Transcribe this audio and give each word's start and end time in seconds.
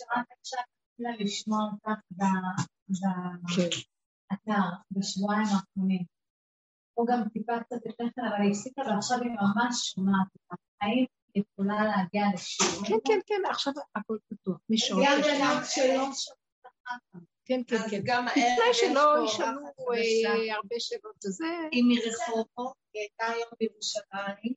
שרק 0.00 0.26
עכשיו 0.40 0.60
התחילה 0.60 1.24
לשמוע 1.24 1.58
אותך 1.72 2.00
באתר, 4.30 4.66
בשבועיים 4.90 5.46
האחרונים. 5.54 6.04
הוא 6.94 7.06
גם 7.06 7.28
טיפה 7.32 7.60
קצת 7.60 7.76
לפני 7.86 8.06
כן, 8.16 8.22
אבל 8.24 8.42
היא 8.42 8.50
הפסיקה 8.50 8.82
ועכשיו 8.82 9.18
היא 9.22 9.30
ממש 9.30 9.90
שומעת 9.94 10.28
אותך. 10.34 10.62
האם 10.80 11.04
יכולה 11.34 11.84
להגיע 11.84 12.22
לשיעור? 12.34 12.86
כן, 12.86 12.98
כן, 13.04 13.18
כן, 13.26 13.50
עכשיו 13.50 13.72
הכל 13.94 14.16
פתוח. 14.28 14.58
מי 14.68 14.78
שומע? 14.78 15.04
גם 15.04 15.20
בן 15.22 15.64
שלא 15.64 16.04
שומעת 16.12 16.40
כן, 17.50 17.60
כן, 17.66 17.88
כן. 17.90 18.00
גם 18.04 18.26
בתנאי 18.26 18.72
שלא 18.72 19.24
ישאלו 19.24 19.66
אה, 19.66 20.54
הרבה 20.54 20.76
שאלות. 20.78 21.14
זה... 21.20 21.44
היא 21.72 21.84
מרחובות, 21.88 22.74
היא 22.94 23.00
הייתה 23.00 23.26
היום 23.26 23.50
בירושלים, 23.60 24.54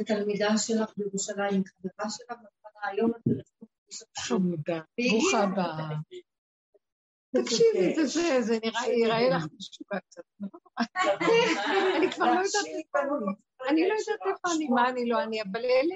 ותלמידה 0.00 0.58
שלך 0.58 0.92
בירושלים, 0.96 1.62
חברה 1.64 2.10
שלך, 2.10 2.38
היום 2.82 3.10
את 3.10 3.22
חמודה, 4.18 4.80
ברוכה 4.98 5.42
הבאה. 5.42 5.88
תקשיבי, 7.36 8.06
זה 8.06 8.42
זה, 8.42 8.58
נראה, 8.64 8.86
ייראה 8.86 9.36
לך 9.36 9.44
משוגע 9.58 10.00
קצת. 10.00 10.22
אני 11.96 12.12
כבר 12.12 12.24
לא 12.24 12.40
יודעת 12.40 12.66
איפה 12.66 12.98
אני, 12.98 13.70
אני 13.70 13.88
לא 13.88 13.94
יודעת 13.94 14.20
איפה 14.26 14.56
אני, 14.56 14.68
מה 14.68 14.88
אני 14.88 15.08
לא 15.08 15.22
אני, 15.22 15.42
אבל 15.42 15.64
אלה 15.64 15.94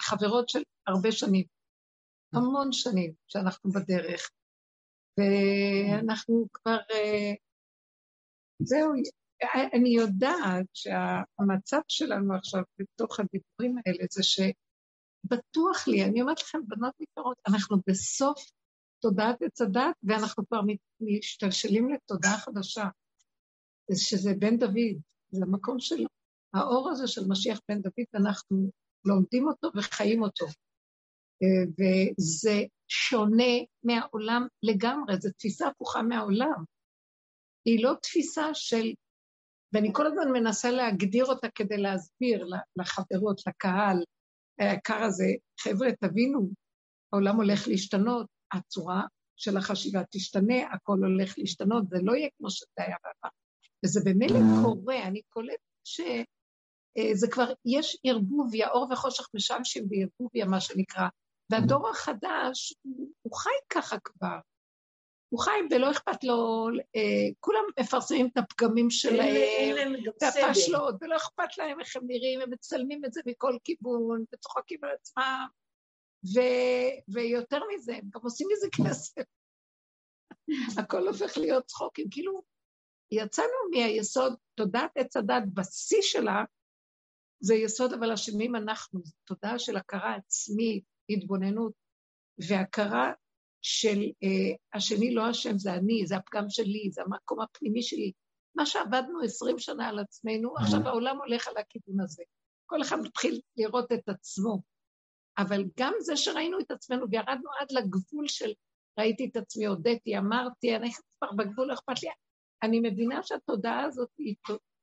חברות 0.00 0.48
של 0.48 0.62
הרבה 0.86 1.12
שנים, 1.12 1.44
המון 2.32 2.72
שנים 2.72 3.12
שאנחנו 3.28 3.70
בדרך, 3.70 4.30
ואנחנו 5.18 6.46
כבר, 6.52 6.78
אה, 6.90 7.32
זהו, 8.62 8.92
אני 9.74 9.88
יודעת 9.88 10.66
שהמצב 10.74 11.80
שלנו 11.88 12.34
עכשיו 12.34 12.62
בתוך 12.78 13.20
הדיבורים 13.20 13.76
האלה 13.86 14.04
זה 14.10 14.22
שבטוח 15.26 15.88
לי, 15.88 16.04
אני 16.04 16.22
אומרת 16.22 16.40
לכם, 16.40 16.58
בנות 16.66 16.94
יקרות, 17.00 17.36
אנחנו 17.48 17.76
בסוף 17.86 18.50
תודעת 19.00 19.42
עץ 19.42 19.60
הדת, 19.60 19.96
ואנחנו 20.02 20.46
כבר 20.48 20.60
משתלשלים 21.00 21.90
לתודעה 21.90 22.38
חדשה, 22.38 22.84
שזה 23.94 24.34
בן 24.38 24.58
דוד, 24.58 25.00
זה 25.30 25.44
המקום 25.44 25.80
שלו. 25.80 26.06
האור 26.54 26.90
הזה 26.90 27.06
של 27.06 27.22
משיח 27.28 27.60
בן 27.68 27.80
דוד, 27.82 28.06
אנחנו 28.14 28.70
לומדים 29.04 29.48
אותו 29.48 29.68
וחיים 29.76 30.22
אותו. 30.22 30.46
אה, 31.42 31.64
וזה 31.78 32.60
שונה 32.88 33.54
מהעולם 33.82 34.46
לגמרי, 34.62 35.14
זו 35.20 35.30
תפיסה 35.38 35.68
הפוכה 35.68 36.02
מהעולם. 36.02 36.64
היא 37.64 37.84
לא 37.84 37.92
תפיסה 38.02 38.54
של, 38.54 38.92
ואני 39.72 39.90
כל 39.92 40.06
הזמן 40.06 40.32
מנסה 40.32 40.70
להגדיר 40.70 41.24
אותה 41.24 41.48
כדי 41.54 41.76
להסביר 41.76 42.46
לחברות, 42.76 43.40
לקהל, 43.46 44.04
היקר 44.60 45.02
הזה, 45.02 45.26
חבר'ה, 45.60 45.88
תבינו, 46.00 46.50
העולם 47.12 47.36
הולך 47.36 47.68
להשתנות, 47.68 48.26
הצורה 48.52 49.02
של 49.36 49.56
החשיבה 49.56 50.02
תשתנה, 50.10 50.72
הכל 50.72 50.98
הולך 50.98 51.34
להשתנות, 51.38 51.88
זה 51.88 51.98
לא 52.02 52.12
יהיה 52.12 52.28
כמו 52.38 52.50
שזה 52.50 52.66
היה 52.76 52.96
בעבר. 53.04 53.34
וזה 53.84 54.00
במילא 54.04 54.38
mm. 54.38 54.64
קורה, 54.64 55.02
אני 55.02 55.20
קולטת 55.28 55.60
שזה 55.84 57.26
אה, 57.26 57.32
כבר, 57.32 57.52
יש 57.64 57.98
ערבוביה, 58.04 58.68
אור 58.70 58.88
וחושך 58.92 59.28
משמשים 59.34 59.88
בערבוביה, 59.88 60.46
מה 60.46 60.60
שנקרא, 60.60 61.08
והדור. 61.50 61.90
החדש, 61.90 62.74
הוא 63.22 63.36
חי 63.36 63.50
ככה 63.70 63.96
כבר. 64.04 64.38
הוא 65.30 65.40
חי 65.40 65.60
ולא 65.70 65.90
אכפת 65.90 66.24
לו, 66.24 66.68
אה, 66.96 67.28
כולם 67.40 67.62
מפרסמים 67.80 68.28
את 68.32 68.36
הפגמים 68.36 68.90
שלהם, 68.90 69.94
את 70.08 70.22
הפשלות, 70.22 70.94
ולא 71.00 71.16
אכפת 71.16 71.58
להם 71.58 71.80
איך 71.80 71.96
הם 71.96 72.02
נראים, 72.06 72.40
הם 72.40 72.50
מצלמים 72.50 73.04
את 73.04 73.12
זה 73.12 73.20
מכל 73.26 73.56
כיוון, 73.64 74.24
וצוחקים 74.34 74.78
על 74.82 74.90
עצמם, 74.90 75.46
ו, 76.34 76.40
ויותר 77.08 77.60
מזה, 77.74 77.96
הם 77.96 78.04
גם 78.14 78.20
עושים 78.22 78.48
מזה 78.52 78.68
כסף. 78.76 79.22
הכל 80.82 81.08
הופך 81.08 81.38
להיות 81.38 81.64
צחוקים, 81.64 82.06
כאילו, 82.10 82.42
יצאנו 83.12 83.52
מהיסוד, 83.70 84.34
תודעת 84.54 84.90
עץ 84.94 85.16
הדת, 85.16 85.42
בשיא 85.54 86.02
שלה, 86.02 86.44
זה 87.40 87.54
יסוד 87.54 87.92
אבל 87.92 88.12
אשמים 88.12 88.56
אנחנו, 88.56 89.00
זו 89.04 89.12
תודעה 89.24 89.58
של 89.58 89.76
הכרה 89.76 90.14
עצמית, 90.14 90.84
התבוננות, 91.10 91.72
והכרה 92.48 93.12
של 93.62 93.98
אה, 94.22 94.56
השני 94.74 95.14
לא 95.14 95.30
אשם, 95.30 95.58
זה 95.58 95.74
אני, 95.74 96.06
זה 96.06 96.16
הפגם 96.16 96.44
שלי, 96.48 96.90
זה 96.92 97.02
המקום 97.02 97.40
הפנימי 97.40 97.82
שלי. 97.82 98.12
מה 98.54 98.66
שעבדנו 98.66 99.20
עשרים 99.20 99.58
שנה 99.58 99.88
על 99.88 99.98
עצמנו, 99.98 100.56
עכשיו 100.56 100.88
העולם 100.88 101.16
הולך 101.16 101.48
על 101.48 101.56
הכיוון 101.56 102.00
הזה. 102.00 102.22
כל 102.66 102.82
אחד 102.82 102.96
מתחיל 103.00 103.40
לראות 103.56 103.92
את 103.92 104.08
עצמו. 104.08 104.62
אבל 105.38 105.64
גם 105.78 105.92
זה 106.00 106.16
שראינו 106.16 106.60
את 106.60 106.70
עצמנו 106.70 107.06
וירדנו 107.10 107.50
עד 107.60 107.72
לגבול 107.72 108.28
של 108.28 108.52
ראיתי 108.98 109.28
את 109.32 109.36
עצמי, 109.36 109.66
הודיתי, 109.66 110.18
אמרתי, 110.18 110.76
אני 110.76 110.90
כבר 111.18 111.32
בגבול, 111.32 111.68
לא 111.68 111.74
אכפת 111.74 112.02
לי. 112.02 112.08
אני 112.62 112.80
מבינה 112.80 113.22
שהתודעה 113.22 113.84
הזאת 113.84 114.08
היא, 114.18 114.34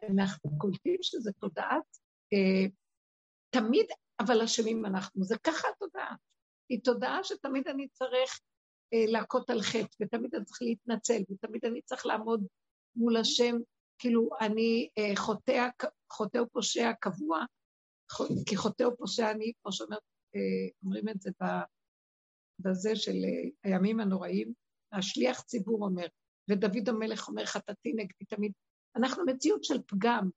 אנחנו 0.10 0.58
קולטים 0.58 0.98
שזו 1.02 1.32
תודעת, 1.40 1.98
אה, 2.34 2.70
תמיד, 3.50 3.86
אבל 4.20 4.42
אשמים 4.42 4.86
אנחנו, 4.86 5.24
זה 5.24 5.38
ככה 5.38 5.68
התודעה. 5.76 6.16
היא 6.70 6.80
תודעה 6.84 7.24
שתמיד 7.24 7.68
אני 7.68 7.88
צריך 7.88 8.40
להכות 8.94 9.50
על 9.50 9.62
חטא, 9.62 9.96
ותמיד 10.02 10.36
אני 10.36 10.46
צריך 10.46 10.62
להתנצל, 10.62 11.22
ותמיד 11.30 11.66
אני 11.66 11.82
צריך 11.82 12.06
לעמוד 12.06 12.44
מול 12.96 13.18
השם, 13.18 13.56
כאילו 14.00 14.30
אני 14.42 14.90
אה, 14.98 15.16
חוטא, 15.16 15.68
חוטא 16.12 16.38
ופושע 16.38 16.92
קבוע, 17.02 17.46
כי 18.48 18.56
חוטא 18.56 18.84
ופושע 18.84 19.32
אני, 19.32 19.52
כמו 19.62 19.72
שאומרת 19.72 20.02
אה, 20.36 21.12
את 21.12 21.22
זה 21.22 21.32
בזה 22.60 22.96
של 22.96 23.12
אה, 23.12 23.50
הימים 23.64 24.00
הנוראים, 24.00 24.54
השליח 24.92 25.42
ציבור 25.42 25.86
אומר, 25.86 26.06
ודוד 26.50 26.90
המלך 26.90 27.28
אומר, 27.28 27.46
חטאתי 27.46 27.94
נגדי 27.94 28.26
תמיד. 28.30 28.52
אנחנו 28.96 29.26
מציאות 29.26 29.64
של 29.64 29.82
פגם, 29.88 30.30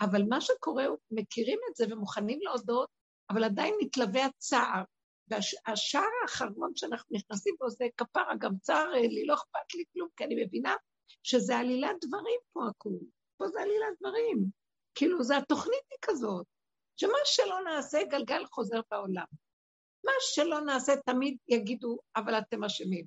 אבל 0.00 0.22
מה 0.28 0.40
שקורה, 0.40 0.84
מכירים 1.10 1.58
את 1.70 1.76
זה 1.76 1.84
ומוכנים 1.90 2.38
להודות, 2.42 2.88
אבל 3.30 3.44
עדיין 3.44 3.74
מתלווה 3.80 4.26
הצער. 4.26 4.82
והשער 5.30 6.08
האחרון 6.22 6.72
שאנחנו 6.76 7.16
נכנסים 7.16 7.54
בו 7.58 7.70
זה 7.70 7.84
כפרה, 7.96 8.36
גם 8.38 8.52
צער 8.62 8.94
אה, 8.94 9.00
לי, 9.00 9.26
לא 9.26 9.34
אכפת 9.34 9.74
לי 9.74 9.84
כלום, 9.92 10.08
כי 10.16 10.24
אני 10.24 10.44
מבינה 10.44 10.74
שזה 11.22 11.56
עלילת 11.56 11.96
דברים 12.04 12.40
פה 12.52 12.60
הכול. 12.70 12.98
פה 13.36 13.48
זה 13.48 13.60
עלילת 13.60 13.98
דברים. 14.00 14.44
כאילו, 14.94 15.22
זה 15.22 15.36
התוכנית 15.36 15.84
היא 15.90 15.98
כזאת. 16.02 16.46
שמה 16.96 17.18
שלא 17.24 17.60
נעשה, 17.64 17.98
גלגל 18.10 18.46
חוזר 18.46 18.80
בעולם. 18.90 19.24
מה 20.04 20.12
שלא 20.20 20.60
נעשה, 20.60 20.92
תמיד 21.06 21.36
יגידו, 21.48 21.98
אבל 22.16 22.38
אתם 22.38 22.64
אשמים. 22.64 23.04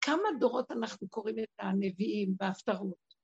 כמה 0.00 0.28
דורות 0.40 0.70
אנחנו 0.70 1.08
קוראים 1.08 1.38
את 1.38 1.48
הנביאים 1.58 2.34
בהפטרות. 2.36 3.14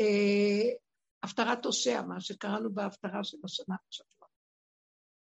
אה, 0.00 0.76
הפטרת 1.22 1.64
הושע, 1.64 2.02
מה 2.02 2.20
שקראנו 2.20 2.74
בהפטרה 2.74 3.24
של 3.24 3.36
השנה 3.44 3.76
השבוע. 3.88 4.21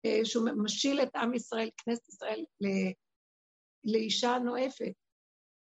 אה, 0.05 0.25
שהוא 0.25 0.49
משיל 0.57 1.03
את 1.03 1.17
עם 1.17 1.35
ישראל, 1.35 1.71
כנסת 1.77 2.09
ישראל, 2.09 2.45
לאישה 3.85 4.39
נואפת, 4.45 4.93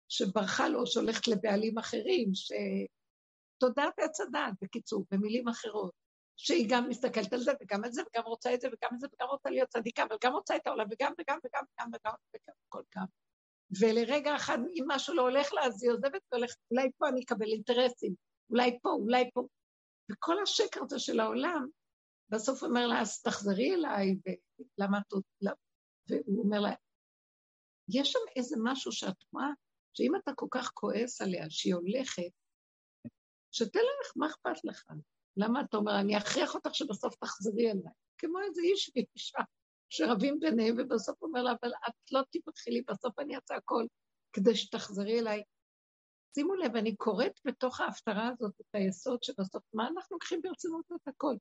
שברחה 0.09 0.69
לו, 0.69 0.87
שהולכת 0.87 1.29
לבעלים 1.29 1.79
אחרים, 1.79 2.31
שתודעת 2.35 3.99
עץ 3.99 4.21
הדת, 4.21 4.53
בקיצור, 4.63 5.05
במילים 5.11 5.49
אחרות. 5.49 5.93
שהיא 6.39 6.67
גם 6.71 6.89
מסתכלת 6.89 7.33
על 7.33 7.41
זה 7.41 7.53
וגם 7.61 7.85
על 7.85 7.93
זה 7.93 8.03
וגם 8.03 8.25
רוצה 8.25 8.55
את 8.55 8.61
זה 8.61 8.69
וגם 8.69 8.95
את 8.95 9.01
זה 9.01 9.07
וגם 9.13 9.29
רוצה 9.29 9.51
להיות 9.51 9.69
צדיקה, 9.69 10.03
אבל 10.03 10.17
גם 10.25 10.33
רוצה 10.33 10.57
את 10.57 10.67
העולם 10.67 10.87
וגם 10.91 11.13
וגם 11.21 11.39
וגם 11.45 11.65
וגם 11.65 11.89
וגם 11.95 12.15
וגם 12.35 12.55
כל 12.69 12.83
כך. 12.91 13.03
ולרגע 13.81 14.37
אחד, 14.37 14.59
אם 14.75 14.85
משהו 14.87 15.15
לא 15.15 15.23
הולך 15.23 15.53
לה, 15.53 15.65
אז 15.65 15.83
היא 15.83 15.91
עוזבת 15.91 16.21
והולכת, 16.33 16.57
אולי 16.71 16.91
פה 16.99 17.09
אני 17.09 17.23
אקבל 17.23 17.47
אינטרסים, 17.47 18.15
אולי 18.51 18.79
פה, 18.83 18.91
אולי 18.91 19.31
פה. 19.35 19.47
וכל 20.13 20.43
השקר 20.43 20.81
הזה 20.83 20.99
של 20.99 21.21
העולם, 21.21 21.67
בסוף 22.31 22.63
אומר 22.63 22.87
לה, 22.87 23.01
אז 23.01 23.23
תחזרי 23.23 23.75
אליי, 23.75 24.17
ולמה 24.79 24.99
את... 24.99 25.13
והוא 26.09 26.45
אומר 26.45 26.61
לה, 26.61 26.71
יש 27.89 28.13
שם 28.13 28.19
איזה 28.37 28.57
משהו 28.65 28.93
שאת 28.93 29.17
רואה, 29.33 29.49
שאם 29.95 30.17
אתה 30.17 30.31
כל 30.37 30.47
כך 30.51 30.71
כועס 30.75 31.21
עליה, 31.21 31.51
שהיא 31.51 31.75
הולכת, 31.75 32.31
שתלך, 33.53 34.13
מה 34.17 34.27
אכפת 34.27 34.65
לך? 34.65 34.85
למה 35.37 35.61
אתה 35.61 35.77
אומר, 35.77 36.01
אני 36.01 36.19
אכריח 36.19 36.55
אותך 36.55 36.75
שבסוף 36.75 37.15
תחזרי 37.17 37.71
אליי? 37.71 37.93
כמו 38.19 38.41
איזה 38.41 38.61
איש 38.63 38.91
ואישה 38.97 39.39
שרבים 39.89 40.41
ביניהם, 40.41 40.77
ובסוף 40.79 41.23
אומר 41.23 41.43
לה, 41.43 41.53
אבל 41.63 41.73
את 41.89 42.13
לא 42.13 42.21
לי, 42.69 42.83
בסוף 42.83 43.19
אני 43.19 43.37
אעשה 43.37 43.55
הכל 43.55 43.87
כדי 44.33 44.57
שתחזרי 44.57 45.21
אליי. 45.21 45.43
שימו 46.35 46.55
לב, 46.55 46.77
אני 46.77 46.97
קוראת 46.97 47.41
בתוך 47.45 47.81
ההפטרה 47.81 48.29
הזאת 48.29 48.61
את 48.61 48.75
היסוד 48.75 49.23
שבסוף, 49.23 49.63
מה 49.75 49.89
אנחנו 49.89 50.15
לוקחים 50.15 50.43
ברצינות 50.43 50.85
את 50.93 51.09
הכל? 51.09 51.35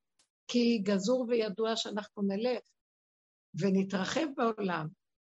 כי 0.48 0.78
גזור 0.84 1.26
וידוע 1.30 1.76
שאנחנו 1.76 2.24
נלך 2.24 2.64
ונתרחב 3.60 4.28
בעולם 4.38 4.88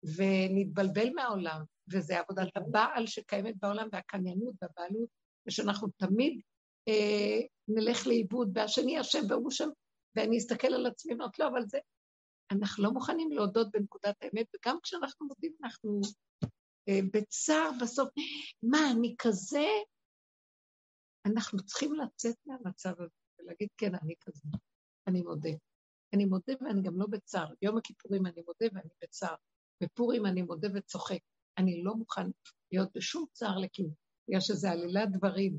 ונתבלבל 0.04 1.10
מהעולם, 1.16 1.62
וזה 1.92 2.20
עבודת 2.20 2.48
הבעל 2.56 3.08
שקיימת 3.08 3.56
בעולם 3.58 3.88
והקניינות 3.92 4.56
והבעלות, 4.62 5.10
ושאנחנו 5.48 5.88
תמיד 5.98 6.42
אה, 6.88 7.40
נלך 7.68 8.08
לאיבוד, 8.08 8.52
והשני 8.56 9.02
אשם 9.02 9.20
והוא 9.30 9.52
שם, 9.52 9.70
ואני 10.16 10.38
אסתכל 10.38 10.68
על 10.68 10.86
עצמי 10.86 11.14
ואומרת, 11.14 11.40
לא, 11.40 11.48
אבל 11.48 11.66
זה... 11.66 11.78
אנחנו 12.52 12.84
לא 12.84 12.92
מוכנים 12.92 13.32
להודות 13.32 13.72
בנקודת 13.72 14.16
האמת, 14.22 14.48
וגם 14.56 14.78
כשאנחנו 14.84 15.28
מודים, 15.28 15.54
אנחנו 15.64 16.02
אה, 16.90 17.00
בצער 17.14 17.70
בסוף, 17.82 18.10
מה, 18.64 18.78
אני 18.92 19.16
כזה? 19.20 19.68
אנחנו 21.26 21.66
צריכים 21.66 21.94
לצאת 21.94 22.36
מהמצב 22.46 22.94
הזה 23.02 23.10
ולהגיד, 23.40 23.70
כן, 23.78 23.96
אני 23.96 24.14
כזה, 24.22 24.42
אני 25.10 25.22
מודה. 25.22 25.50
אני 26.14 26.26
מודה 26.26 26.54
ואני 26.62 26.82
גם 26.82 27.00
לא 27.00 27.06
בצער. 27.10 27.54
יום 27.62 27.78
הכיפורים 27.78 28.26
אני 28.26 28.42
מודה 28.48 28.66
ואני 28.74 28.90
בצער. 29.04 29.36
בפורים 29.84 30.26
אני 30.26 30.42
מודה 30.42 30.68
וצוחק. 30.76 31.20
אני 31.58 31.84
לא 31.84 31.96
מוכן 31.96 32.28
להיות 32.72 32.90
בשום 32.96 33.26
צער 33.32 33.58
לכלום, 33.58 33.94
בגלל 34.28 34.42
שזה 34.42 34.72
עלילת 34.72 35.12
דברים. 35.12 35.58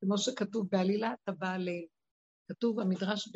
כמו 0.00 0.18
שכתוב 0.18 0.68
בעלילת 0.70 1.18
הבא 1.28 1.52
עלינו. 1.52 1.86
כתוב 2.48 2.80
במדרש 2.80 3.28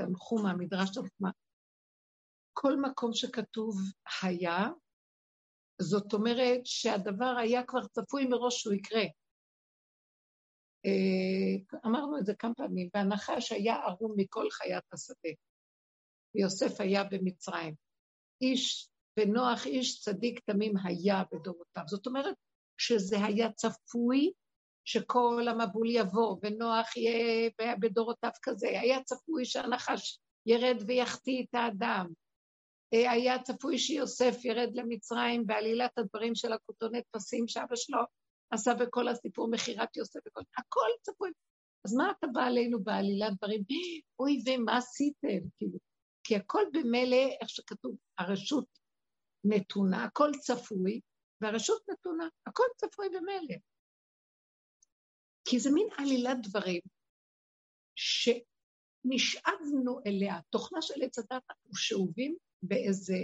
בתנחום, 0.00 0.46
אה, 0.46 0.50
המדרש 0.50 0.90
תנחומה, 0.90 1.30
כל 2.52 2.80
מקום 2.80 3.12
שכתוב 3.12 3.76
היה, 4.22 4.68
זאת 5.82 6.12
אומרת 6.12 6.60
שהדבר 6.64 7.34
היה 7.38 7.66
כבר 7.66 7.86
צפוי 7.86 8.26
מראש 8.26 8.60
שהוא 8.60 8.74
יקרה. 8.74 9.02
אה, 10.86 11.78
אמרנו 11.86 12.18
את 12.18 12.26
זה 12.26 12.34
כמה 12.34 12.54
פעמים, 12.54 12.88
והנחש 12.94 13.52
היה 13.52 13.74
ערום 13.74 14.14
מכל 14.16 14.50
חיית 14.50 14.84
השדה. 14.92 15.30
ויוסף 16.34 16.80
היה 16.80 17.04
במצרים. 17.04 17.74
איש, 18.40 18.88
ונוח 19.18 19.66
איש 19.66 20.00
צדיק 20.00 20.40
תמים 20.40 20.74
היה 20.84 21.22
בדורותיו. 21.32 21.82
זאת 21.86 22.06
אומרת 22.06 22.34
שזה 22.78 23.24
היה 23.24 23.52
צפוי 23.52 24.32
שכל 24.84 25.46
המבול 25.48 25.90
יבוא, 25.90 26.36
ונוח 26.42 26.96
יהיה 26.96 27.50
בדורותיו 27.80 28.30
כזה. 28.42 28.68
היה 28.68 29.02
צפוי 29.02 29.44
שהנחש 29.44 30.18
ירד 30.46 30.76
ויחטיא 30.86 31.42
את 31.42 31.54
האדם. 31.54 32.06
אה, 32.94 33.10
היה 33.10 33.42
צפוי 33.42 33.78
שיוסף 33.78 34.44
ירד 34.44 34.70
למצרים 34.74 35.46
בעלילת 35.46 35.98
הדברים 35.98 36.34
של 36.34 36.52
הכותונת 36.52 37.04
פסים 37.10 37.48
שאבא 37.48 37.76
שלו 37.76 37.98
עשה 38.50 38.74
בכל 38.74 39.08
הסיפור 39.08 39.50
מכירת 39.50 39.96
יוסף 39.96 40.20
וכל... 40.26 40.40
הכל 40.56 40.90
צפוי. 41.02 41.30
אז 41.84 41.94
מה 41.94 42.10
אתה 42.18 42.26
בא 42.26 42.40
עלינו 42.40 42.84
בעלילת 42.84 43.32
דברים? 43.36 43.64
אוי 44.18 44.42
ומה 44.46 44.76
עשיתם? 44.76 45.48
כאילו, 45.56 45.78
כי 46.24 46.36
הכל 46.36 46.62
במילא, 46.72 47.28
איך 47.40 47.48
שכתוב, 47.48 47.96
הרשות 48.18 48.78
נתונה, 49.44 50.04
הכל 50.04 50.30
צפוי, 50.40 51.00
והרשות 51.40 51.82
נתונה, 51.90 52.28
הכל 52.46 52.64
צפוי 52.76 53.08
במילא. 53.08 53.56
כי 55.44 55.58
זה 55.58 55.70
מין 55.70 55.88
עלילת 55.98 56.36
דברים 56.42 56.80
שנשאבנו 59.04 60.00
אליה. 60.06 60.40
תוכנה 60.50 60.82
של 60.82 61.02
עץ 61.02 61.18
הדת, 61.18 61.42
אנחנו 61.50 61.76
שאובים 61.76 62.36
באיזה 62.62 63.16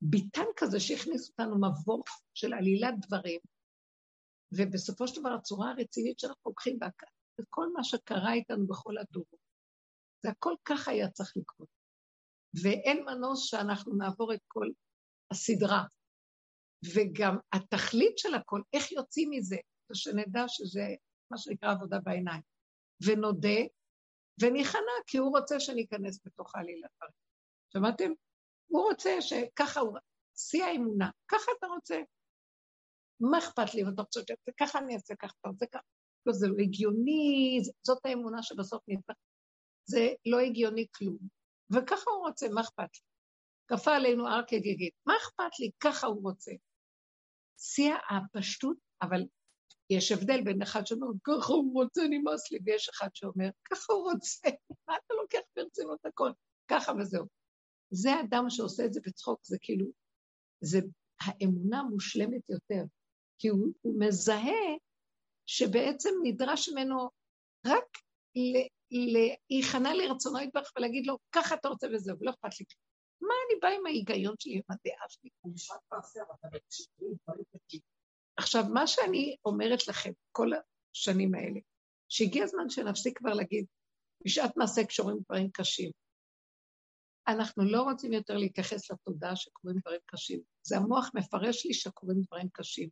ביטן 0.00 0.44
כזה 0.56 0.80
שהכניס 0.80 1.30
אותנו 1.30 1.56
מבוך 1.56 2.06
של 2.34 2.52
עלילת 2.52 2.94
דברים, 3.06 3.40
ובסופו 4.52 5.08
של 5.08 5.20
דבר 5.20 5.30
הצורה 5.30 5.70
הרצינית 5.70 6.18
שאנחנו 6.18 6.50
לוקחים 6.50 6.78
בה, 6.78 6.86
וכל 7.40 7.72
מה 7.72 7.84
שקרה 7.84 8.32
איתנו 8.32 8.66
בכל 8.66 8.98
הדורות, 8.98 9.40
זה 10.22 10.30
הכל 10.30 10.54
ככה 10.64 10.90
היה 10.90 11.10
צריך 11.10 11.32
לקרות. 11.36 11.68
ואין 12.62 13.04
מנוס 13.04 13.50
שאנחנו 13.50 13.94
נעבור 13.94 14.34
את 14.34 14.40
כל 14.48 14.66
הסדרה. 15.30 15.84
וגם 16.94 17.36
התכלית 17.52 18.18
של 18.18 18.34
הכל, 18.34 18.60
איך 18.72 18.92
יוצאים 18.92 19.30
מזה, 19.30 19.56
ושנדע 19.90 20.44
שזה 20.48 20.86
מה 21.30 21.38
שנקרא 21.38 21.72
עבודה 21.72 21.98
בעיניים. 22.00 22.42
ונודה, 23.06 23.58
וניכנע, 24.42 24.96
כי 25.06 25.18
הוא 25.18 25.38
רוצה 25.38 25.60
שניכנס 25.60 26.20
בתוך 26.24 26.54
העלילה. 26.54 26.88
שמעתם? 27.72 28.10
הוא 28.66 28.82
רוצה 28.82 29.16
שככה 29.20 29.80
הוא... 29.80 29.98
שיא 30.36 30.64
האמונה, 30.64 31.10
ככה 31.28 31.52
אתה 31.58 31.66
רוצה. 31.66 32.00
מה 33.20 33.38
אכפת 33.38 33.74
לי 33.74 33.82
אם 33.82 33.88
אתה 33.88 34.02
רוצה 34.02 34.20
שזה 34.20 34.52
ככה 34.60 34.78
אני 34.78 34.94
אעשה, 34.94 35.14
ככה 35.14 35.32
אתה 35.40 35.48
רוצה 35.48 35.66
ככה. 35.66 35.82
לא, 36.26 36.32
זה 36.32 36.48
לא 36.48 36.54
הגיוני, 36.58 37.58
זאת 37.86 38.06
האמונה 38.06 38.42
שבסוף 38.42 38.82
נתפח. 38.88 39.14
זה 39.84 40.08
לא 40.26 40.40
הגיוני 40.40 40.86
כלום. 40.96 41.18
וככה 41.70 42.10
הוא 42.10 42.26
רוצה, 42.26 42.48
מה 42.48 42.60
אכפת 42.60 42.88
לי? 42.94 43.00
כפה 43.68 43.96
עלינו 43.96 44.28
הר 44.28 44.42
כגיגית, 44.48 44.94
מה 45.06 45.14
אכפת 45.16 45.58
לי? 45.60 45.70
ככה 45.80 46.06
הוא 46.06 46.22
רוצה. 46.22 46.52
שיא 47.58 47.94
הפשטות, 48.10 48.76
אבל 49.02 49.20
יש 49.90 50.12
הבדל 50.12 50.44
בין 50.44 50.62
אחד 50.62 50.86
שאומר, 50.86 51.06
ככה 51.24 51.52
הוא 51.52 51.82
רוצה, 51.82 52.02
נמאס 52.10 52.52
לי, 52.52 52.58
ויש 52.64 52.88
אחד 52.88 53.08
שאומר, 53.14 53.48
ככה 53.70 53.92
הוא 53.92 54.12
רוצה, 54.12 54.48
מה 54.88 54.94
אתה 54.96 55.14
לוקח 55.22 55.46
ברצינות 55.56 56.06
הכל? 56.06 56.30
ככה 56.68 56.92
וזהו. 56.92 57.26
זה 57.90 58.10
אדם 58.20 58.44
שעושה 58.48 58.84
את 58.84 58.92
זה 58.92 59.00
בצחוק, 59.06 59.40
זה 59.44 59.56
כאילו, 59.60 59.86
זה 60.60 60.78
האמונה 61.20 61.82
מושלמת 61.82 62.50
יותר, 62.50 62.82
כי 63.38 63.48
הוא, 63.48 63.66
הוא 63.82 64.00
מזהה 64.00 64.76
שבעצם 65.46 66.10
נדרש 66.22 66.68
ממנו 66.68 67.10
רק 67.66 67.98
להיכנע 69.50 69.94
לרצונו 69.94 70.40
יתברך 70.40 70.72
ולהגיד 70.76 71.06
לו, 71.06 71.18
ככה 71.32 71.54
אתה 71.54 71.68
רוצה 71.68 71.86
וזהו, 71.94 72.16
לא 72.20 72.30
אכפת 72.30 72.60
לי. 72.60 72.66
מה 73.20 73.34
אני 73.46 73.60
באה 73.60 73.70
עם 73.70 73.86
ההיגיון 73.86 74.34
שלי, 74.38 74.54
עם 74.54 74.62
הדעה 74.68 75.08
שלי? 75.08 75.30
עכשיו, 78.36 78.64
מה 78.74 78.86
שאני 78.86 79.36
אומרת 79.44 79.88
לכם 79.88 80.10
כל 80.32 80.50
השנים 80.94 81.34
האלה, 81.34 81.60
שהגיע 82.08 82.44
הזמן 82.44 82.68
שנפסיק 82.70 83.18
כבר 83.18 83.32
להגיד, 83.32 83.66
בשעת 84.24 84.56
מעשה 84.56 84.84
קשורים 84.84 85.18
דברים 85.24 85.50
קשים. 85.50 85.90
אנחנו 87.28 87.64
לא 87.64 87.82
רוצים 87.82 88.12
יותר 88.12 88.36
להתייחס 88.36 88.90
לתודעה 88.90 89.36
שקורים 89.36 89.78
דברים 89.78 90.00
קשים. 90.06 90.40
זה 90.62 90.76
המוח 90.76 91.10
מפרש 91.14 91.66
לי 91.66 91.74
שקורים 91.74 92.20
דברים 92.20 92.48
קשים. 92.52 92.88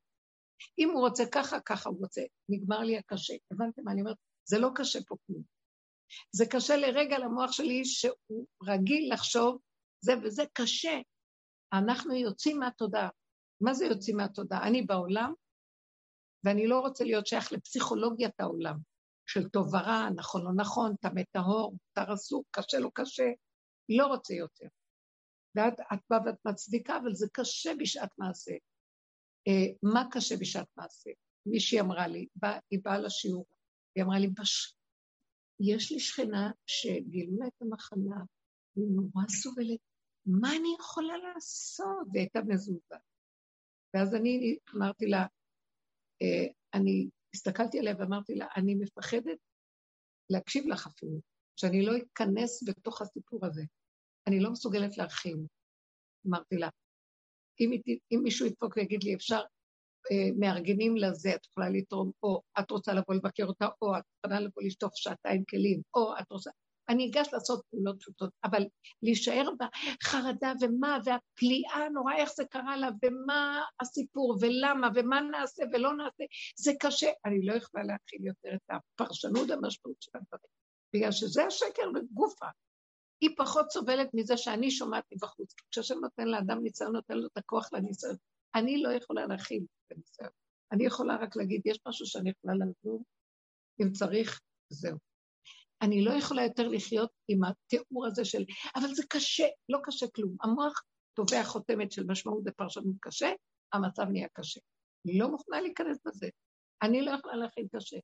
אם 0.78 0.90
הוא 0.90 1.00
רוצה 1.00 1.24
ככה, 1.32 1.60
ככה 1.60 1.88
הוא 1.88 1.98
רוצה. 2.00 2.22
נגמר 2.48 2.78
לי 2.78 2.98
הקשה. 2.98 3.34
הבנתם 3.50 3.82
מה 3.84 3.92
אני 3.92 4.00
אומרת? 4.00 4.16
זה 4.44 4.58
לא 4.58 4.70
קשה 4.74 4.98
פה 5.08 5.16
כלום. 5.26 5.42
זה 6.32 6.44
קשה 6.50 6.76
לרגע 6.76 7.18
למוח 7.18 7.52
שלי 7.52 7.84
שהוא 7.84 8.46
רגיל 8.62 9.12
לחשוב 9.12 9.58
זה 10.00 10.12
וזה 10.22 10.42
קשה. 10.52 10.98
אנחנו 11.72 12.14
יוצאים 12.14 12.58
מהתודעה. 12.58 13.08
מה 13.60 13.74
זה 13.74 13.84
יוצאים 13.84 14.16
מהתודעה? 14.16 14.68
אני 14.68 14.82
בעולם, 14.82 15.32
ואני 16.44 16.66
לא 16.66 16.80
רוצה 16.80 17.04
להיות 17.04 17.26
שייך 17.26 17.52
לפסיכולוגיית 17.52 18.40
העולם, 18.40 18.78
של 19.26 19.48
טוב 19.48 19.74
ורע, 19.74 20.08
נכון 20.16 20.44
לא 20.44 20.50
נכון, 20.56 20.96
טמא 21.00 21.22
טהור, 21.32 21.72
מותר 21.72 22.14
אסור, 22.14 22.44
קשה 22.50 22.78
לא 22.78 22.90
קשה, 22.94 23.24
לא 23.88 24.06
רוצה 24.06 24.34
יותר. 24.34 24.66
ואת 25.56 25.80
את 25.92 25.98
באה 26.10 26.18
ואת 26.26 26.34
מצדיקה, 26.44 26.96
אבל 26.96 27.14
זה 27.14 27.26
קשה 27.32 27.72
בשעת 27.78 28.10
מעשה. 28.18 28.52
אה, 29.48 29.74
מה 29.82 30.08
קשה 30.10 30.36
בשעת 30.36 30.68
מעשה? 30.76 31.10
מישהי 31.46 31.80
אמרה 31.80 32.06
לי, 32.06 32.26
היא 32.70 32.80
באה 32.82 32.98
לשיעור, 32.98 33.46
היא 33.94 34.04
אמרה 34.04 34.18
לי, 34.18 34.28
בש... 34.28 34.76
יש 35.60 35.92
לי 35.92 36.00
שכנה 36.00 36.50
שגילו 36.66 37.38
לה 37.38 37.46
את 37.46 37.62
המחלה, 37.62 38.24
היא 38.76 38.84
נורא 38.96 39.28
סובלת, 39.28 39.80
מה 40.26 40.48
אני 40.50 40.76
יכולה 40.80 41.16
לעשות? 41.16 42.06
והיא 42.12 42.22
הייתה 42.22 42.40
מזוזה. 42.42 42.94
ואז 43.94 44.14
אני 44.14 44.58
אמרתי 44.76 45.06
לה, 45.06 45.26
אה, 46.22 46.52
אני 46.74 47.08
הסתכלתי 47.34 47.78
עליה 47.78 47.94
ואמרתי 47.98 48.34
לה, 48.34 48.46
אני 48.56 48.74
מפחדת 48.74 49.38
להקשיב 50.30 50.64
לך 50.68 50.86
אפילו, 50.86 51.20
שאני 51.56 51.86
לא 51.86 51.92
אכנס 51.96 52.68
בתוך 52.68 53.02
הסיפור 53.02 53.46
הזה. 53.46 53.62
אני 54.26 54.40
לא 54.40 54.50
מסוגלת 54.50 54.98
להכיל. 54.98 55.36
אמרתי 56.26 56.56
לה, 56.56 56.68
אם, 57.60 57.70
אם 58.12 58.20
מישהו 58.22 58.46
ידפוק 58.46 58.76
ויגיד 58.76 59.02
לי, 59.04 59.14
אפשר, 59.14 59.40
אה, 60.12 60.28
מארגנים 60.38 60.96
לזה, 60.96 61.34
את 61.34 61.46
יכולה 61.46 61.68
לתרום, 61.68 62.10
או 62.22 62.42
את 62.58 62.70
רוצה 62.70 62.92
לבוא 62.92 63.14
לבקר 63.14 63.44
אותה, 63.44 63.68
או 63.82 63.98
את 63.98 64.02
יכולה 64.18 64.40
לבוא 64.40 64.62
לשטוף 64.62 64.92
שעתיים 64.94 65.44
כלים, 65.50 65.80
או 65.94 66.14
את 66.20 66.30
רוצה... 66.30 66.50
אני 66.88 67.10
אגש 67.10 67.28
לעשות 67.32 67.62
פעולות 67.70 68.00
פשוטות, 68.00 68.30
אבל 68.44 68.64
להישאר 69.02 69.48
בחרדה 69.58 70.52
ומה, 70.60 70.98
והפליאה 71.04 71.74
הנורא, 71.74 72.14
איך 72.14 72.32
זה 72.34 72.44
קרה 72.44 72.76
לה, 72.76 72.88
ומה 73.02 73.62
הסיפור, 73.80 74.36
ולמה, 74.40 74.88
ומה 74.94 75.20
נעשה 75.20 75.62
ולא 75.72 75.96
נעשה, 75.96 76.24
זה 76.56 76.72
קשה. 76.80 77.10
אני 77.24 77.46
לא 77.46 77.54
יכולה 77.54 77.84
להכיל 77.84 78.26
יותר 78.26 78.54
את 78.54 78.70
הפרשנות 78.70 79.50
המשמעות 79.50 80.02
של 80.02 80.10
הדברים, 80.14 80.50
בגלל 80.94 81.12
שזה 81.12 81.44
השקר 81.44 81.90
בגופה. 81.94 82.46
היא 83.24 83.36
פחות 83.36 83.70
סובלת 83.70 84.10
מזה 84.14 84.36
שאני 84.36 84.70
שומעת 84.70 85.04
מבחוץ. 85.12 85.54
כשהשם 85.70 85.94
נותן 86.02 86.28
לאדם 86.28 86.62
ניסיון, 86.62 86.92
נותן 86.92 87.18
לו 87.18 87.26
את 87.26 87.36
הכוח 87.36 87.72
לניסיון. 87.72 88.16
אני 88.54 88.82
לא 88.82 88.88
יכולה 88.92 89.26
להכיל 89.26 89.62
את 89.62 89.92
הניסיון. 89.92 90.30
אני 90.72 90.86
יכולה 90.86 91.16
רק 91.16 91.36
להגיד, 91.36 91.60
יש 91.64 91.78
משהו 91.88 92.06
שאני 92.06 92.30
יכולה 92.30 92.54
לעזור, 92.54 93.04
אם 93.82 93.92
צריך, 93.92 94.40
זהו. 94.68 94.98
אני 95.82 96.04
לא 96.04 96.10
יכולה 96.10 96.42
יותר 96.42 96.68
לחיות 96.68 97.10
עם 97.28 97.40
התיאור 97.44 98.06
הזה 98.06 98.24
של, 98.24 98.44
אבל 98.76 98.94
זה 98.94 99.02
קשה, 99.08 99.46
לא 99.68 99.78
קשה 99.82 100.06
כלום. 100.14 100.36
המוח 100.42 100.82
תובע 101.14 101.44
חותמת 101.44 101.92
של 101.92 102.04
משמעות 102.06 102.42
ופרשנות 102.46 102.96
קשה, 103.00 103.32
המצב 103.72 104.02
נהיה 104.02 104.28
קשה. 104.32 104.60
אני 105.06 105.18
לא 105.18 105.30
מוכנה 105.30 105.60
להיכנס 105.60 105.98
בזה. 106.06 106.28
אני 106.82 107.02
לא 107.02 107.10
יכולה 107.10 107.36
להכין 107.36 107.66
קשה. 107.76 107.96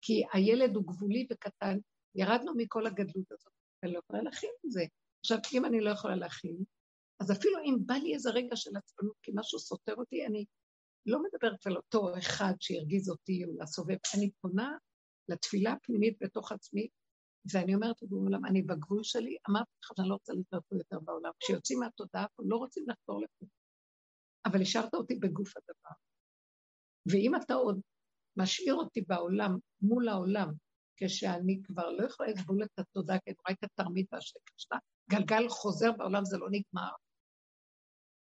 כי 0.00 0.22
הילד 0.32 0.76
הוא 0.76 0.84
גבולי 0.86 1.26
וקטן, 1.32 1.78
ירדנו 2.14 2.52
מכל 2.56 2.86
הגדלות 2.86 3.32
הזאת, 3.32 3.52
אני 3.82 3.92
לא 3.92 3.98
יכולה 3.98 4.22
להכין 4.22 4.50
את 4.66 4.70
זה. 4.70 4.84
עכשיו, 5.20 5.38
אם 5.54 5.64
אני 5.64 5.80
לא 5.80 5.90
יכולה 5.90 6.16
להכין, 6.16 6.56
אז 7.20 7.32
אפילו 7.32 7.58
אם 7.64 7.76
בא 7.86 7.94
לי 7.94 8.14
איזה 8.14 8.30
רגע 8.30 8.56
של 8.56 8.76
עצמנות, 8.76 9.16
כי 9.22 9.32
משהו 9.34 9.58
סותר 9.58 9.94
אותי, 9.94 10.26
אני 10.26 10.44
לא 11.06 11.18
מדברת 11.22 11.66
על 11.66 11.76
אותו 11.76 12.18
אחד 12.18 12.52
שירגיז 12.60 13.10
אותי 13.10 13.44
או 13.44 13.50
לסובב, 13.58 13.96
אני 14.16 14.30
פונה 14.40 14.76
לתפילה 15.28 15.72
הפנימית 15.72 16.16
בתוך 16.20 16.52
עצמי, 16.52 16.88
ואני 17.52 17.74
אומרת 17.74 17.96
לעולם, 18.02 18.44
אני 18.44 18.62
בגבול 18.62 19.02
שלי, 19.02 19.36
אמרתי 19.50 19.70
לך 19.84 19.90
שאני 19.96 20.08
לא 20.08 20.14
רוצה 20.14 20.32
לחיות 20.32 20.64
פה 20.68 20.76
יותר 20.76 20.98
בעולם. 21.00 21.30
כשיוצאים 21.40 21.78
מהתודעה 21.80 22.26
פה, 22.36 22.42
לא 22.46 22.56
רוצים 22.56 22.84
לחזור 22.88 23.20
לפה. 23.22 23.46
אבל 24.46 24.62
השארת 24.62 24.94
אותי 24.94 25.14
בגוף 25.14 25.56
הדבר. 25.56 25.94
ואם 27.12 27.34
אתה 27.36 27.54
עוד 27.54 27.80
משאיר 28.36 28.74
אותי 28.74 29.00
בעולם, 29.00 29.58
מול 29.80 30.08
העולם, 30.08 30.52
כשאני 30.98 31.60
כבר 31.64 31.90
לא 31.90 32.06
יכולה 32.06 32.30
לסבול 32.30 32.62
את 32.62 32.78
התודעה, 32.78 33.18
כי 33.18 33.30
אני 33.30 33.36
רואה 33.46 33.56
את 33.58 33.64
התרמית 33.64 34.06
והשקר 34.12 34.40
שלה, 34.56 34.78
גלגל 35.10 35.48
חוזר 35.48 35.92
בעולם, 35.92 36.24
זה 36.24 36.38
לא 36.38 36.46
נגמר. 36.50 36.90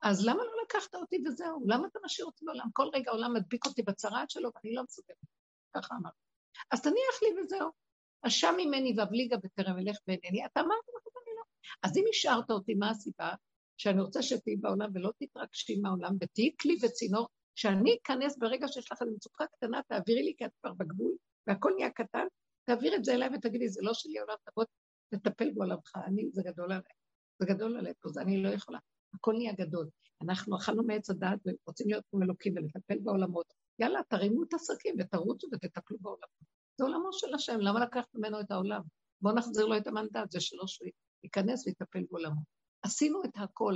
אז 0.02 0.26
למה 0.26 0.44
לא 0.44 0.52
לקחת 0.66 0.96
אותי 0.96 1.24
וזהו? 1.26 1.64
למה 1.68 1.88
אתה 1.88 2.00
משאיר 2.06 2.26
אותי 2.26 2.46
בעולם? 2.46 2.66
כל 2.74 2.88
רגע 2.94 3.12
העולם 3.12 3.34
מדביק 3.34 3.66
אותי 3.66 3.82
בצרעת 3.82 4.30
שלו 4.30 4.50
ואני 4.56 4.76
לא 4.76 4.84
מסוגלת. 4.84 5.18
ככה 5.76 5.96
אמרתי. 5.96 6.18
אז 6.72 6.82
תניח 6.82 7.22
לי 7.22 7.42
וזהו. 7.42 7.70
אשם 8.22 8.54
ממני 8.58 8.94
ואבליגה 8.98 9.38
בטרם 9.38 9.78
אלך 9.80 9.98
ואינני. 10.08 10.46
אתה 10.46 10.60
אמרת 10.60 10.84
לך, 10.90 11.16
אני 11.18 11.36
לא. 11.38 11.44
אז 11.84 11.98
אם 11.98 12.04
השארת 12.10 12.52
אותי, 12.52 12.74
מה 12.74 12.90
הסיבה? 12.90 13.34
שאני 13.78 14.02
רוצה 14.02 14.22
שתהיי 14.22 14.56
בעולם 14.56 14.90
ולא 14.94 15.12
תתרגשי 15.20 15.80
מהעולם, 15.82 16.16
ותהיי 16.22 16.52
כלי 16.62 16.78
וצינור, 16.82 17.28
שאני 17.56 17.98
אכנס 18.02 18.38
ברגע 18.38 18.68
שיש 18.68 18.92
לך 18.92 19.02
מצוקה 19.16 19.46
קטנה, 19.48 19.82
תעבירי 19.88 20.24
לי, 20.24 20.34
כי 20.38 20.46
את 20.46 20.52
כבר 20.62 20.74
בגבול, 20.74 21.12
והכל 21.48 21.72
נהיה 21.78 21.90
קטן, 21.90 22.26
תעביר 22.72 22.96
את 22.96 23.06
זה 23.06 23.14
אליי 23.14 23.30
ותגידי, 23.34 23.70
זה 23.70 23.82
לא 23.84 23.94
שלי 23.94 24.20
עולם, 24.20 24.36
תבוא, 24.44 24.64
תטפל 25.10 25.52
בעולמך, 25.52 25.96
אני, 26.06 26.30
זה 26.32 26.42
גדול 26.46 26.72
עליי. 26.72 26.94
זה 27.40 27.46
גדול 27.46 27.78
עליי 27.78 27.94
זה 28.06 28.22
אני 28.22 28.44
לא 28.44 28.50
יכולה. 28.50 28.80
הכל 29.14 29.34
נהיה 29.34 29.54
גדול. 29.54 29.90
אנחנו 30.22 30.58
אכלנו 30.58 30.84
מעץ 30.84 31.10
הדעת 31.10 31.40
ורוצים 31.46 31.88
להיות 31.88 32.06
כמו 32.12 32.22
אלוקים 32.22 32.54
ולטפל 32.56 33.00
בעולמות. 33.04 33.54
יאללה, 33.80 34.00
תרימו 34.10 34.44
את 34.44 34.54
השקים 34.54 34.96
ותרוצו 35.00 35.48
ותטפלו 35.52 35.98
בעולמות. 36.02 36.46
זה 36.78 36.86
עולמו 36.86 37.14
של 37.14 37.34
השם, 37.34 37.60
למה 37.60 37.80
לקחת 37.80 38.16
ממנו 38.16 38.40
את 38.40 38.52
העולם? 38.52 38.82
בואו 39.22 39.36
נחזיר 39.36 39.66
לו 39.66 39.78
את 39.78 39.88
המנדט, 39.88 40.32
זה 40.32 40.40
שלו 40.42 40.68
שהוא 40.68 40.88
ייכנס 41.24 41.68
ויטפל 41.68 42.04
בעולמו. 42.10 42.42
עשינו 42.84 43.24
את 43.24 43.32
הכל, 43.36 43.76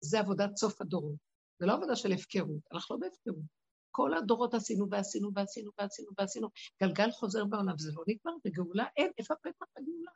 זה 0.00 0.20
עבודת 0.20 0.56
סוף 0.56 0.80
הדורות. 0.80 1.16
זה 1.60 1.66
לא 1.66 1.72
עבודה 1.72 1.96
של 1.96 2.12
הפקרות, 2.12 2.60
אנחנו 2.72 2.96
לא 2.96 3.00
בהפקרות. 3.00 3.65
כל 3.96 4.14
הדורות 4.14 4.54
עשינו 4.54 4.86
ועשינו 4.90 5.30
ועשינו 5.34 5.70
ועשינו 5.78 6.10
ועשינו. 6.18 6.48
גלגל 6.82 7.10
חוזר 7.10 7.44
בעולם, 7.44 7.78
זה 7.78 7.92
לא 7.94 8.04
נגמר, 8.08 8.32
בגאולה 8.44 8.86
אין, 8.96 9.10
איפה 9.18 9.34
פתח 9.34 9.66
הגאולה? 9.76 10.10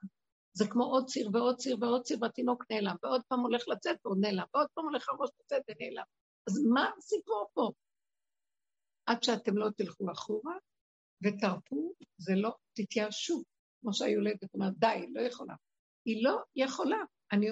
זה 0.53 0.65
כמו 0.71 0.85
עוד 0.85 1.07
ציר 1.07 1.31
ועוד 1.33 1.57
ציר 1.57 1.77
ועוד 1.81 2.03
ציר, 2.03 2.19
והתינוק 2.21 2.65
נעלם, 2.71 2.97
ועוד 3.03 3.23
פעם 3.29 3.41
הולך 3.41 3.69
לצאת 3.69 3.97
והוא 4.05 4.17
נעלם, 4.21 4.45
ועוד 4.55 4.69
פעם 4.75 4.85
הולך 4.85 5.09
הראש 5.09 5.31
לצאת 5.41 5.63
ונעלם. 5.69 6.05
אז 6.49 6.55
מה 6.75 6.91
הסיפור 6.99 7.51
פה? 7.55 7.71
עד 9.07 9.23
שאתם 9.23 9.57
לא 9.57 9.71
תלכו 9.77 10.13
אחורה 10.13 10.57
ותרפו, 11.25 11.95
זה 12.19 12.33
לא, 12.35 12.57
תתייאשו, 12.73 13.43
כמו 13.81 13.95
שהיולדת 13.95 14.55
אומרת, 14.55 14.73
די, 14.79 15.07
לא 15.13 15.21
יכולה. 15.21 15.55
היא 16.05 16.25
לא 16.25 16.43
יכולה. 16.57 16.99
אני 17.33 17.47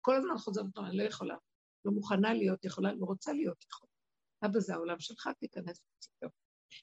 כל 0.00 0.14
הזמן 0.16 0.38
חוזרת, 0.38 0.78
אני 0.78 0.96
לא 0.96 1.02
יכולה. 1.02 1.36
לא 1.84 1.92
מוכנה 1.92 2.34
להיות 2.34 2.64
יכולה, 2.64 2.92
לא 2.92 3.06
רוצה 3.06 3.32
להיות 3.32 3.64
יכולה. 3.64 3.95
אבא 4.44 4.58
זה 4.60 4.74
העולם 4.74 5.00
שלך, 5.00 5.28
תיכנס 5.40 5.80
לצדו. 5.96 6.28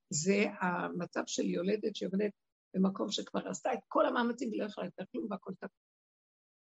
זה 0.09 0.45
המצב 0.61 1.23
של 1.27 1.45
יולדת 1.45 1.95
שיולדת 1.95 2.31
במקום 2.73 3.11
שכבר 3.11 3.47
עשתה 3.47 3.73
את 3.73 3.79
כל 3.87 4.05
המאמצים 4.05 4.49
ולא 4.53 4.65
יכולה 4.65 4.87
יותר 4.87 5.03
כלום 5.11 5.31
והכל 5.31 5.53
תקוע. 5.53 5.83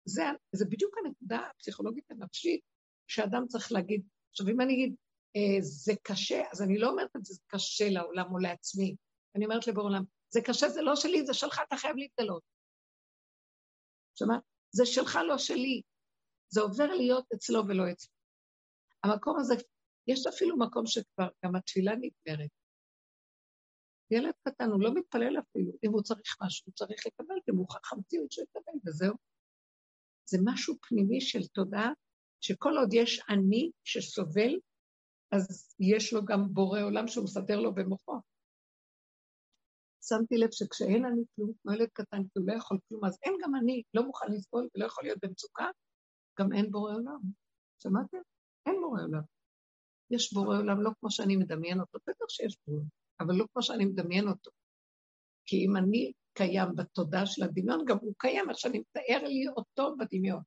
זה, 0.04 0.23
זה 0.52 0.64
בדיוק 0.64 0.94
הנקודה 0.99 1.47
הפסיכולוגית 1.56 2.11
הנפשית 2.11 2.61
שאדם 3.06 3.47
צריך 3.49 3.73
להגיד, 3.73 4.02
עכשיו 4.30 4.49
אם 4.49 4.61
אני 4.61 4.75
אגיד, 4.75 4.94
אה, 5.37 5.61
זה 5.61 5.92
קשה, 6.02 6.42
אז 6.52 6.62
אני 6.62 6.78
לא 6.78 6.90
אומרת 6.90 7.16
את 7.16 7.25
זה, 7.25 7.35
זה 7.35 7.40
קשה 7.47 7.88
לעולם 7.90 8.32
או 8.32 8.38
לעצמי. 8.38 8.97
אני 9.37 9.44
אומרת 9.44 9.66
לבוא 9.66 9.82
עולם, 9.82 10.04
זה 10.30 10.40
קשה, 10.44 10.68
זה 10.68 10.82
לא 10.82 10.97
שלי, 10.97 11.26
זה 11.26 11.35
שלך, 11.35 11.61
אתה 11.68 11.76
חייב 11.76 11.97
להתגלות. 11.97 12.42
שמעת? 14.14 14.40
זה 14.73 14.87
שלך, 14.87 15.18
לא 15.28 15.38
שלי. 15.38 15.82
זה 16.49 16.61
עובר 16.61 16.87
להיות 16.87 17.25
אצלו 17.35 17.61
ולא 17.68 17.90
אצלו. 17.92 18.12
המקום 19.04 19.38
הזה, 19.38 19.54
יש 20.12 20.26
אפילו 20.26 20.58
מקום 20.58 20.86
שכבר 20.86 21.28
גם 21.44 21.56
התפילה 21.56 21.92
נגמרת. 21.92 22.50
ילד 24.10 24.32
קטן, 24.42 24.64
הוא 24.70 24.82
לא 24.82 24.94
מתפלל 24.94 25.38
אפילו, 25.38 25.72
אם 25.84 25.92
הוא 25.92 26.02
צריך 26.02 26.36
משהו, 26.42 26.66
הוא 26.66 26.74
צריך 26.74 27.06
לקבל, 27.06 27.34
כי 27.44 27.52
מוכרח 27.52 27.92
המציאות 27.92 28.32
שהוא 28.32 28.44
יקבל, 28.44 28.78
וזהו. 28.86 29.14
זה 30.30 30.38
משהו 30.44 30.74
פנימי 30.88 31.20
של 31.20 31.46
תודעה, 31.46 31.92
שכל 32.40 32.72
עוד 32.78 32.94
יש 32.94 33.20
אני 33.28 33.70
שסובל, 33.84 34.54
אז 35.32 35.74
יש 35.80 36.12
לו 36.12 36.24
גם 36.24 36.54
בורא 36.54 36.80
עולם 36.80 37.08
שהוא 37.08 37.24
מסדר 37.24 37.60
לו 37.60 37.74
במוחו. 37.74 38.20
שמתי 40.02 40.36
לב 40.36 40.48
שכשאין 40.52 41.04
אני 41.04 41.22
כלום, 41.36 41.52
כמו 41.62 41.72
ילד 41.72 41.88
קטן, 41.92 42.22
כי 42.22 42.38
הוא 42.38 42.46
לא 42.46 42.52
יכול 42.52 42.78
כלום, 42.88 43.04
אז 43.04 43.18
אין 43.22 43.34
גם 43.42 43.54
אני, 43.54 43.82
לא 43.94 44.02
מוכן 44.02 44.26
לסבול 44.32 44.68
ולא 44.74 44.86
יכול 44.86 45.04
להיות 45.04 45.18
במצוקה, 45.22 45.66
גם 46.40 46.52
אין 46.52 46.70
בורא 46.70 46.94
עולם. 46.94 47.20
שמעתם? 47.82 48.18
אין 48.66 48.74
בורא 48.80 49.02
עולם. 49.02 49.39
יש 50.10 50.32
בורא 50.32 50.58
עולם 50.58 50.82
לא 50.82 50.90
כמו 51.00 51.10
שאני 51.10 51.36
מדמיין 51.36 51.80
אותו, 51.80 51.98
בטח 52.06 52.24
שיש 52.28 52.56
בורא, 52.66 52.82
אבל 53.20 53.34
לא 53.34 53.44
כמו 53.52 53.62
שאני 53.62 53.84
מדמיין 53.84 54.28
אותו. 54.28 54.50
כי 55.46 55.56
אם 55.66 55.76
אני 55.76 56.12
קיים 56.32 56.68
בתודעה 56.76 57.26
של 57.26 57.42
הדמיון, 57.42 57.84
גם 57.84 57.96
הוא 58.00 58.14
קיים, 58.18 58.50
איך 58.50 58.58
שאני 58.58 58.78
מתאר 58.78 59.28
לי 59.28 59.48
אותו 59.56 59.96
בדמיון. 59.96 60.42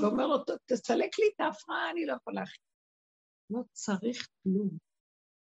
ואומר 0.00 0.26
לו, 0.26 0.36
תסלק 0.66 1.18
לי 1.18 1.26
את 1.34 1.40
ההפרעה, 1.40 1.90
אני 1.90 2.06
לא 2.06 2.12
יכול 2.12 2.34
להכין. 2.34 2.64
לא 3.50 3.60
צריך 3.72 4.28
כלום. 4.42 4.68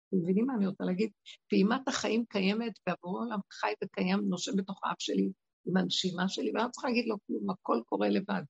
אתם 0.08 0.18
מבינים 0.18 0.46
מה 0.46 0.54
אני 0.56 0.68
רוצה 0.68 0.84
להגיד? 0.84 1.12
פעימת 1.50 1.88
החיים 1.88 2.26
קיימת, 2.30 2.74
והבורא 2.88 3.26
עולם 3.26 3.40
חי 3.52 3.74
וקיים, 3.84 4.20
נושם 4.30 4.52
בתוך 4.56 4.80
האף 4.84 5.00
שלי, 5.00 5.32
עם 5.66 5.78
הנשימה 5.78 6.30
שלי, 6.30 6.52
ואני 6.52 6.64
לא 6.64 6.70
צריכה 6.72 6.88
להגיד 6.88 7.06
לו 7.08 7.16
כלום, 7.28 7.50
הכל 7.50 7.82
קורה 7.86 8.10
לבד. 8.10 8.44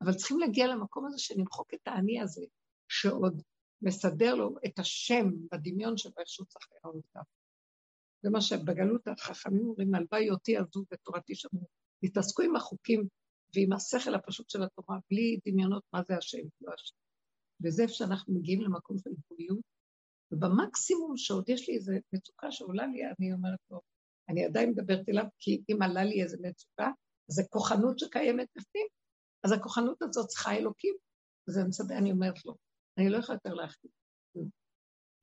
אבל 0.00 0.14
צריכים 0.14 0.38
להגיע 0.38 0.66
למקום 0.66 1.06
הזה 1.06 1.18
שנמחוק 1.18 1.74
את 1.74 1.88
האני 1.88 2.20
הזה, 2.20 2.42
שעוד 2.92 3.42
מסדר 3.82 4.34
לו 4.34 4.56
את 4.66 4.78
השם 4.78 5.26
בדמיון 5.52 5.96
שלו, 5.96 6.12
איך 6.18 6.28
שהוא 6.28 6.46
צריך 6.46 6.68
לראות 6.72 6.96
אותה. 6.96 7.20
זה 8.22 8.30
מה 8.30 8.40
שבגלות 8.40 9.08
החכמים 9.08 9.66
אומרים, 9.66 9.94
הלוואי 9.94 10.30
אותי 10.30 10.56
עזו 10.56 10.84
ותורתי 10.92 11.34
שמרו. 11.34 11.66
תתעסקו 12.04 12.42
עם 12.42 12.56
החוקים 12.56 13.08
ועם 13.54 13.72
השכל 13.72 14.14
הפשוט 14.14 14.50
של 14.50 14.62
התורה, 14.62 14.98
בלי 15.10 15.38
דמיונות 15.46 15.82
מה 15.92 16.02
זה 16.02 16.16
השם, 16.16 16.42
לא 16.60 16.72
השם. 16.74 16.94
וזה 17.64 17.82
איפה 17.82 17.94
שאנחנו 17.94 18.34
מגיעים 18.34 18.60
למקום 18.60 18.98
של 18.98 19.10
גבוליות, 19.10 19.60
ובמקסימום 20.32 21.16
שעוד 21.16 21.48
יש 21.48 21.68
לי 21.68 21.74
איזו 21.74 21.92
מצוקה 22.12 22.50
שעולה 22.50 22.86
לי, 22.86 23.00
אני 23.18 23.32
אומרת 23.32 23.58
לו, 23.70 23.80
אני 24.28 24.44
עדיין 24.44 24.70
מדברת 24.70 25.08
אליו, 25.08 25.24
כי 25.38 25.62
אם 25.70 25.82
עלה 25.82 26.04
לי 26.04 26.22
איזו 26.22 26.36
מצוקה, 26.40 26.90
זו 27.28 27.42
כוחנות 27.50 27.98
שקיימת 27.98 28.48
בפנים, 28.56 28.86
אז 29.44 29.52
הכוחנות 29.52 30.02
הזאת 30.02 30.26
צריכה 30.26 30.52
אלוקים, 30.52 30.94
וזה 31.48 31.64
מצדה, 31.64 31.98
אני 31.98 32.12
אומרת 32.12 32.44
לו, 32.44 32.56
אני 32.98 33.08
לא 33.08 33.16
יכולה 33.16 33.36
יותר 33.36 33.54
להכיל. 33.54 33.90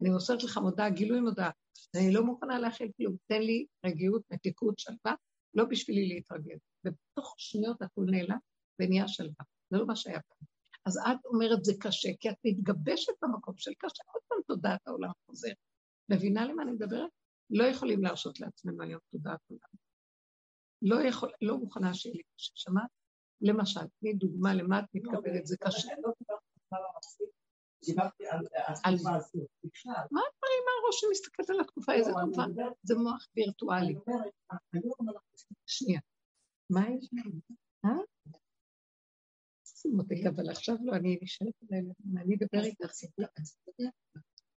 אני 0.01 0.09
מוסרת 0.09 0.43
לך 0.43 0.57
מודעה, 0.57 0.89
גילוי 0.89 1.19
מודעה, 1.19 1.51
אני 1.95 2.13
לא 2.13 2.23
מוכנה 2.23 2.59
להכיל 2.59 2.91
כלום, 2.97 3.15
תן 3.27 3.41
לי 3.41 3.65
רגיעות, 3.85 4.21
מתיקות, 4.31 4.79
שלווה, 4.79 5.15
לא 5.53 5.65
בשבילי 5.65 6.07
להתרגל. 6.07 6.57
ובתוך 6.85 7.35
שניות 7.37 7.81
הכול 7.81 8.05
נעלם 8.11 8.37
ונהיה 8.79 9.07
שלווה, 9.07 9.45
זה 9.69 9.77
לא 9.77 9.85
מה 9.87 9.95
שהיה 9.95 10.19
פעם. 10.21 10.47
אז 10.85 10.97
את 10.97 11.25
אומרת 11.25 11.63
זה 11.63 11.73
קשה, 11.79 12.09
כי 12.19 12.29
את 12.29 12.35
מתגבשת 12.45 13.13
במקום 13.21 13.57
של 13.57 13.71
קשה, 13.77 14.03
עוד 14.13 14.21
פעם 14.27 14.37
תודעת 14.47 14.87
העולם 14.87 15.11
חוזר. 15.25 15.51
מבינה 16.09 16.45
למה 16.45 16.63
אני 16.63 16.71
מדברת? 16.71 17.09
לא 17.49 17.63
יכולים 17.63 18.03
להרשות 18.03 18.39
לעצמנו 18.39 18.83
היום 18.83 18.99
תודעת 19.11 19.39
עולם. 19.49 19.69
לא, 20.81 21.07
יכול, 21.07 21.31
לא 21.41 21.57
מוכנה 21.57 21.93
שיהיה 21.93 22.15
לי 22.15 22.21
קשה, 22.35 22.51
שמעת? 22.55 22.89
למשל, 23.41 23.87
תני 23.99 24.13
דוגמה 24.13 24.53
למה 24.53 24.79
את 24.79 24.85
מתכוונת, 24.93 25.45
זה 25.45 25.57
קשה. 25.57 25.89
דיברתי 27.85 28.27
על 28.27 28.45
התקופה 28.67 29.15
הזאת. 29.15 29.49
מה 30.11 30.21
הדברים 30.27 30.61
מהראש 30.65 31.01
שמסתכלת 31.01 31.49
על 31.49 31.59
התקופה? 31.59 31.93
איזה 31.93 32.11
תקופה? 32.11 32.41
זה 32.83 32.95
מוח 32.95 33.27
וירטואלי. 33.35 33.95
שנייה. 35.65 35.99
מה 36.69 36.81
יש 36.89 37.09
לנו? 37.13 37.39
אה? 37.85 38.03
אבל 40.29 40.49
עכשיו 40.49 40.75
לא, 40.81 40.95
אני 40.95 41.19
נשארת 41.21 41.53
עליהם, 41.69 41.91
אני 42.21 42.35
אדבר 42.35 42.63
איתך. 42.63 42.91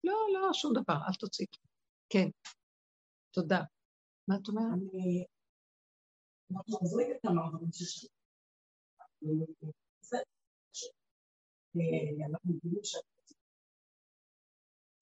לא, 0.03 0.13
לא, 0.33 0.53
שום 0.53 0.73
דבר, 0.73 0.95
אל 1.07 1.13
תוציא. 1.19 1.45
כן, 2.09 2.27
תודה. 3.31 3.61
מה 4.27 4.35
את 4.35 4.47
אומרת? 4.47 4.79
אנחנו 6.51 6.77
חוזרים 6.77 7.11
את 7.11 7.25
המעברים 7.25 7.69
של 7.71 8.07
אנחנו 12.29 12.53
מבינים 12.53 12.83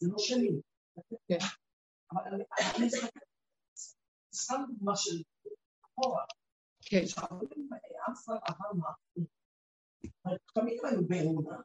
שזה 0.01 0.11
לא 0.11 0.17
שלי. 0.17 0.61
כן. 1.27 1.37
אבל 2.11 2.41
אני 2.75 2.89
סתם 4.35 4.63
דוגמה 4.67 4.95
של 4.95 5.21
אחורה. 5.85 6.25
כן. 6.81 7.03
אבל 10.25 10.37
תמיד 10.53 10.79
היו 10.85 11.07
באמונה, 11.07 11.57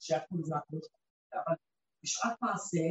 שהכול 0.00 0.38
זה 0.44 0.56
הכול, 0.56 0.80
אבל 1.34 1.54
בשעת 2.02 2.42
מעשה, 2.42 2.86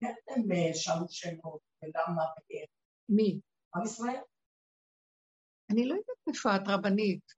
כן 0.00 0.14
הם 0.28 0.52
אה, 0.52 0.74
שאלו 0.74 1.08
שאלות, 1.08 1.60
ולמה 1.82 2.22
ואיך. 2.22 2.70
מי? 3.08 3.40
עם 3.74 3.84
ישראל. 3.84 4.22
אני 5.72 5.88
לא 5.88 5.94
יודעת 5.94 6.28
איפה 6.28 6.56
את 6.56 6.68
רבנית. 6.68 7.32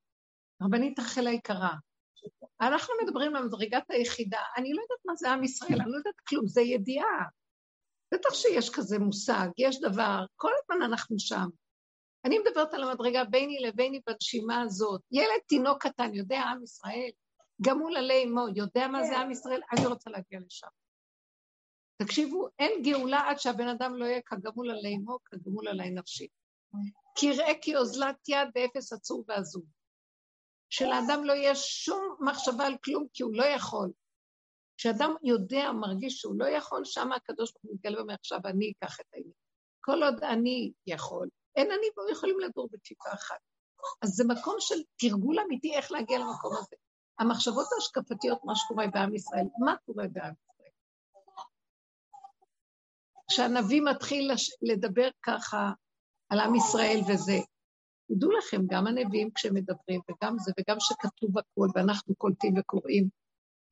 רבנית 0.63 0.99
רחל 0.99 1.27
היקרה. 1.27 1.75
אנחנו 2.61 2.95
מדברים 3.03 3.37
על 3.37 3.45
מדרגת 3.45 3.91
היחידה. 3.91 4.41
אני 4.57 4.73
לא 4.73 4.83
יודעת 4.83 5.05
מה 5.05 5.17
זה 5.17 5.31
עם 5.31 5.45
ישראל, 5.45 5.81
אני 5.81 5.91
לא 5.91 5.97
יודעת 5.97 6.21
כלום, 6.29 6.47
זה 6.47 6.61
ידיעה. 6.61 7.25
בטח 8.15 8.35
שיש 8.35 8.71
כזה 8.71 8.99
מושג, 8.99 9.49
יש 9.59 9.81
דבר, 9.81 10.25
כל 10.37 10.51
הזמן 10.63 10.83
אנחנו 10.83 11.19
שם. 11.19 11.49
אני 12.25 12.39
מדברת 12.39 12.75
על 12.75 12.83
המדרגה 12.83 13.25
ביני 13.25 13.59
לביני 13.61 14.01
בנשימה 14.07 14.63
הזאת. 14.63 15.01
ילד 15.13 15.41
תינוק 15.47 15.87
קטן, 15.87 16.15
יודע 16.15 16.41
עם 16.41 16.63
ישראל, 16.63 17.11
גמול 17.61 17.97
עלי 17.97 18.25
אמו, 18.25 18.47
יודע 18.57 18.89
מה 18.89 19.05
זה 19.05 19.19
עם 19.19 19.31
ישראל? 19.31 19.61
אני 19.73 19.87
רוצה 19.87 20.11
להגיע 20.11 20.41
לשם. 20.47 20.67
תקשיבו, 22.03 22.49
אין 22.59 22.83
גאולה 22.83 23.21
עד 23.31 23.39
שהבן 23.39 23.69
אדם 23.69 23.97
לא 23.97 24.05
יהיה 24.05 24.21
כגמול 24.27 24.71
עלי 24.71 24.97
אמו, 24.97 25.19
כגמול 25.25 25.69
עלי 25.69 25.91
נפשי. 25.91 26.29
כי 27.15 27.33
ראה 27.33 27.53
כי 27.63 27.77
אוזלת 27.77 28.29
יד 28.29 28.49
ואפס 28.55 28.93
עצור 28.93 29.25
ועזוב. 29.29 29.65
שלאדם 30.71 31.25
לא 31.25 31.33
יהיה 31.33 31.55
שום 31.55 32.17
מחשבה 32.21 32.67
על 32.67 32.77
כלום, 32.85 33.07
כי 33.13 33.23
הוא 33.23 33.35
לא 33.35 33.45
יכול. 33.45 33.91
כשאדם 34.77 35.15
יודע, 35.23 35.73
מרגיש 35.73 36.15
שהוא 36.15 36.35
לא 36.39 36.47
יכול, 36.49 36.85
שם 36.85 37.13
הקדוש 37.13 37.53
ברוך 37.53 37.65
הוא 37.65 37.75
מתגלה 37.75 37.99
ואומר, 37.99 38.15
עכשיו 38.15 38.41
אני 38.45 38.73
אקח 38.73 39.01
את 39.01 39.07
העניין. 39.13 39.33
כל 39.81 40.03
עוד 40.03 40.25
אני 40.25 40.73
יכול, 40.87 41.29
אין 41.57 41.67
אני 41.71 41.87
בו 41.97 42.03
יכולים 42.13 42.41
לדור 42.41 42.69
בתשיקה 42.73 43.13
אחת. 43.13 43.39
אז 44.03 44.09
זה 44.11 44.25
מקום 44.29 44.57
של 44.59 44.75
תרגול 44.97 45.41
אמיתי 45.41 45.75
איך 45.75 45.93
להגיע 45.93 46.19
למקום 46.19 46.57
הזה. 46.57 46.77
המחשבות 47.19 47.67
ההשקפתיות, 47.73 48.39
מה 48.45 48.53
שקורה 48.57 48.87
בעם 48.87 49.15
ישראל, 49.15 49.47
מה 49.65 49.75
קורה 49.87 50.05
בעם 50.13 50.33
ישראל? 50.33 50.71
כשהנביא 53.31 53.83
מתחיל 53.83 54.31
לדבר 54.63 55.09
ככה 55.23 55.71
על 56.29 56.41
עם 56.41 56.55
ישראל 56.55 57.01
וזה, 57.09 57.39
תדעו 58.15 58.31
לכם, 58.31 58.67
גם 58.67 58.87
הנביאים 58.87 59.31
כשמדברים, 59.35 60.01
וגם 60.11 60.39
זה, 60.39 60.53
וגם 60.59 60.77
שכתוב 60.81 61.39
הכול, 61.39 61.69
ואנחנו 61.75 62.15
קולטים 62.15 62.55
וקוראים. 62.59 63.09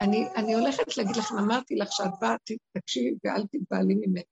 אני, 0.00 0.28
אני 0.36 0.54
הולכת 0.54 0.96
להגיד 0.96 1.16
לכם, 1.16 1.34
אמרתי 1.38 1.76
לך 1.76 1.88
שאת 1.92 2.10
באה, 2.20 2.36
תקשיבי 2.72 3.16
ואל 3.24 3.46
תתבעלי 3.46 3.94
ממני. 3.94 4.22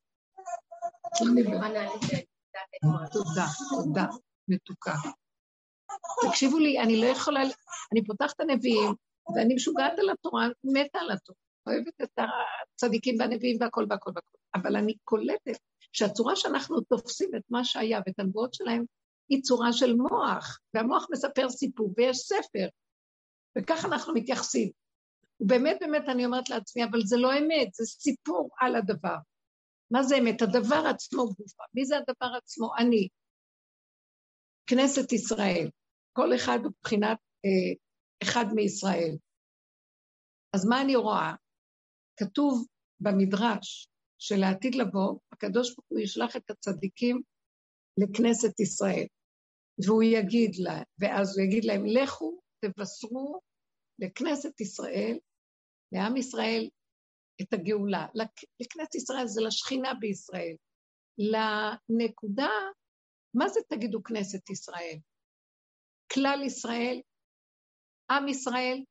תודה, 3.13 3.47
תודה, 3.71 4.07
מתוקה. 4.49 4.95
תקשיבו 6.29 6.59
לי, 6.59 6.81
אני 6.81 7.01
לא 7.01 7.07
יכולה, 7.07 7.41
אני 7.93 8.05
פותחת 8.07 8.41
הנביאים, 8.41 8.95
ואני 9.35 9.55
משוגעת 9.55 9.99
על 9.99 10.11
התורה, 10.11 10.49
מתה 10.65 10.99
על 10.99 11.11
התורה, 11.11 11.39
אוהבת 11.67 12.01
את 12.03 12.19
הצדיקים 12.75 13.17
והנביאים 13.21 13.57
והכל 13.61 13.87
והכל 13.91 14.11
והכל, 14.15 14.39
אבל 14.55 14.77
אני 14.77 14.95
קולטת 15.05 15.59
שהצורה 15.93 16.37
שאנחנו 16.37 16.81
תופסים 16.81 17.31
את 17.37 17.43
מה 17.51 17.65
שהיה 17.65 18.01
ואת 18.07 18.19
הנבואות 18.19 18.55
שלהם, 18.55 18.85
היא 19.29 19.43
צורה 19.43 19.73
של 19.73 19.95
מוח, 19.95 20.59
והמוח 20.75 21.07
מספר 21.11 21.49
סיפור, 21.49 21.95
ויש 21.97 22.17
ספר, 22.17 22.69
וככה 23.59 23.89
אנחנו 23.89 24.15
מתייחסים. 24.15 24.71
ובאמת 25.41 25.77
באמת 25.81 26.09
אני 26.09 26.27
אומרת 26.27 26.51
לעצמי, 26.51 26.85
אבל 26.85 27.01
זה 27.05 27.17
לא 27.17 27.33
אמת, 27.33 27.75
זה 27.75 27.85
סיפור 27.85 28.51
על 28.61 28.77
הדבר. 28.77 29.17
מה 29.91 30.03
זה 30.03 30.19
אמת? 30.19 30.43
הדבר 30.43 30.83
עצמו 30.91 31.27
גופה. 31.27 31.63
מי 31.75 31.85
זה 31.85 31.97
הדבר 31.97 32.37
עצמו? 32.37 32.71
אני. 32.79 33.09
כנסת 34.67 35.13
ישראל. 35.13 35.71
כל 36.13 36.35
אחד 36.35 36.59
הוא 36.65 36.73
אה, 37.45 37.75
אחד 38.23 38.45
מישראל. 38.55 39.17
אז 40.53 40.67
מה 40.69 40.81
אני 40.81 40.97
רואה? 40.97 41.35
כתוב 42.17 42.67
במדרש 43.01 43.89
שלעתיד 44.19 44.75
לבוא, 44.75 45.19
הקדוש 45.33 45.75
ברוך 45.75 45.87
הוא 45.89 46.01
ישלח 46.01 46.37
את 46.37 46.51
הצדיקים 46.51 47.23
לכנסת 47.99 48.61
ישראל, 48.61 49.07
והוא 49.85 50.03
יגיד 50.03 50.57
לה, 50.59 50.83
ואז 50.99 51.39
הוא 51.39 51.47
יגיד 51.47 51.65
להם, 51.65 51.83
לכו 51.87 52.41
תבשרו 52.61 53.41
לכנסת 53.99 54.61
ישראל, 54.61 55.19
לעם 55.93 56.17
ישראל, 56.17 56.69
את 57.43 57.53
הגאולה. 57.53 58.07
לכנסת 58.61 58.95
ישראל 58.95 59.27
זה 59.27 59.41
לשכינה 59.47 59.95
בישראל. 59.95 60.57
לנקודה, 61.19 62.51
מה 63.35 63.49
זה 63.49 63.61
תגידו 63.69 64.03
כנסת 64.03 64.51
ישראל? 64.51 64.99
כלל 66.13 66.43
ישראל, 66.47 67.01
עם 68.11 68.29
ישראל. 68.29 68.85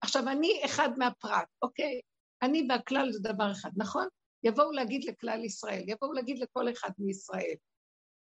עכשיו, 0.00 0.22
אני 0.28 0.62
אחד 0.64 0.88
מהפרט, 0.98 1.48
אוקיי? 1.62 2.00
אני 2.42 2.66
והכלל 2.68 3.12
זה 3.12 3.18
דבר 3.22 3.52
אחד, 3.52 3.70
נכון? 3.76 4.08
יבואו 4.42 4.72
להגיד 4.72 5.04
לכלל 5.04 5.44
ישראל, 5.44 5.82
יבואו 5.86 6.12
להגיד 6.12 6.38
לכל 6.38 6.72
אחד 6.72 6.90
מישראל. 6.98 7.54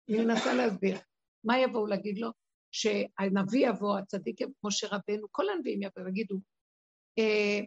אני 0.10 0.26
מנסה 0.26 0.54
להסביר. 0.54 0.98
מה 1.44 1.60
יבואו 1.60 1.88
להגיד 1.88 2.18
לו? 2.18 2.30
שהנביא 2.72 3.70
יבוא, 3.70 4.00
הצדיק 4.00 4.40
משה 4.64 4.88
רבנו, 4.88 5.28
כל 5.32 5.50
הנביאים 5.50 5.82
יבואו 5.84 6.06
ויגידו, 6.06 6.36
אה, 7.20 7.60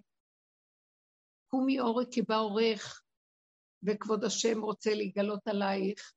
קומי 1.51 1.81
אורי 1.81 2.05
כי 2.11 2.23
בא 2.23 2.37
אורך, 2.37 3.03
וכבוד 3.83 4.25
השם 4.25 4.61
רוצה 4.61 4.95
להיגלות 4.95 5.49
עלייך. 5.49 6.13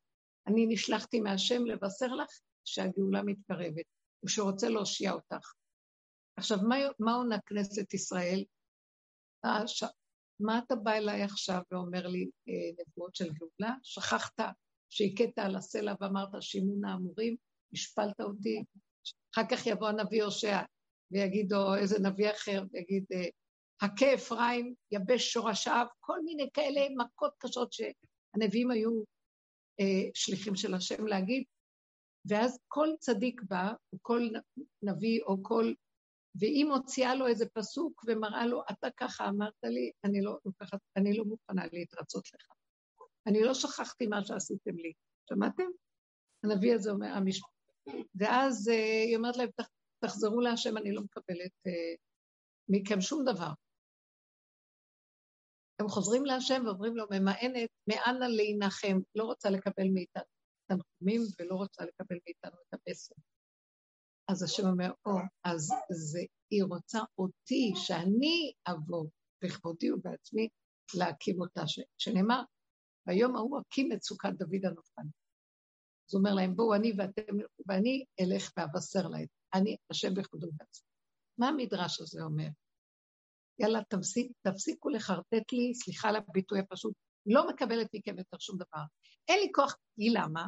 אני 0.48 0.66
נשלחתי 0.70 1.20
מהשם 1.20 1.66
לבשר 1.66 2.08
לך 2.08 2.30
שהגאולה 2.66 3.24
מתקרבת, 3.24 3.86
ושרוצה 4.26 4.70
להושיע 4.70 5.12
אותך. 5.12 5.54
עכשיו, 6.38 6.58
מה, 6.70 6.76
מה 7.00 7.14
עונה 7.14 7.38
כנסת 7.46 7.94
ישראל? 7.94 8.44
ש... 9.68 9.84
מה 10.40 10.60
אתה 10.60 10.76
בא 10.76 10.92
אליי 10.92 11.24
עכשיו 11.24 11.62
ואומר 11.72 12.08
לי 12.08 12.30
אה, 12.48 12.84
נבואות 12.88 13.16
של 13.16 13.30
גאולה? 13.34 13.76
שכחת 13.84 14.40
שהכית 14.90 15.40
על 15.40 15.56
הסלע 15.56 15.94
ואמרת 16.02 16.30
שימון 16.42 16.86
האמורים, 16.86 17.36
השפלת 17.74 18.22
אותי, 18.22 18.64
אחר 19.34 19.42
כך 19.52 19.68
יבוא 19.68 19.88
הנביא 19.88 20.24
הושע 20.24 20.60
ויגיד, 21.12 21.54
או 21.54 21.76
איזה 21.76 22.00
נביא 22.00 22.32
אחר, 22.32 22.64
ויגיד, 22.72 23.06
אה, 23.14 23.28
הכה 23.82 24.14
אפרים, 24.14 24.74
יבש 24.92 25.34
שורשיו, 25.34 25.86
כל 26.00 26.20
מיני 26.26 26.50
כאלה 26.54 26.82
מכות 26.98 27.34
קשות 27.38 27.74
שהנביאים 27.74 28.72
היו 28.72 29.04
אה, 29.80 30.10
שליחים 30.14 30.56
של 30.56 30.74
השם 30.74 31.08
להגיד, 31.08 31.44
ואז 32.30 32.60
כל 32.68 32.88
צדיק 33.00 33.42
בא, 33.50 33.72
או 33.94 33.98
כל 34.02 34.30
נביא, 34.84 35.22
או 35.22 35.44
כל... 35.44 35.74
והיא 36.40 36.66
מוציאה 36.66 37.16
לו 37.16 37.28
איזה 37.28 37.46
פסוק 37.54 38.04
ומראה 38.08 38.46
לו, 38.46 38.64
אתה 38.72 38.88
ככה 38.98 39.30
אמרת 39.30 39.54
לי, 39.64 39.92
אני 40.04 40.22
לא 40.22 40.38
לוקחת, 40.46 40.80
אני 40.98 41.18
לא 41.18 41.26
מוכנה 41.26 41.64
להתרצות 41.74 42.24
לך. 42.34 42.48
אני 43.28 43.44
לא 43.44 43.54
שכחתי 43.54 44.08
מה 44.08 44.26
שעשיתם 44.26 44.78
לי. 44.78 44.94
שמעתם? 45.30 45.64
הנביא 46.44 46.74
הזה 46.74 46.92
אומר. 46.92 47.18
ואז 48.16 48.70
אה, 48.70 49.04
היא 49.08 49.18
אומרת 49.18 49.38
להם, 49.38 49.50
תחזרו 50.06 50.42
להשם, 50.42 50.78
אני 50.78 50.92
לא 50.92 51.02
מקבלת 51.02 51.52
אה, 51.68 51.96
מכם 52.70 53.02
שום 53.02 53.24
דבר. 53.26 53.52
הם 55.80 55.88
חוזרים 55.90 56.26
להשם 56.26 56.64
ואומרים 56.66 56.98
לו, 56.98 57.06
ממאנת, 57.12 57.70
מאנה 57.90 58.28
להנחם, 58.28 58.98
לא 59.16 59.24
רוצה 59.24 59.50
לקבל 59.50 59.88
מאיתנו 59.94 60.24
תנחומים 60.68 61.22
ולא 61.40 61.56
רוצה 61.56 61.84
לקבל 61.86 62.18
מאיתנו 62.26 62.62
את 62.62 62.80
המסר. 62.88 63.16
אז 64.28 64.44
השם 64.44 64.64
אומר, 64.68 64.92
או, 65.06 65.12
אז 65.44 65.70
זה, 65.90 66.20
היא 66.52 66.64
רוצה 66.64 67.00
אותי, 67.18 67.74
שאני 67.76 68.54
אבוא 68.68 69.06
בכבודי 69.44 69.92
ובעצמי 69.92 70.50
להקים 70.98 71.42
אותה, 71.42 71.62
שנאמר, 71.98 72.42
ביום 73.08 73.36
ההוא 73.36 73.62
אקים 73.62 73.92
את 73.92 74.04
סוכת 74.04 74.30
דוד 74.30 74.66
הנופן. 74.66 75.08
אז 76.10 76.14
הוא 76.14 76.20
אומר 76.20 76.34
להם, 76.34 76.56
בואו 76.56 76.76
אני 76.76 76.94
ואתם, 76.98 77.38
ואני 77.68 78.06
אלך 78.22 78.52
ואבשר 78.58 79.08
להם, 79.08 79.26
אני 79.54 79.78
השם 79.92 80.14
בכבודו 80.14 80.48
ובעצמי. 80.48 80.88
מה 81.38 81.48
המדרש 81.48 82.02
הזה 82.02 82.22
אומר? 82.22 82.48
יאללה, 83.60 83.80
תפסיק, 83.90 84.32
תפסיקו 84.42 84.90
לחרטט 84.90 85.52
לי, 85.52 85.74
סליחה 85.74 86.10
על 86.10 86.16
הביטוי 86.16 86.60
הפשוט, 86.60 86.94
לא 87.26 87.50
מקבלת 87.50 87.88
מכם 87.94 88.18
יותר 88.18 88.38
שום 88.40 88.56
דבר. 88.56 88.84
אין 89.28 89.40
לי 89.40 89.52
כוח, 89.56 89.78
היא 89.98 90.12
למה? 90.14 90.48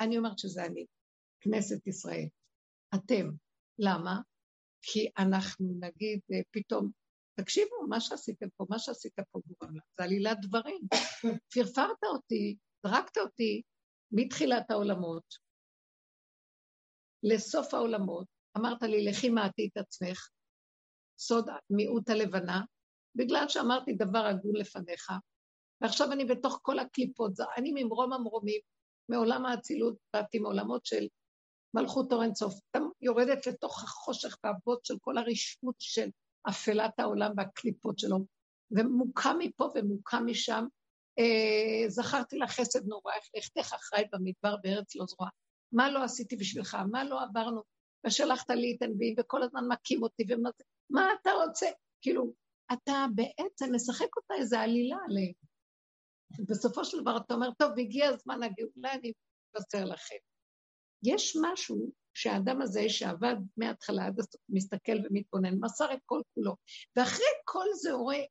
אני 0.00 0.18
אומרת 0.18 0.38
שזה 0.38 0.64
אני, 0.64 0.86
כנסת 1.40 1.86
ישראל. 1.86 2.26
אתם. 2.94 3.30
למה? 3.78 4.20
כי 4.82 5.08
אנחנו 5.18 5.66
נגיד 5.80 6.20
אה, 6.32 6.40
פתאום, 6.50 6.90
תקשיבו, 7.40 7.86
מה 7.88 8.00
שעשיתם 8.00 8.46
פה, 8.56 8.66
מה 8.70 8.78
שעשית 8.78 9.12
פה 9.30 9.40
גורם 9.46 9.76
לך, 9.76 9.82
זה 9.98 10.04
עלילת 10.04 10.38
דברים. 10.42 10.80
פרפרת 11.54 12.04
אותי, 12.04 12.56
זרקת 12.86 13.18
אותי 13.18 13.62
מתחילת 14.12 14.70
העולמות 14.70 15.24
לסוף 17.22 17.74
העולמות, 17.74 18.26
אמרת 18.58 18.82
לי, 18.82 19.04
לכי 19.04 19.28
מעטי 19.28 19.68
את 19.72 19.76
עצמך, 19.76 20.28
סוד 21.18 21.48
מיעוט 21.70 22.10
הלבנה, 22.10 22.62
בגלל 23.14 23.48
שאמרתי 23.48 23.92
דבר 23.92 24.26
הגון 24.26 24.56
לפניך, 24.56 25.10
ועכשיו 25.80 26.12
אני 26.12 26.24
בתוך 26.24 26.58
כל 26.62 26.78
הקליפות, 26.78 27.32
אני 27.56 27.72
ממרום 27.74 28.12
המרומים, 28.12 28.60
מעולם 29.08 29.46
האצילות, 29.46 29.94
באתי 30.14 30.38
מעולמות 30.38 30.86
של 30.86 31.06
מלכות 31.74 32.12
אור 32.12 32.22
אינסוף, 32.22 32.54
יורדת 33.00 33.46
לתוך 33.46 33.84
החושך 33.84 34.36
והבוט 34.44 34.84
של 34.84 34.94
כל 35.00 35.18
הרשעות 35.18 35.74
של 35.78 36.08
אפלת 36.48 37.00
העולם 37.00 37.30
והקליפות 37.36 37.98
שלו, 37.98 38.18
ומוקם 38.70 39.36
מפה 39.38 39.68
ומוקם 39.74 40.26
משם. 40.26 40.64
אה, 41.18 41.88
זכרתי 41.88 42.38
לך 42.38 42.50
חסד 42.50 42.86
נורא, 42.86 43.12
איך 43.14 43.24
לכתך 43.56 43.72
אחראי 43.72 44.04
במדבר 44.12 44.56
בארץ 44.62 44.96
לא 44.96 45.04
זרועה. 45.06 45.30
מה 45.72 45.90
לא 45.90 46.04
עשיתי 46.04 46.36
בשבילך? 46.36 46.76
מה 46.90 47.04
לא 47.04 47.22
עברנו? 47.22 47.62
ושלחת 48.06 48.50
לי 48.50 48.76
את 48.76 48.82
הנביאים 48.82 49.14
וכל 49.18 49.42
הזמן 49.42 49.68
מכים 49.68 50.02
אותי 50.02 50.24
ומה 50.28 50.50
מה 50.90 51.08
אתה 51.20 51.30
רוצה? 51.30 51.66
כאילו, 52.00 52.32
אתה 52.72 53.06
בעצם 53.14 53.74
משחק 53.74 54.16
אותה 54.16 54.34
איזה 54.34 54.60
עלילה 54.60 54.96
עליהם. 55.08 55.32
בסופו 56.48 56.84
של 56.84 57.00
דבר 57.00 57.16
אתה 57.16 57.34
אומר, 57.34 57.50
טוב, 57.58 57.70
הגיע 57.78 58.08
הזמן 58.08 58.42
הגאולה, 58.42 58.92
אני 58.92 59.12
אבשר 59.56 59.84
לכם. 59.84 60.16
יש 61.02 61.36
משהו 61.42 61.92
שהאדם 62.14 62.62
הזה 62.62 62.88
שעבד 62.88 63.36
מההתחלה 63.56 64.06
עד 64.06 64.20
הסוף, 64.20 64.40
מסתכל 64.48 64.92
ומתבונן, 64.92 65.54
מסר 65.60 65.92
את 65.92 65.98
כל 66.06 66.20
כולו, 66.34 66.56
ואחרי 66.96 67.26
כל 67.44 67.66
זה 67.82 67.92
הוא 67.92 68.02
רואה, 68.02 68.24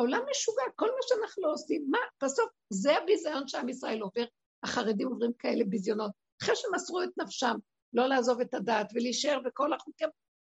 העולם 0.00 0.20
משוגע, 0.30 0.62
כל 0.76 0.86
מה 0.86 1.02
שאנחנו 1.02 1.42
לא 1.42 1.52
עושים, 1.52 1.86
מה, 1.90 1.98
בסוף 2.22 2.50
זה 2.72 2.96
הביזיון 2.96 3.48
שעם 3.48 3.68
ישראל 3.68 4.00
עובר, 4.00 4.24
החרדים 4.62 5.08
עוברים 5.08 5.32
כאלה 5.38 5.64
ביזיונות, 5.64 6.10
אחרי 6.42 6.56
שמסרו 6.56 7.02
את 7.02 7.08
נפשם, 7.18 7.56
לא 7.92 8.06
לעזוב 8.06 8.40
את 8.40 8.54
הדעת 8.54 8.86
ולהישאר 8.94 9.38
בכל 9.44 9.72
החוקים, 9.72 10.08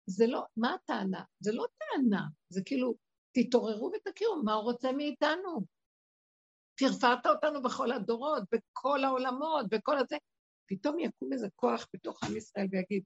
זה 0.06 0.26
לא, 0.26 0.42
מה 0.56 0.74
הטענה? 0.74 1.22
זה 1.40 1.52
לא 1.52 1.66
טענה, 1.78 2.22
זה 2.48 2.60
כאילו, 2.64 2.94
תתעוררו 3.34 3.90
ותכירו, 3.94 4.42
מה 4.42 4.54
הוא 4.54 4.62
רוצה 4.62 4.92
מאיתנו? 4.92 5.66
פרפרת 6.78 7.26
אותנו 7.26 7.62
בכל 7.62 7.92
הדורות, 7.92 8.42
בכל 8.52 9.04
העולמות, 9.04 9.68
בכל 9.70 9.98
הזה. 9.98 10.16
פתאום 10.68 10.98
יקום 10.98 11.32
איזה 11.32 11.48
כוח 11.56 11.86
בתוך 11.94 12.24
עם 12.24 12.36
ישראל 12.36 12.66
ויגיד, 12.70 13.02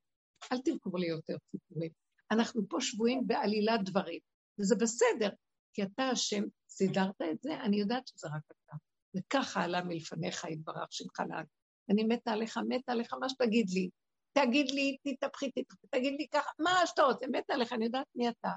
אל 0.53 0.59
תמכור 0.59 0.98
לי 0.98 1.07
יותר 1.07 1.37
סיפורים. 1.51 1.90
אנחנו 2.31 2.62
פה 2.68 2.77
שבויים 2.81 3.27
בעלילת 3.27 3.81
דברים, 3.85 4.20
וזה 4.61 4.77
בסדר, 4.77 5.29
כי 5.78 5.82
אתה 5.82 6.02
השם, 6.02 6.42
סידרת 6.68 7.22
את 7.32 7.42
זה, 7.42 7.60
אני 7.60 7.76
יודעת 7.76 8.06
שזה 8.08 8.28
רק 8.28 8.42
אתה. 8.46 8.76
וככה 9.16 9.64
עלה 9.64 9.84
מלפניך 9.84 10.44
יתברך 10.44 10.92
שמך 10.92 11.20
לעד. 11.28 11.46
אני 11.90 12.04
מתה 12.04 12.30
עליך, 12.30 12.58
מתה 12.68 12.92
עליך, 12.92 13.14
מה 13.20 13.28
שתגיד 13.28 13.70
לי. 13.70 13.90
תגיד 14.32 14.70
לי, 14.70 14.96
תתהפכי, 15.02 15.50
תגיד 15.90 16.14
לי 16.18 16.28
ככה, 16.28 16.50
מה 16.58 16.86
שאתה 16.86 17.02
רוצה, 17.02 17.26
מתה 17.26 17.54
עליך, 17.54 17.72
אני 17.72 17.84
יודעת 17.84 18.06
מי 18.14 18.28
אתה. 18.28 18.48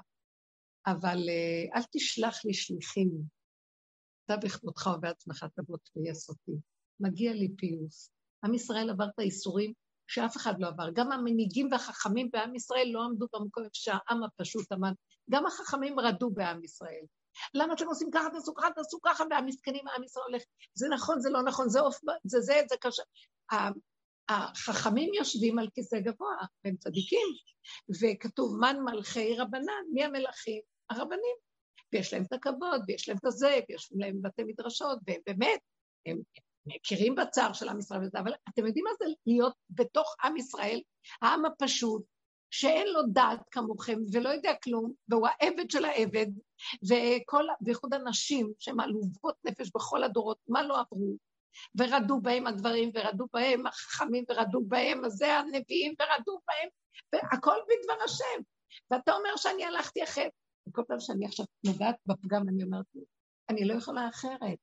אבל 0.86 1.18
uh, 1.18 1.76
אל 1.76 1.82
תשלח 1.92 2.44
לי 2.44 2.54
שליחים. 2.54 3.10
אתה 4.24 4.36
בכבודך 4.36 4.86
ובעצמך 4.96 5.46
תבוא 5.54 5.76
תפייס 5.76 6.28
אותי. 6.28 6.52
מגיע 7.00 7.32
לי 7.32 7.48
פיוס. 7.56 8.10
עם 8.44 8.54
ישראל 8.54 8.90
עבר 8.90 9.06
את 9.14 9.18
האיסורים 9.18 9.72
שאף 10.06 10.36
אחד 10.36 10.54
לא 10.58 10.68
עבר. 10.68 10.90
גם 10.94 11.12
המנהיגים 11.12 11.68
והחכמים 11.72 12.30
בעם 12.32 12.54
ישראל 12.54 12.88
לא 12.92 13.04
עמדו 13.04 13.26
במקום 13.32 13.64
שהעם 13.72 14.22
הפשוט 14.22 14.72
עמד. 14.72 14.92
גם 15.30 15.46
החכמים 15.46 16.00
רדו 16.00 16.30
בעם 16.30 16.64
ישראל. 16.64 17.04
למה 17.54 17.74
אתם 17.74 17.86
עושים 17.86 18.08
ככה, 18.14 18.28
תעשו 18.32 18.54
ככה, 18.54 18.70
תעשו 18.74 18.98
ככה, 19.02 19.24
והמסכנים, 19.30 19.88
העם 19.88 20.04
ישראל 20.04 20.24
הולך, 20.28 20.42
זה 20.74 20.88
נכון, 20.88 21.20
זה 21.20 21.30
לא 21.30 21.42
נכון, 21.42 21.68
זה 21.68 21.80
עוף, 21.80 21.98
זה 22.24 22.40
זה, 22.40 22.60
זה 22.68 22.76
קשה. 22.80 23.02
החכמים 24.28 25.14
יושבים 25.14 25.58
על 25.58 25.68
כיסא 25.74 26.00
גבוה, 26.00 26.36
והם 26.64 26.76
צדיקים, 26.76 27.28
וכתוב 28.02 28.56
מן 28.60 28.76
מלכי 28.84 29.36
רבנן, 29.38 29.84
מי 29.92 30.04
המלכים? 30.04 30.62
הרבנים. 30.90 31.36
ויש 31.92 32.12
להם 32.12 32.22
את 32.22 32.32
הכבוד, 32.32 32.82
ויש 32.88 33.08
להם 33.08 33.18
את 33.18 33.24
הזה, 33.24 33.60
ויש 33.68 33.92
להם 33.94 34.22
בתי 34.22 34.42
מדרשות, 34.44 34.98
והם 35.06 35.20
באמת, 35.26 35.60
הם 36.06 36.18
מכירים 36.66 37.14
בצער 37.14 37.52
של 37.52 37.68
עם 37.68 37.78
ישראל 37.78 38.00
וזה, 38.02 38.18
אבל 38.18 38.32
אתם 38.48 38.66
יודעים 38.66 38.84
מה 38.84 38.90
זה 38.98 39.04
להיות 39.26 39.54
בתוך 39.70 40.14
עם 40.24 40.36
ישראל, 40.36 40.80
העם 41.22 41.44
הפשוט, 41.44 42.02
שאין 42.50 42.86
לו 42.88 43.00
דעת 43.12 43.40
כמוכם 43.50 43.98
ולא 44.12 44.28
יודע 44.28 44.52
כלום, 44.64 44.92
והוא 45.08 45.28
העבד 45.28 45.70
של 45.70 45.84
העבד, 45.84 46.26
וכל, 46.88 47.44
בייחוד 47.60 47.94
הנשים 47.94 48.52
שהן 48.58 48.80
עלובות 48.80 49.34
נפש 49.44 49.70
בכל 49.74 50.04
הדורות, 50.04 50.38
מה 50.48 50.62
לא 50.62 50.80
עברו? 50.80 51.16
ורדו 51.78 52.20
בהם 52.20 52.46
הגברים, 52.46 52.90
ורדו 52.94 53.26
בהם 53.32 53.66
החכמים, 53.66 54.24
ורדו 54.28 54.60
בהם 54.64 55.04
הזה 55.04 55.38
הנביאים, 55.38 55.94
ורדו 56.00 56.40
בהם, 56.48 56.68
והכל 57.12 57.56
בדבר 57.68 58.04
השם. 58.04 58.42
ואתה 58.90 59.12
אומר 59.12 59.36
שאני 59.36 59.64
הלכתי 59.64 60.04
אחרת. 60.04 60.32
וכל 60.68 60.82
פעם 60.88 61.00
שאני 61.00 61.26
עכשיו 61.26 61.46
נוגעת 61.66 61.96
בפגם, 62.06 62.48
אני 62.48 62.64
אומרת, 62.64 62.84
אני 63.48 63.64
לא 63.64 63.74
יכולה 63.74 64.08
אחרת. 64.08 64.58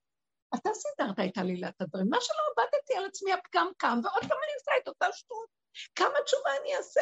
אתה 0.55 0.69
סידרת 0.73 1.19
את 1.19 1.37
עלילת 1.37 1.81
הדברים. 1.81 2.09
מה 2.09 2.17
שלא 2.21 2.63
עבדתי 2.63 2.93
על 2.93 3.05
עצמי, 3.05 3.33
הפגם 3.33 3.71
קם, 3.77 3.99
ועוד 4.03 4.21
פעם 4.21 4.37
אני 4.43 4.53
עושה 4.59 4.71
את 4.83 4.87
אותה 4.87 5.05
שטות. 5.13 5.49
כמה 5.95 6.21
תשובה 6.25 6.49
אני 6.61 6.75
אעשה? 6.75 7.01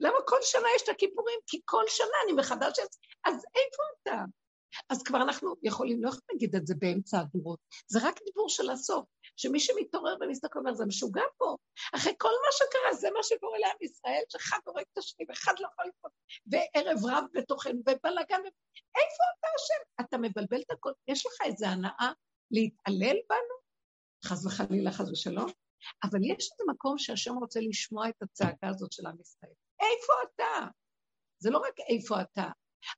למה 0.00 0.16
כל 0.26 0.38
שנה 0.42 0.68
יש 0.76 0.82
את 0.82 0.88
הכיפורים? 0.88 1.38
כי 1.46 1.60
כל 1.64 1.84
שנה 1.88 2.16
אני 2.24 2.32
מחדש 2.32 2.78
את 2.78 2.92
זה. 2.92 2.98
אז 3.24 3.34
איפה 3.34 3.82
אתה? 4.02 4.24
אז 4.88 5.02
כבר 5.02 5.22
אנחנו 5.22 5.54
יכולים, 5.62 6.02
לא 6.02 6.08
יכולים 6.08 6.26
להגיד 6.32 6.56
את 6.56 6.66
זה 6.66 6.74
באמצע 6.78 7.18
הדורות. 7.20 7.58
זה 7.86 7.98
רק 8.02 8.22
דיבור 8.24 8.48
של 8.48 8.70
הסוף, 8.70 9.04
שמי 9.36 9.60
שמתעורר 9.60 10.16
ומסתכל 10.20 10.58
אומר, 10.58 10.74
זה 10.74 10.86
משוגע 10.86 11.24
פה. 11.38 11.56
אחרי 11.94 12.12
כל 12.18 12.28
מה 12.28 12.52
שקרה, 12.52 12.94
זה 12.94 13.10
מה 13.10 13.22
שקורה 13.22 13.58
לעם 13.58 13.76
ישראל, 13.80 14.22
שאחד 14.28 14.58
הורג 14.64 14.84
את 14.92 14.98
השני 14.98 15.26
ואחד 15.28 15.54
לא 15.60 15.68
יכול 15.72 15.84
לפעול, 15.84 16.12
וערב 16.46 16.98
רב 17.06 17.24
בתוכנו, 17.32 17.78
ובלאגן. 17.78 18.42
איפה 18.96 19.22
אתה 19.38 19.48
השם? 19.56 20.04
אתה 20.04 20.18
מבלבל 20.18 20.60
את 20.60 20.70
הכל. 20.70 20.92
יש 21.08 21.26
לך 21.26 21.32
איזו 21.44 21.66
הנאה 21.66 22.12
להתעלל 22.52 23.16
בנו? 23.28 23.56
חס 24.24 24.46
וחלילה, 24.46 24.92
חס 24.92 25.10
ושלום. 25.10 25.50
אבל 26.04 26.18
יש 26.22 26.50
איזה 26.52 26.64
מקום 26.72 26.98
שהשם 26.98 27.34
רוצה 27.34 27.60
לשמוע 27.60 28.08
את 28.08 28.22
הצעקה 28.22 28.68
הזאת 28.68 28.92
של 28.92 29.06
עם 29.06 29.20
ישראל. 29.20 29.52
איפה 29.80 30.12
אתה? 30.24 30.66
זה 31.38 31.50
לא 31.50 31.58
רק 31.58 31.74
איפה 31.88 32.20
אתה. 32.20 32.48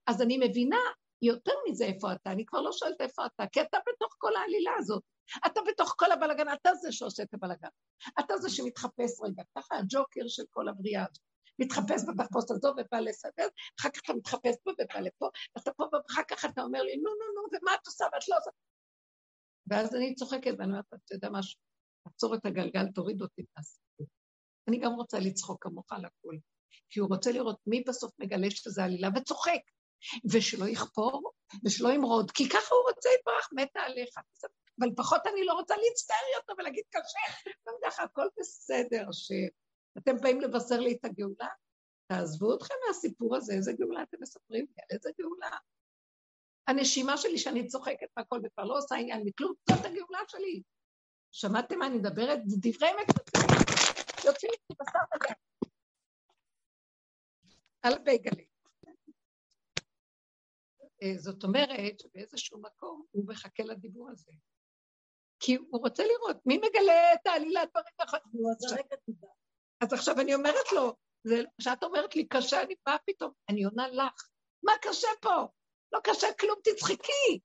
אז 0.07 0.23
אני 0.23 0.39
מבינה 0.49 0.81
יותר 1.23 1.53
מזה 1.69 1.85
איפה 1.85 2.13
אתה, 2.13 2.31
אני 2.33 2.47
כבר 2.47 2.61
לא 2.61 2.73
שואלת 2.73 3.01
איפה 3.01 3.27
אתה, 3.27 3.45
כי 3.53 3.61
אתה 3.61 3.79
בתוך 3.89 4.15
כל 4.19 4.37
העלילה 4.37 4.71
הזאת. 4.79 5.03
אתה 5.47 5.61
בתוך 5.67 5.95
כל 5.99 6.13
הבלגן, 6.13 6.53
אתה 6.53 6.75
זה 6.75 6.93
שעושה 6.93 7.23
את 7.23 7.35
הבלגן. 7.35 7.69
אתה 8.21 8.37
זה 8.37 8.51
שמתחפש 8.51 9.21
רגע, 9.23 9.43
ככה 9.59 9.77
הג'וקר 9.77 10.29
של 10.29 10.43
כל 10.51 10.69
הבריאה 10.69 11.03
הזאת. 11.03 11.25
מתחפש 11.59 12.03
בתחפושת 12.09 12.51
הזו 12.51 12.69
ובא 12.69 13.01
לסדר, 13.01 13.49
אחר 13.81 13.89
כך 13.91 14.01
אתה 14.05 14.15
מתחפש 14.15 14.55
פה 14.65 14.71
ובא 14.71 15.01
לפה, 15.01 15.29
אתה 15.59 15.73
פה 15.73 15.85
ואחר 15.93 16.23
כך 16.29 16.45
אתה 16.45 16.63
אומר 16.63 16.83
לי, 16.83 16.97
נו, 16.97 17.11
נו, 17.11 17.27
נו, 17.35 17.59
ומה 17.59 17.75
את 17.75 17.87
עושה 17.87 18.05
ואת 18.13 18.29
לא 18.29 18.37
עושה? 18.39 18.51
ואז 19.67 19.95
אני 19.95 20.15
צוחקת 20.15 20.55
ואני 20.59 20.71
אומרת, 20.71 20.85
אתה 20.89 21.15
יודע 21.15 21.29
משהו, 21.33 21.61
עצור 22.07 22.35
את 22.35 22.47
הגלגל, 22.47 22.87
תוריד 22.95 23.23
אותי 23.23 23.43
מהסיפור. 23.57 24.07
אני 24.69 24.81
גם 24.81 24.93
רוצה 24.93 25.19
לצחוק 25.19 25.65
כמוך 25.65 25.93
על 25.93 26.05
הכול. 26.05 26.39
כי 26.91 27.01
הוא 27.01 27.09
רוצה 27.09 27.33
לראות 27.33 27.57
מי 27.67 27.85
בסוף 27.89 28.13
מגלה 28.19 28.51
שזה 28.51 28.85
עלילה 28.85 29.09
וצוחק. 29.17 29.61
ושלא 30.33 30.69
יכפור, 30.69 31.33
ושלא 31.65 31.89
ימרוד, 31.89 32.31
כי 32.31 32.49
ככה 32.49 32.75
הוא 32.75 32.83
רוצה 32.89 33.09
יתברך, 33.19 33.49
מתה 33.53 33.81
עליך. 33.81 34.15
אבל 34.81 34.89
לפחות 34.89 35.21
אני 35.27 35.45
לא 35.45 35.53
רוצה 35.53 35.75
להצטער 35.77 36.27
יותר 36.37 36.53
ולהגיד 36.59 36.85
קשה, 36.91 37.51
גם 37.69 37.75
ככה 37.85 38.03
הכל 38.03 38.27
בסדר, 38.39 39.07
שאתם 39.13 40.17
באים 40.23 40.41
לבשר 40.41 40.81
לי 40.81 40.93
את 40.93 41.05
הגאולה, 41.05 41.49
תעזבו 42.07 42.57
אתכם 42.57 42.75
מהסיפור 42.87 43.37
הזה, 43.37 43.53
איזה 43.55 43.73
גאולה 43.73 44.03
אתם 44.03 44.17
מספרים 44.21 44.67
לי, 44.69 44.83
על 44.83 44.97
איזה 44.97 45.11
גאולה. 45.21 45.57
הנשימה 46.67 47.17
שלי 47.17 47.39
שאני 47.39 47.67
צוחקת 47.67 48.07
והכל 48.17 48.41
וכבר 48.45 48.65
לא 48.65 48.79
עושה 48.79 48.95
עניין 48.95 49.23
מכלום, 49.25 49.53
זאת 49.71 49.85
הגאולה 49.85 50.19
שלי. 50.29 50.63
שמעתם 51.33 51.79
מה 51.79 51.87
אני 51.87 51.97
מדברת? 51.99 52.39
זה 52.47 52.57
דברי 52.61 52.89
אמת. 52.91 53.07
יוצאים 54.25 54.51
לי 54.53 54.77
בשר 54.81 54.99
ודם. 55.15 55.35
על 57.83 57.93
הבייגלים. 57.93 58.47
אה, 61.03 61.19
זאת 61.19 61.45
אומרת 61.45 62.01
שבאיזשהו 62.01 62.63
מקום 62.63 63.05
הוא 63.11 63.29
מחכה 63.29 63.63
לדיבור 63.63 64.11
הזה. 64.11 64.33
כי 65.41 65.55
הוא 65.55 65.81
רוצה 65.81 66.03
לראות 66.03 66.47
מי 66.47 66.57
מגלה 66.59 67.15
את 67.15 67.27
העלילת 67.27 67.69
ככה. 68.01 68.17
אז 69.81 69.93
עכשיו 69.93 70.21
אני 70.21 70.35
אומרת 70.35 70.73
לו, 70.73 70.97
כשאת 71.61 71.83
אומרת 71.83 72.17
לי 72.17 72.29
קשה, 72.29 72.63
אני 72.63 72.75
באה 72.87 72.97
פתאום, 73.07 73.33
אני 73.49 73.65
עונה 73.65 73.89
לך, 73.89 74.29
מה 74.63 74.73
קשה 74.83 75.09
פה? 75.23 75.49
לא 75.95 76.01
קשה 76.05 76.27
כלום, 76.41 76.57
תצחקי. 76.65 77.39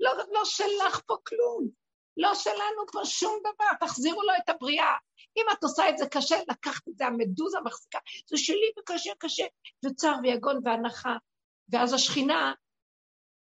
לא, 0.00 0.12
לא 0.32 0.44
שלך 0.44 1.00
פה 1.06 1.16
כלום. 1.26 1.68
לא 2.16 2.34
שלנו 2.34 2.86
פה 2.92 3.04
שום 3.04 3.38
דבר, 3.40 3.86
תחזירו 3.86 4.22
לו 4.22 4.32
את 4.44 4.48
הבריאה. 4.48 4.94
אם 5.36 5.44
את 5.52 5.62
עושה 5.62 5.88
את 5.88 5.98
זה 5.98 6.06
קשה, 6.10 6.36
לקחת 6.50 6.88
את 6.88 6.96
זה, 6.96 7.06
המדוזה 7.06 7.58
מחזיקה, 7.64 7.98
זה 8.26 8.36
שלי 8.36 8.72
וקשה 8.78 9.12
קשה, 9.18 9.44
וצער 9.84 10.16
ויגון 10.22 10.60
והנחה. 10.64 11.16
ואז 11.72 11.92
השכינה 11.92 12.52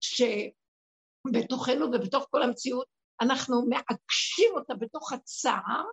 שבתוכנו 0.01 1.87
ובתוך 1.87 2.27
כל 2.31 2.43
המציאות, 2.43 2.87
אנחנו 3.21 3.67
מעקשים 3.69 4.51
אותה 4.55 4.75
בתוך 4.75 5.13
הצער, 5.13 5.85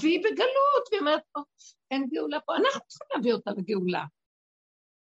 והיא 0.00 0.20
בגלות, 0.20 0.88
והיא 0.90 1.00
אומרת, 1.00 1.22
אין 1.90 2.06
גאולה 2.10 2.40
פה, 2.40 2.56
אנחנו 2.56 2.80
צריכים 2.88 3.08
להביא 3.14 3.32
אותה 3.32 3.50
לגאולה. 3.50 4.04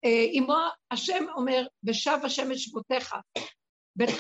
אמו 0.06 0.54
אה, 0.54 0.70
השם 0.92 1.26
אומר, 1.36 1.68
ושב 1.84 2.18
השם 2.24 2.52
את 2.52 2.58
שבותיך, 2.58 3.16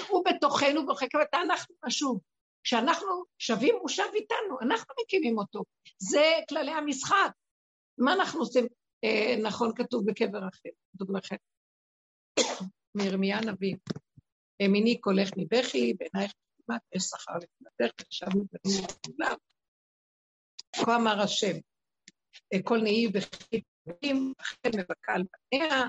הוא 0.09 0.23
בתוכנו 0.25 0.87
וחקר 0.87 1.21
אותה, 1.21 1.41
אנחנו 1.41 1.75
נשוב. 1.87 2.21
כשאנחנו 2.63 3.23
שווים, 3.39 3.75
הוא 3.81 3.89
שב 3.89 4.03
איתנו, 4.13 4.59
אנחנו 4.61 4.93
מקימים 5.01 5.37
אותו. 5.37 5.63
זה 5.97 6.31
כללי 6.49 6.71
המשחק. 6.71 7.31
מה 7.97 8.13
אנחנו 8.13 8.39
עושים? 8.39 8.67
אה, 9.03 9.35
נכון 9.43 9.71
כתוב 9.75 10.05
בקבר 10.05 10.39
אחר, 10.39 10.69
כתוב 10.93 11.17
לכם. 11.17 11.35
מירמיה 12.95 13.37
הנביא, 13.37 13.75
מיני 14.69 15.01
קולך 15.01 15.29
מבכי, 15.37 15.93
בעינייך 15.93 16.33
כמעט 16.65 16.81
יש 16.95 17.03
שכר 17.03 17.33
לפנתך, 17.35 17.93
ושבנו 18.09 18.45
בנים 18.51 18.83
לכולם. 18.83 19.35
כה 20.75 20.95
אמר 20.95 21.21
השם, 21.21 21.57
כל 22.63 22.81
נהי 22.81 23.07
וכי 23.13 23.61
אכן 23.89 24.71
מבכה 24.79 25.13
על 25.13 25.23
בניה, 25.51 25.83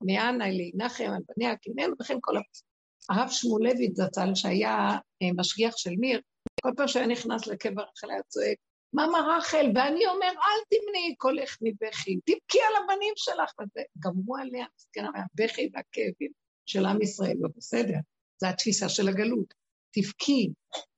מאנה 0.00 0.44
להנחם 0.50 1.04
על 1.04 1.22
בניה, 1.36 1.56
כי 1.56 1.70
ממנו 1.70 1.94
וכן 2.00 2.18
כל 2.20 2.36
הפסוק. 2.36 2.66
הרב 3.08 3.28
שמואלביץ 3.30 3.96
זצ"ל, 3.96 4.34
שהיה 4.34 4.76
אה, 5.22 5.28
משגיח 5.36 5.76
של 5.76 5.94
מיר, 5.98 6.20
כל 6.62 6.70
פעם 6.76 6.88
שהיה 6.88 7.06
נכנס 7.06 7.46
לקבר 7.46 7.82
רחל 7.82 8.10
היה 8.10 8.22
צועק, 8.22 8.58
מאמא 8.92 9.18
רחל, 9.36 9.66
ואני 9.74 10.06
אומר, 10.06 10.28
אל 10.28 10.60
תמנעי 10.70 11.14
קולך 11.16 11.56
מבכי, 11.62 12.16
תבכי 12.24 12.58
על 12.60 12.84
הבנים 12.84 13.12
שלך, 13.16 13.52
וזה 13.60 13.82
גמרו 13.98 14.36
עליה, 14.36 14.66
מסכנה, 14.76 15.10
מהבכי 15.10 15.70
והכאבים 15.74 16.30
של 16.66 16.86
עם 16.86 17.02
ישראל, 17.02 17.36
לא 17.40 17.48
בסדר, 17.56 17.98
זו 18.40 18.46
התפיסה 18.46 18.88
של 18.88 19.08
הגלות. 19.08 19.54
תבכי, 19.90 20.48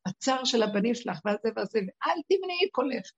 הצער 0.06 0.44
של 0.44 0.62
הבנים 0.62 0.94
שלך, 0.94 1.18
והזה 1.24 1.48
והזה, 1.56 1.78
ואל 1.78 2.20
תמנעי 2.28 2.70
קולך. 2.72 3.10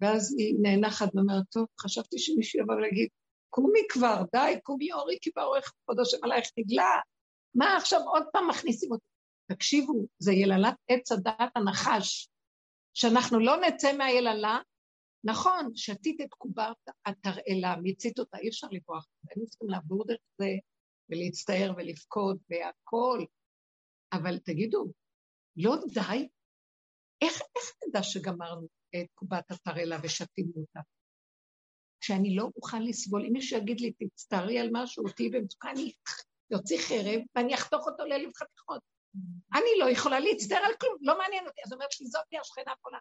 ואז 0.00 0.34
היא 0.38 0.54
נאנחת 0.62 1.14
ואומרת, 1.14 1.44
טוב, 1.50 1.66
חשבתי 1.80 2.18
שמישהו 2.18 2.60
יבוא 2.60 2.74
ויגיד, 2.74 3.08
קומי 3.50 3.80
כבר, 3.88 4.22
די, 4.32 4.58
קומי 4.62 4.92
אורי, 4.92 5.18
כי 5.20 5.30
באורך 5.36 5.72
כבוד 5.84 6.00
השם 6.00 6.16
עלייך 6.22 6.50
נגלה. 6.58 7.00
מה 7.54 7.76
עכשיו 7.76 8.00
עוד 8.00 8.22
פעם 8.32 8.48
מכניסים 8.48 8.92
אותי? 8.92 9.04
תקשיבו, 9.52 10.06
זה 10.18 10.32
יללת 10.32 10.74
עץ 10.88 11.12
הדעת 11.12 11.50
הנחש, 11.56 12.28
שאנחנו 12.94 13.38
לא 13.38 13.56
נצא 13.56 13.96
מהיללה. 13.96 14.58
נכון, 15.24 15.70
שתית 15.74 16.20
את 16.20 16.28
קובת 16.30 16.76
התרעלה, 17.06 17.76
מיצית 17.82 18.18
אותה, 18.18 18.38
אי 18.38 18.48
אפשר 18.48 18.66
לברוח. 18.70 19.06
היינו 19.28 19.46
צריכים 19.46 19.68
לעבור 19.68 20.06
דרך 20.06 20.20
זה 20.38 20.48
ולהצטער 21.10 21.72
ולבכות 21.76 22.36
והכול. 22.50 23.26
אבל 24.12 24.38
תגידו, 24.38 24.92
לא 25.56 25.76
די? 25.94 26.28
איך, 27.22 27.40
איך 27.56 27.72
נדע 27.88 28.02
שגמרנו 28.02 28.66
את 28.94 29.06
קובת 29.14 29.50
התרעלה 29.50 29.96
ושתינו 30.02 30.52
אותה? 30.56 30.80
שאני 32.00 32.36
לא 32.36 32.48
אוכל 32.56 32.78
לסבול, 32.78 33.24
אם 33.24 33.32
מישהו 33.32 33.58
יגיד 33.58 33.80
לי, 33.80 33.92
תצטערי 33.92 34.58
על 34.58 34.68
משהו, 34.72 35.04
תהיי 35.16 35.28
במצוקה, 35.28 35.70
אני 35.70 35.92
יוציא 36.50 36.78
חרב 36.78 37.20
ואני 37.34 37.54
אחתוך 37.54 37.86
אותו 37.86 38.04
לאלף 38.04 38.36
חתיכות. 38.36 38.80
אני 39.54 39.70
לא 39.78 39.90
יכולה 39.90 40.20
להצטער 40.20 40.64
על 40.64 40.72
כלום, 40.80 40.96
לא 41.00 41.18
מעניין 41.18 41.46
אותי. 41.46 41.60
אז 41.66 41.72
אומרת 41.72 42.00
לי, 42.00 42.06
זאתי 42.06 42.38
השכנה 42.38 42.72
הפונה. 42.72 42.98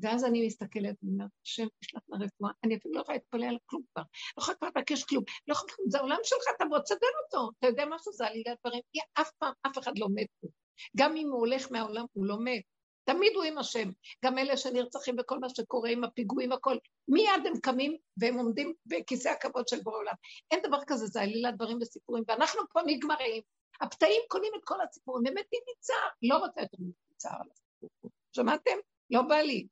ואז 0.00 0.24
אני 0.24 0.46
מסתכלת 0.46 0.96
ואומרת, 1.02 1.30
השם, 1.44 1.66
יש 1.82 1.94
לך 1.94 2.02
רפואה, 2.20 2.52
אני 2.64 2.76
אפילו 2.76 2.94
לא 2.94 3.00
יכולה 3.00 3.18
להתפלל 3.18 3.44
על 3.44 3.58
כלום 3.66 3.82
כבר, 3.92 4.02
לא 4.36 4.42
יכולה 4.42 4.56
כבר 4.56 4.68
לבקש 4.68 5.04
כלום, 5.04 5.24
לא 5.48 5.52
יכולה 5.52 5.72
זה 5.88 5.98
העולם 5.98 6.18
שלך, 6.22 6.42
אתה 6.56 6.64
בוא 6.64 6.78
תסדר 6.78 7.06
אותו, 7.24 7.50
אתה 7.58 7.66
יודע 7.66 7.84
משהו, 7.90 8.12
זה 8.12 8.26
עלילת 8.26 8.58
דברים, 8.60 8.82
אף 9.20 9.30
פעם, 9.38 9.52
אף 9.66 9.78
אחד 9.78 9.98
לא 9.98 10.06
מת 10.14 10.26
פה. 10.40 10.48
גם 10.96 11.16
אם 11.16 11.28
הוא 11.30 11.38
הולך 11.38 11.72
מהעולם, 11.72 12.04
הוא 12.12 12.26
לא 12.26 12.36
מת. 12.44 12.62
תמיד 13.04 13.32
הוא 13.34 13.44
עם 13.44 13.58
השם. 13.58 13.90
גם 14.24 14.38
אלה 14.38 14.56
שנרצחים 14.56 15.16
וכל 15.20 15.38
מה 15.38 15.48
שקורה 15.48 15.90
עם 15.90 16.04
הפיגועים, 16.04 16.52
הכל, 16.52 16.76
מיד 17.08 17.46
הם 17.46 17.60
קמים 17.62 17.96
והם 18.16 18.34
עומדים 18.34 18.74
בכיסא 18.86 19.28
הכבוד 19.28 19.68
של 19.68 19.82
בורא 19.82 19.96
עולם. 19.96 20.14
אין 20.50 20.60
דבר 20.62 20.78
כזה, 20.86 21.06
זה 21.06 21.20
עלילת 21.20 21.54
דברים 21.54 21.78
וסיפורים, 21.80 22.24
ואנחנו 22.28 22.60
פה 22.72 22.80
נגמרים. 22.86 23.42
הפתאים 23.80 24.22
קונים 24.28 24.52
את 24.58 24.60
כל 24.64 24.80
הסיפורים, 24.80 25.26
הם 25.26 25.34
מתים 25.34 25.60
מצער, 25.76 26.08
לא 26.22 26.36
רוצה 26.36 26.60
יותר 26.60 26.76
מצער 27.12 27.36
על 27.40 27.48
הסיפור. 27.52 28.10
שמעתם? 28.36 28.76
לא 29.10 29.22
בא 29.22 29.36
לי. 29.36 29.66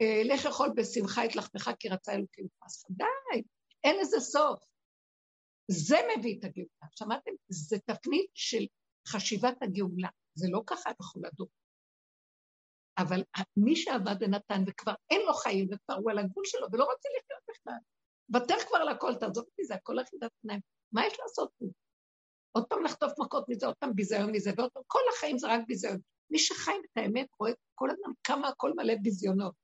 אה, 0.00 0.22
לך 0.24 0.44
יכול 0.44 0.68
בשמחה 0.76 1.24
את 1.24 1.36
לחמך 1.36 1.70
כי 1.78 1.88
רצה 1.88 2.12
אלוקים 2.12 2.46
פסחה. 2.58 2.88
די, 2.90 3.42
אין 3.84 4.00
לזה 4.00 4.20
סוף. 4.20 4.60
זה 5.68 5.96
מביא 6.16 6.38
את 6.38 6.44
הגאולה. 6.44 6.86
שמעתם? 6.98 7.30
זה 7.48 7.78
תפנית 7.78 8.30
של 8.34 8.66
חשיבת 9.08 9.62
הגאולה. 9.62 10.08
זה 10.34 10.46
לא 10.50 10.62
ככה 10.66 10.90
יכול 11.00 11.22
לדור. 11.26 11.48
אבל 12.98 13.22
מי 13.56 13.76
שעבד 13.76 14.16
ונתן 14.20 14.62
וכבר 14.66 14.94
אין 15.10 15.20
לו 15.26 15.34
חיים 15.34 15.68
וכבר 15.72 15.94
הוא 15.94 16.10
על 16.10 16.18
הגבול 16.18 16.44
שלו 16.44 16.66
ולא 16.72 16.84
רוצה 16.84 17.08
לחיות 17.18 17.42
בכלל, 17.50 17.78
ותר 18.34 18.66
כבר 18.68 18.84
לכל, 18.84 19.14
תעזוב 19.14 19.44
אותי, 19.44 19.64
זה 19.64 19.74
הכל 19.74 20.00
אחידת 20.00 20.30
עיניים. 20.42 20.60
מה 20.92 21.06
יש 21.06 21.20
לעשות 21.20 21.50
פה? 21.58 21.66
עוד 22.52 22.66
פעם 22.66 22.84
לחטוף 22.84 23.12
מכות 23.18 23.48
מזה, 23.48 23.66
עוד 23.66 23.74
פעם 23.78 23.94
ביזיון 23.94 24.30
מזה, 24.32 24.50
ועוד 24.56 24.70
פעם, 24.70 24.82
כל 24.86 25.00
החיים 25.16 25.38
זה 25.38 25.46
רק 25.48 25.60
ביזיון. 25.66 25.98
מי 26.30 26.38
שחי 26.38 26.72
את 26.72 26.96
האמת 26.96 27.26
רואה 27.40 27.52
כל 27.74 27.90
הזמן 27.90 28.12
כמה 28.24 28.48
הכל 28.48 28.72
מלא 28.76 28.94
ביזיונות. 29.02 29.54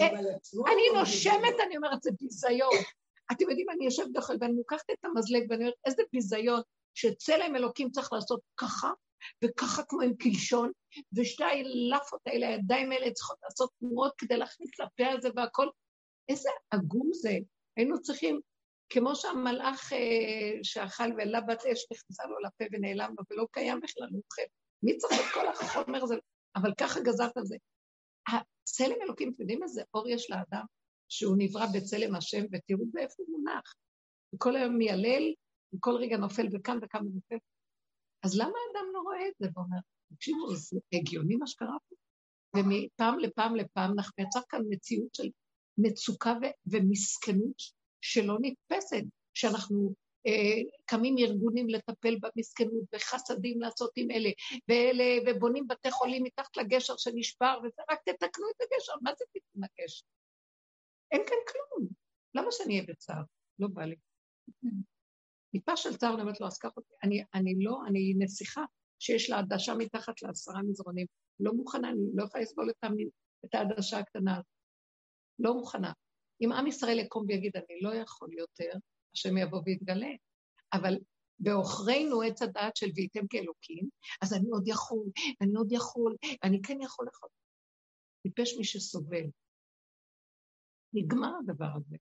אה, 0.00 0.08
אני 0.72 1.00
נושמת, 1.00 1.54
אני 1.66 1.76
אומרת, 1.76 2.02
זה 2.02 2.10
ביזיון. 2.20 2.70
אתם 3.32 3.44
יודעים, 3.48 3.66
אני 3.70 3.84
יושבת 3.84 4.08
באוכל 4.12 4.34
ואני 4.40 4.56
לוקחת 4.56 4.90
את 4.90 5.04
המזלג 5.04 5.46
ואני 5.50 5.60
אומרת, 5.60 5.74
איזה 5.86 6.02
ביזיון 6.12 6.60
שצלם 6.94 7.56
אלוקים 7.56 7.90
צריך 7.90 8.12
לעשות 8.12 8.40
ככה, 8.56 8.90
וככה 9.44 9.82
כמו 9.88 10.00
עם 10.00 10.16
קלשון, 10.16 10.72
ושתי 11.16 11.44
הלאפות 11.44 12.20
האלה, 12.26 12.48
הידיים 12.48 12.92
האלה 12.92 13.10
צריכות 13.12 13.38
לעשות 13.44 13.70
תנועות 13.78 14.12
כדי 14.18 14.36
להכניס 14.36 14.70
לפה 14.80 15.12
הזה 15.12 15.28
והכל. 15.36 15.68
איזה 16.28 16.50
עגום 16.70 17.10
זה. 17.12 17.38
היינו 17.76 18.02
צריכים, 18.02 18.40
כמו 18.88 19.16
שהמלאך 19.16 19.92
אה, 19.92 20.58
שאכל 20.62 21.04
ולבת 21.16 21.66
אש 21.66 21.86
נכנסה 21.92 22.24
לו 22.24 22.38
לפה 22.38 22.64
ונעלם 22.72 23.14
לו 23.18 23.24
ולא 23.30 23.46
קיים 23.50 23.80
בכלל, 23.80 24.08
הוא 24.10 24.22
אוכל. 24.24 24.42
מי 24.82 24.96
צריך 24.96 25.20
את 25.20 25.34
כל 25.34 25.48
החומר 25.48 26.02
הזה? 26.04 26.14
אבל 26.56 26.74
ככה 26.80 27.00
גזרת 27.00 27.36
על 27.36 27.44
זה. 27.44 27.56
צלם 28.64 28.96
אלוקים, 29.02 29.32
אתם 29.32 29.42
יודעים 29.42 29.62
איזה 29.62 29.82
אור 29.94 30.08
יש 30.08 30.30
לאדם? 30.30 30.64
שהוא 31.08 31.36
נברא 31.38 31.66
בצלם 31.74 32.14
השם, 32.14 32.44
ותראו 32.52 32.84
באיפה 32.92 33.14
הוא 33.26 33.38
מונח. 33.38 33.74
וכל 34.34 34.56
היום 34.56 34.76
מיילל, 34.76 35.34
וכל 35.74 35.94
רגע 35.94 36.16
נופל 36.16 36.46
וכאן 36.52 36.78
וכאן 36.82 37.00
ונופל. 37.00 37.36
אז 38.24 38.38
למה 38.38 38.44
האדם 38.66 38.86
לא 38.94 39.00
רואה 39.00 39.28
את 39.28 39.34
זה 39.38 39.46
ואומר, 39.54 39.78
תקשיבו, 40.14 40.54
זה 40.56 40.78
הגיוני 40.92 41.36
מה 41.36 41.46
שקרה 41.46 41.76
פה? 41.88 41.96
ומפעם 42.56 43.18
לפעם 43.18 43.56
לפעם 43.56 43.92
אנחנו 43.92 44.24
יצר 44.24 44.40
כאן 44.48 44.60
מציאות 44.68 45.14
של 45.14 45.28
מצוקה 45.78 46.34
ו- 46.42 46.72
ומסכנות 46.72 47.56
שלא 48.00 48.36
נתפסת, 48.40 49.04
שאנחנו 49.34 49.94
אה, 50.26 50.62
קמים 50.84 51.14
ארגונים 51.18 51.68
לטפל 51.68 52.16
במסכנות 52.22 52.84
וחסדים 52.94 53.60
לעשות 53.60 53.90
עם 53.96 54.10
אלה, 54.10 54.30
ואלה, 54.68 55.04
ובונים 55.26 55.66
בתי 55.68 55.90
חולים 55.90 56.22
מתחת 56.24 56.56
לגשר 56.56 56.96
שנשבר, 56.96 57.58
וזה 57.64 57.82
רק 57.90 57.98
תתקנו 58.04 58.46
את 58.50 58.60
הגשר, 58.60 58.92
מה 59.02 59.10
זה 59.18 59.24
תתקנו 59.32 59.64
הגשר? 59.64 60.04
אין 61.12 61.22
כאן 61.26 61.38
כלום. 61.52 61.88
למה 62.34 62.52
שאני 62.52 62.74
אהיה 62.74 62.86
בצער? 62.88 63.22
לא 63.58 63.68
בא 63.68 63.84
לי. 63.84 63.96
טיפה 65.56 65.76
של 65.76 65.96
צער, 65.96 66.14
אני 66.14 66.22
אומרת 66.22 66.40
לו, 66.40 66.46
אז 66.46 66.58
קח 66.58 66.76
אותי. 66.76 66.94
אני, 67.02 67.24
אני 67.34 67.54
לא, 67.58 67.78
אני 67.86 68.14
נסיכה 68.18 68.64
שיש 68.98 69.30
לה 69.30 69.38
עדשה 69.38 69.74
מתחת 69.74 70.22
לעשרה 70.22 70.62
מזרונים. 70.62 71.06
לא 71.40 71.52
מוכנה, 71.52 71.88
אני 71.88 72.00
לא 72.14 72.24
יכולה 72.24 72.42
לסבול 72.42 72.70
את, 72.70 72.84
את 73.44 73.54
העדשה 73.54 73.98
הקטנה. 73.98 74.40
לא 75.38 75.54
מוכנה. 75.54 75.92
אם 76.40 76.52
עם 76.52 76.66
ישראל 76.66 76.98
יקום 76.98 77.24
ויגיד, 77.28 77.56
אני 77.56 77.80
לא 77.80 77.94
יכול 77.94 78.28
יותר, 78.38 78.78
השם 79.14 79.36
יבוא 79.36 79.62
ויתגלה. 79.64 80.10
אבל 80.72 80.98
בעוכרינו 81.38 82.22
עץ 82.22 82.42
הדעת 82.42 82.76
של 82.76 82.86
והייתם 82.96 83.26
כאלוקים, 83.30 83.88
אז 84.22 84.32
אני 84.32 84.48
עוד 84.50 84.68
יכול, 84.68 85.04
אני 85.40 85.52
עוד 85.56 85.72
יכול, 85.72 86.16
ואני 86.44 86.60
כן 86.62 86.80
יכול 86.82 87.06
לכל. 87.06 87.26
טיפש 88.22 88.56
מי 88.58 88.64
שסובל. 88.64 89.24
נגמר 90.92 91.32
הדבר 91.40 91.68
הזה. 91.76 91.96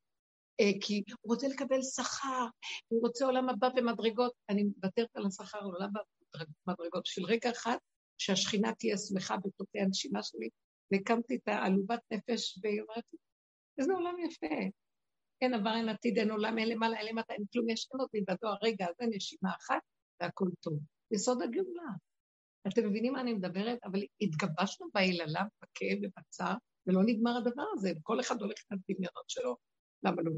אה, 0.60 0.72
כי 0.82 1.04
הוא 1.22 1.34
רוצה 1.34 1.48
לקבל 1.48 1.82
שכר, 1.82 2.46
הוא 2.88 3.02
רוצה 3.02 3.26
עולם 3.26 3.50
הבא 3.50 3.70
במדרגות. 3.70 4.34
אני 4.50 4.64
מוותרת 4.64 5.10
על 5.14 5.26
השכר, 5.26 5.58
על 5.58 5.66
עולם 5.66 5.90
במדרגות. 6.68 7.04
בשביל 7.04 7.26
רגע 7.26 7.52
אחד, 7.52 7.78
שהשכינה 8.18 8.74
תהיה 8.74 8.98
שמחה 8.98 9.36
בתוכי 9.38 9.80
הנשימה 9.80 10.24
שלי, 10.24 10.50
והקמתי 10.92 11.36
את 11.36 11.48
העלובת 11.48 12.00
נפש, 12.12 12.60
והיא 12.64 12.82
אומרת, 12.82 13.04
איזה 13.78 13.94
עולם 13.94 14.16
יפה. 14.20 14.56
אין 15.42 15.54
עבר, 15.54 15.76
אין 15.76 15.90
עתיד, 15.90 16.18
אין 16.18 16.32
עולם, 16.32 16.58
אין 16.58 16.70
למעלה, 16.70 16.98
אין 16.98 17.08
למטה, 17.08 17.34
אין 17.34 17.44
כלום, 17.54 17.70
יש 17.70 17.88
אין 17.92 18.00
עוד 18.02 18.10
מלבדו 18.14 18.48
הרגע 18.48 18.86
הזה, 18.90 19.16
נשימה 19.16 19.50
אחת, 19.62 19.82
והכל 20.22 20.46
טוב. 20.60 20.80
יסוד 21.12 21.42
הגאולה. 21.42 21.92
אתם 22.68 22.90
מבינים 22.90 23.14
מה 23.14 23.22
אני 23.22 23.34
מדברת? 23.34 23.80
אבל 23.84 24.00
התגבשנו 24.22 24.88
ביללה, 24.94 25.44
בכאב 25.62 25.98
ובצער, 26.04 26.56
ולא 26.88 27.02
נגמר 27.06 27.38
הדבר 27.38 27.66
הזה, 27.74 27.92
וכל 27.98 28.20
אחד 28.20 28.42
הולך 28.42 28.58
עם 28.72 28.78
הדמיונות 28.78 29.30
שלו, 29.30 29.58
למה 30.04 30.22
לא 30.22 30.32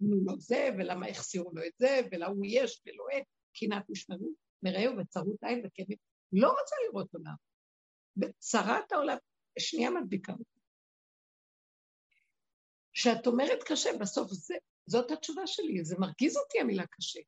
נתנו 0.00 0.16
לו 0.24 0.40
זה, 0.40 0.68
ולמה 0.78 1.06
החסירו 1.06 1.50
לו 1.54 1.62
את 1.66 1.72
זה, 1.78 2.00
ולהוא 2.12 2.46
יש 2.48 2.82
ולא 2.86 3.04
אין, 3.10 3.24
קנאת 3.54 3.90
משמרות, 3.90 4.34
מרעהו 4.62 4.98
וצרות 4.98 5.42
עין 5.42 5.62
וכאבים. 5.66 5.96
לא 6.32 6.48
רוצה 6.48 6.76
לראות 6.88 7.14
עולם. 7.14 7.34
בצרת 8.16 8.92
העולם, 8.92 9.16
שנייה 9.58 9.90
מדביקה 9.90 10.32
אותי. 10.32 10.60
כשאת 12.92 13.26
אומרת 13.26 13.62
קשה, 13.66 13.90
בסוף 14.00 14.32
זה, 14.32 14.54
זאת 14.86 15.10
התשובה 15.10 15.46
שלי, 15.46 15.84
זה 15.84 15.96
מרגיז 15.98 16.36
אותי 16.36 16.60
המילה 16.60 16.86
קשה. 16.86 17.20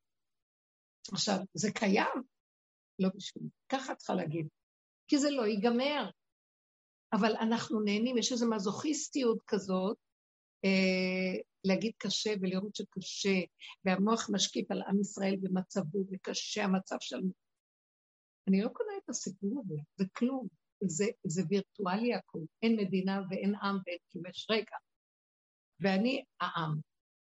עכשיו, 1.13 1.37
זה 1.53 1.71
קיים? 1.71 2.23
לא 2.99 3.09
בשבילי. 3.15 3.49
ככה 3.69 3.95
צריכה 3.95 4.15
להגיד. 4.15 4.47
כי 5.07 5.17
זה 5.17 5.29
לא 5.31 5.47
ייגמר. 5.47 6.09
אבל 7.13 7.35
אנחנו 7.35 7.79
נהנים, 7.79 8.17
יש 8.17 8.31
איזו 8.31 8.49
מזוכיסטיות 8.49 9.41
כזאת, 9.47 9.97
אה, 10.65 11.41
להגיד 11.63 11.91
קשה 11.97 12.33
ולראות 12.41 12.75
שקשה, 12.75 13.39
והמוח 13.85 14.29
משקיף 14.33 14.71
על 14.71 14.81
עם 14.81 14.99
ישראל 15.01 15.35
במצבו, 15.41 16.05
וקשה 16.11 16.63
המצב 16.63 16.95
שלנו. 16.99 17.31
אני 18.47 18.61
לא 18.61 18.69
קונה 18.69 18.93
את 19.03 19.09
הסיפור 19.09 19.63
הזה, 19.65 19.75
זה 19.95 20.05
כלום. 20.17 20.47
זה, 20.83 21.05
זה 21.23 21.41
וירטואלי 21.49 22.13
הכול. 22.13 22.45
אין 22.61 22.75
מדינה 22.75 23.21
ואין 23.29 23.55
עם 23.55 23.77
ואין 23.85 23.97
כיבש 24.09 24.47
רגע. 24.51 24.77
ואני 25.79 26.23
העם. 26.41 26.79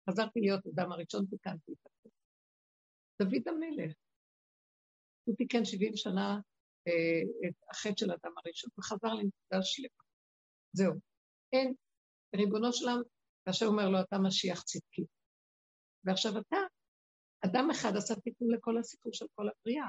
חזרתי 0.10 0.40
להיות 0.40 0.68
אדם 0.68 0.92
הראשון, 0.92 1.26
תיקנתי 1.26 1.72
את 1.72 1.86
הכול. 1.86 2.12
דוד 3.22 3.48
המלך. 3.48 3.94
הוא 5.24 5.36
תיקן 5.36 5.66
70 5.66 5.96
שנה 5.96 6.40
אה, 6.88 7.50
את 7.50 7.56
החטא 7.70 7.96
של 7.98 8.12
האדם 8.12 8.32
הראשון, 8.38 8.70
וחזר 8.80 9.14
לנקודה 9.14 9.64
שלמה. 9.64 10.04
זהו. 10.74 10.94
אין, 11.54 11.74
ריבונו 12.36 12.74
שלם, 12.74 13.02
כאשר 13.46 13.66
אומר 13.66 13.90
לו, 13.90 14.02
אתה 14.02 14.18
משיח 14.20 14.64
צדקי. 14.64 15.06
ועכשיו 16.04 16.32
אתה, 16.40 16.58
אדם 17.46 17.68
אחד 17.72 17.96
עשה 17.98 18.16
תיקון 18.16 18.52
לכל 18.52 18.78
הסיפור 18.78 19.14
של 19.14 19.26
כל 19.36 19.50
הבריאה. 19.50 19.88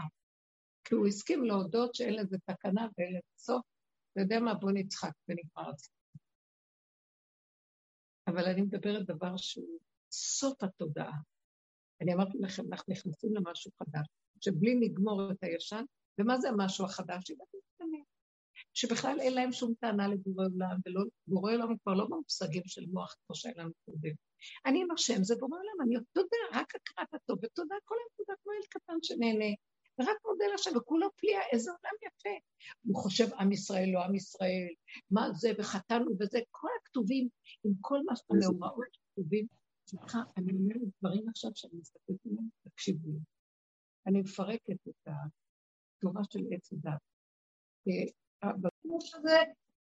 כי 0.84 0.94
הוא 0.94 1.06
הסכים 1.06 1.44
להודות 1.44 1.94
שאין 1.94 2.14
לזה 2.14 2.36
תקנה 2.44 2.88
ואין 2.98 3.12
לזה 3.12 3.32
סוף, 3.36 3.66
אתה 4.12 4.20
יודע 4.20 4.40
מה, 4.40 4.54
בוא 4.54 4.70
נצחק 4.74 5.12
ונגמר 5.28 5.70
את 5.70 5.78
זה. 5.78 5.88
אבל 8.26 8.44
אני 8.44 8.62
מדברת 8.62 9.06
דבר 9.06 9.36
שהוא 9.36 9.78
סוף 10.12 10.62
התודעה. 10.62 11.18
אני 12.00 12.14
אמרתי 12.14 12.38
לכם, 12.38 12.62
אנחנו 12.72 12.92
נכנסים 12.92 13.34
למשהו 13.34 13.70
חדש, 13.78 14.06
שבלי 14.40 14.80
לגמור 14.80 15.32
את 15.32 15.42
הישן, 15.42 15.84
ומה 16.18 16.38
זה 16.38 16.48
המשהו 16.48 16.84
החדש? 16.84 17.30
שבכלל 18.74 19.20
אין 19.20 19.34
להם 19.34 19.52
שום 19.52 19.74
טענה 19.80 20.08
לבורא 20.08 20.44
עולם, 20.44 20.76
ובורא 21.28 21.52
עולם 21.52 21.76
כבר 21.78 21.94
לא 21.94 22.06
במושגים 22.06 22.62
של 22.66 22.84
מוח 22.92 23.14
כמו 23.26 23.36
שהיה 23.36 23.54
לנו 23.56 23.72
קודם. 23.84 24.14
אני 24.66 24.82
עם 24.82 24.90
השם, 24.90 25.22
זה 25.22 25.34
בורא 25.40 25.58
עולם, 25.58 25.86
אני 25.86 26.04
תודה, 26.12 26.36
רק 26.60 26.74
הקראת 26.74 27.14
הטוב, 27.14 27.38
ותודה 27.42 27.74
כל 27.84 27.94
היום 27.94 28.08
תודה 28.16 28.32
כמו 28.42 28.52
ילד 28.52 28.66
קטן 28.68 28.94
שנהנה, 29.02 29.54
ורק 29.98 30.16
מודה 30.24 30.44
לשם, 30.54 30.70
וכולו 30.76 31.08
פליאה, 31.16 31.40
איזה 31.52 31.70
עולם 31.70 31.94
יפה. 32.06 32.44
הוא 32.86 32.96
חושב 32.96 33.34
עם 33.38 33.52
ישראל, 33.52 33.90
לא 33.92 34.04
עם 34.04 34.14
ישראל, 34.14 34.68
מה 35.10 35.32
זה, 35.32 35.52
וחטאנו 35.58 36.10
וזה, 36.20 36.38
כל 36.50 36.68
הכתובים, 36.80 37.28
עם 37.64 37.72
כל 37.80 37.98
מה 38.06 38.16
שאתה 38.16 38.34
מאורעות 38.34 38.96
כתובים. 39.12 39.46
סליחה, 39.86 40.18
אני 40.36 40.52
אומרת 40.52 40.88
דברים 41.00 41.28
עכשיו 41.28 41.50
שאני 41.54 41.78
מסתכלת 41.80 42.26
עליהם, 42.26 42.48
תקשיבו 42.68 43.08
לי. 43.08 43.18
אני 44.06 44.20
מפרקת 44.20 44.88
את 44.88 45.08
התורה 45.08 46.22
של 46.32 46.40
עץ 46.50 46.72
הדת. 46.72 47.00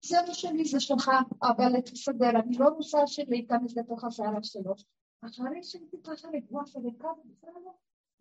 זה 0.04 0.18
מה 0.28 0.34
שלי, 0.34 0.66
זה 0.66 0.80
שלך, 0.80 1.12
אבל 1.44 1.82
תסדר, 1.82 2.30
אני 2.30 2.58
לא 2.58 2.68
רוצה 2.68 2.98
להיכנס 3.28 3.78
לתוך 3.78 4.04
הסערה 4.04 4.44
שלו. 4.44 4.74
אחרי 5.26 5.64
שהייתי 5.64 5.98
ככה 6.04 6.28
רגועה 6.28 6.64
וריקה, 6.76 7.08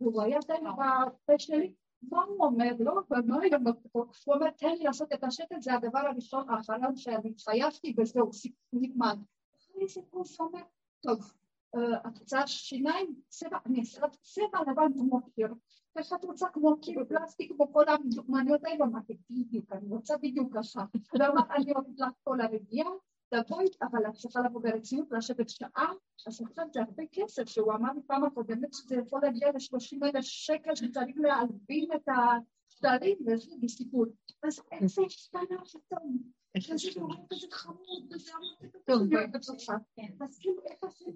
והוא 0.01 0.23
היה 0.23 0.39
די 0.47 0.55
בפה 0.65 1.39
שלי, 1.39 1.75
מה 2.03 2.25
הוא 2.25 2.45
אומר? 2.45 2.71
לא, 2.79 2.95
מה 3.27 3.43
היה 3.43 3.59
הוא 3.95 4.35
אומר, 4.35 4.51
תן 4.51 4.69
לי 4.69 4.85
לעשות 4.85 5.13
את 5.13 5.25
השקט, 5.25 5.63
זה 5.63 5.75
הדבר 5.75 5.99
הראשון 5.99 6.51
האחרון 6.51 6.97
שאני 6.97 7.31
התחייבתי 7.31 7.95
וזהו, 7.99 8.31
נגמר. 8.73 9.15
אחרי 9.57 9.89
זה 9.89 10.01
הוא 10.11 10.25
אומר, 10.41 10.63
טוב, 11.01 11.33
את 11.77 12.19
רוצה 12.19 12.47
שיניים? 12.47 13.15
צבע, 13.29 13.59
אני 13.67 13.81
אעשה 13.81 14.01
צבע 14.23 14.61
לבן 14.71 14.93
כמו 14.99 15.21
קיר. 15.35 15.49
איך 15.97 16.13
את 16.13 16.25
רוצה 16.25 16.49
כמו 16.49 16.81
קיר 16.81 17.05
פלסטיק 17.09 17.53
כמו 17.53 17.73
כל 17.73 17.85
הדוגמניות 17.89 18.65
האלה? 18.65 18.85
אמרתי, 18.85 19.19
בדיוק, 19.31 19.73
אני 19.73 19.89
רוצה 19.89 20.17
בדיוק 20.17 20.57
ככה. 20.57 20.85
ואמר, 21.19 21.43
אני 21.57 21.73
אוהבת 21.73 21.99
לך 21.99 22.09
כל 22.25 22.41
הרגיעה, 22.41 22.91
תבואי, 23.29 23.67
אבל 23.83 24.07
את 24.09 24.15
צריכה 24.15 24.41
לבוא 24.41 24.63
ברצינות, 24.63 25.09
לשבת 25.11 25.49
שעה, 25.49 25.93
אז 26.27 26.41
עכשיו 26.41 26.67
זה 26.73 26.81
הרבה 26.81 27.03
כסף, 27.13 27.49
שהוא 27.49 27.73
אמר 27.73 27.93
לי 27.93 28.01
פעם 28.07 28.25
הקודמת 28.25 28.75
שזה 28.75 28.97
יכול 28.97 29.21
להגיע 29.23 29.49
ל-30 29.51 30.07
אלף 30.07 30.25
שקל 30.25 30.75
שצריך 30.75 31.17
להלבין 31.17 31.89
את 31.95 32.09
השטרים, 32.09 33.17
וזה 33.27 33.51
בסיפור. 33.61 34.05
אז 34.43 34.63
איזה 34.73 35.03
השתנה 35.07 35.65
פתאום. 35.73 36.40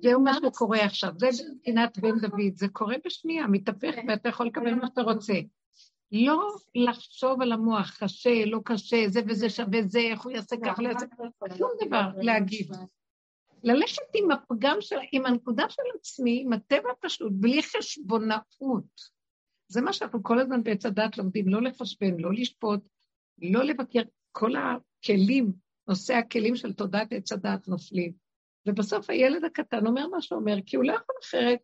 זהו 0.02 0.20
מה 0.20 0.32
שקורה 0.34 0.84
עכשיו, 0.84 1.10
זה 1.18 1.26
מבחינת 1.54 1.98
בן 1.98 2.18
דוד, 2.20 2.56
זה 2.56 2.68
קורה 2.68 2.96
בשנייה, 3.04 3.46
מתהפך 3.46 3.94
ואתה 4.08 4.28
יכול 4.28 4.46
לקבל 4.46 4.74
מה 4.74 4.86
שאתה 4.86 5.02
רוצה. 5.02 5.34
לא 6.12 6.56
לחשוב 6.74 7.42
על 7.42 7.52
המוח, 7.52 7.96
קשה, 8.00 8.44
לא 8.46 8.60
קשה, 8.64 9.04
זה 9.08 9.20
וזה 9.28 9.50
שווה 9.50 9.82
זה, 9.86 9.98
איך 9.98 10.22
הוא 10.22 10.32
לא 10.32 10.36
יעשה 10.36 10.56
ככה, 10.64 10.82
שום 11.58 11.70
דבר 11.86 12.08
להגיד. 12.16 12.72
ללכת 13.62 14.02
עם 14.14 14.30
הפגם 14.30 14.76
של, 14.80 14.96
עם 15.12 15.26
הנקודה 15.26 15.68
של 15.68 15.82
עצמי, 16.00 16.42
עם 16.46 16.52
הטבע 16.52 16.90
הפשוט, 16.90 17.32
בלי 17.34 17.62
חשבונאות. 17.62 19.14
זה 19.68 19.80
מה 19.80 19.92
שאנחנו 19.92 20.22
כל 20.22 20.40
הזמן 20.40 20.62
בעץ 20.62 20.86
הדת 20.86 21.18
לומדים, 21.18 21.48
לא 21.48 21.62
לחשבן, 21.62 22.16
לא 22.18 22.32
לשפוט, 22.32 22.80
לא 23.38 23.64
לבקר. 23.64 24.02
כל 24.36 24.50
הכלים, 24.56 25.52
נושא 25.88 26.14
הכלים 26.14 26.56
של 26.56 26.72
תודעת 26.72 27.12
עץ 27.12 27.32
הדת 27.32 27.68
נופלים. 27.68 28.12
ובסוף 28.68 29.10
הילד 29.10 29.44
הקטן 29.44 29.86
אומר 29.86 30.08
מה 30.08 30.22
שאומר, 30.22 30.56
כי 30.66 30.76
הוא 30.76 30.84
לא 30.84 30.92
יכול 30.92 31.14
אחרת, 31.22 31.58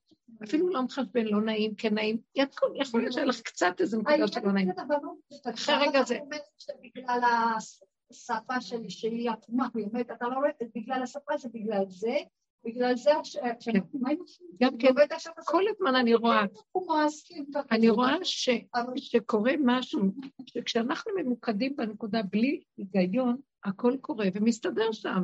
אפילו 0.45 0.69
לא 0.69 0.83
מחשבן, 0.83 1.25
לא 1.25 1.43
נעים, 1.43 1.75
כן 1.75 1.95
נעים, 1.95 2.19
יכול 2.35 3.01
להיות 3.01 3.17
לך 3.17 3.41
קצת 3.41 3.75
איזה 3.81 3.99
נקודה 3.99 4.29
שלא 4.29 4.53
נעים. 4.53 4.71
אחרי 5.55 5.75
רגע 5.89 6.03
זה... 6.03 6.19
בגלל 6.83 7.21
השפה 8.11 8.61
שלי, 8.61 8.91
שהיא 8.91 9.31
עקומה, 9.31 9.69
היא 9.75 9.87
אומרת, 9.87 10.11
אתה 10.11 10.29
לא 10.29 10.35
רואה, 10.35 10.51
בגלל 10.75 11.03
השפה 11.03 11.37
זה 11.37 11.49
בגלל 11.55 11.85
זה, 11.89 12.17
בגלל 12.65 12.97
זה 12.97 13.11
שאנחנו 13.23 14.01
גם 14.63 14.79
כן, 14.79 14.95
כל 15.45 15.63
הזמן 15.69 15.95
אני 15.95 16.15
רואה, 16.15 16.45
אני 17.71 17.89
רואה 17.89 18.15
שקורה 18.97 19.53
משהו, 19.65 20.01
שכשאנחנו 20.47 21.13
ממוקדים 21.17 21.77
בנקודה 21.77 22.23
בלי 22.23 22.61
היגיון, 22.77 23.37
הכל 23.65 23.97
קורה 24.01 24.27
ומסתדר 24.35 24.93
שם. 24.93 25.23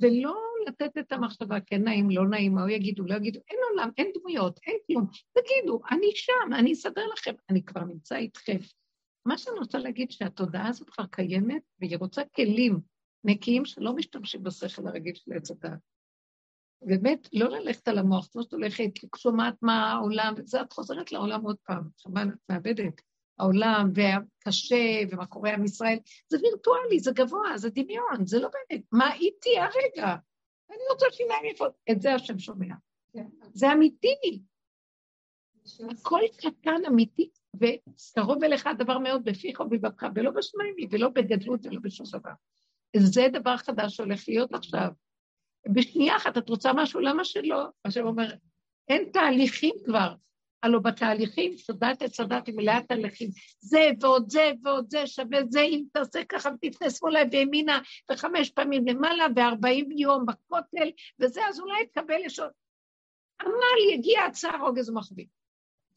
ולא 0.00 0.36
לתת 0.66 0.98
את 0.98 1.12
המחשבה, 1.12 1.60
כן 1.60 1.82
נעים, 1.84 2.10
לא 2.10 2.28
נעים, 2.28 2.54
מה 2.54 2.62
הוא 2.62 2.70
יגידו, 2.70 3.04
לא 3.04 3.14
יגידו, 3.14 3.40
אין 3.50 3.58
עולם, 3.70 3.90
אין 3.98 4.10
דמויות, 4.18 4.60
אין 4.66 4.76
כלום. 4.86 5.06
תגידו, 5.32 5.80
אני 5.90 6.10
שם, 6.14 6.52
אני 6.58 6.72
אסדר 6.72 7.06
לכם, 7.12 7.34
אני 7.50 7.62
כבר 7.62 7.84
נמצא 7.84 8.16
איתכם. 8.16 8.56
מה 9.26 9.38
שאני 9.38 9.58
רוצה 9.58 9.78
להגיד, 9.78 10.10
שהתודעה 10.10 10.68
הזאת 10.68 10.90
כבר 10.90 11.06
קיימת, 11.06 11.62
והיא 11.80 11.96
רוצה 11.98 12.22
כלים 12.36 12.80
נקיים 13.24 13.64
שלא 13.64 13.92
משתמשים 13.92 14.42
בשכל 14.42 14.86
הרגיל 14.86 15.14
של 15.14 15.32
עץ 15.32 15.50
הדת. 15.50 15.78
באמת, 16.82 17.28
לא 17.32 17.48
ללכת 17.48 17.88
על 17.88 17.98
המוח, 17.98 18.28
כמו 18.32 18.42
שאת 18.42 18.52
הולכת, 18.52 18.90
שומעת 19.16 19.54
מה 19.62 19.92
העולם, 19.92 20.34
וזה 20.36 20.60
את 20.60 20.72
חוזרת 20.72 21.12
לעולם 21.12 21.42
עוד 21.42 21.56
פעם, 21.66 21.82
חבל, 22.02 22.28
את 22.28 22.38
מאבדת. 22.48 23.00
העולם 23.38 23.90
והקשה 23.94 25.00
ומה 25.10 25.26
קורה 25.26 25.54
עם 25.54 25.64
ישראל, 25.64 25.98
זה 26.28 26.38
וירטואלי, 26.42 27.00
זה 27.00 27.10
גבוה, 27.14 27.58
זה 27.58 27.70
דמיון, 27.70 28.26
זה 28.26 28.38
לא 28.38 28.48
באמת. 28.48 28.82
מה 28.92 29.14
איתי 29.14 29.58
הרגע? 29.58 30.16
אני 30.70 30.82
רוצה 30.92 31.06
שיניים 31.10 31.44
יפות. 31.44 31.72
את 31.90 32.00
זה 32.02 32.14
השם 32.14 32.38
שומע. 32.38 32.74
כן. 33.12 33.26
זה 33.52 33.72
אמיתי. 33.72 34.42
הכל 35.90 36.20
קטן 36.36 36.84
אמיתי, 36.88 37.30
וקרוב 37.60 38.44
אליך 38.44 38.66
הדבר 38.66 38.98
מאוד 38.98 39.24
בפיך 39.24 39.60
ובבבך, 39.60 40.06
ולא 40.14 40.30
בשמיים 40.30 40.74
ולא 40.90 41.08
בגדלות 41.08 41.66
ולא 41.66 41.80
בשום 41.82 42.06
דבר. 42.12 42.30
זה 42.96 43.26
דבר 43.32 43.56
חדש 43.56 43.96
שהולך 43.96 44.24
להיות 44.28 44.54
עכשיו. 44.54 44.88
בשנייה 45.74 46.16
אחת 46.16 46.38
את 46.38 46.48
רוצה 46.48 46.72
משהו, 46.72 47.00
למה 47.00 47.24
שלא? 47.24 47.64
השם 47.84 48.06
אומר, 48.06 48.34
אין 48.88 49.10
תהליכים 49.12 49.74
כבר. 49.84 50.14
הלוא 50.62 50.80
בתהליכים, 50.80 51.54
תודעת 51.66 52.02
עץ 52.02 52.20
הדת 52.20 52.46
היא 52.46 52.54
מלאה 52.54 52.82
תהליכים. 52.88 53.30
זה 53.60 53.90
ועוד 54.00 54.30
זה 54.30 54.52
ועוד 54.62 54.86
זה 54.88 55.06
שווה 55.06 55.38
זה, 55.48 55.60
אם 55.60 55.82
תעשה 55.92 56.24
ככה 56.24 56.50
ותפנה 56.50 56.90
שמאלה 56.90 57.20
וימינה, 57.32 57.80
וחמש 58.10 58.50
פעמים 58.50 58.86
למעלה, 58.86 59.26
וארבעים 59.36 59.92
יום 59.92 60.26
בכותל, 60.26 60.90
וזה, 61.20 61.40
אז 61.48 61.60
אולי 61.60 61.86
תקבל 61.86 62.20
ישון. 62.24 62.48
עמל 63.42 63.94
יגיע 63.94 64.22
הצער 64.22 64.60
רוגז 64.60 64.90
ומחביא. 64.90 65.26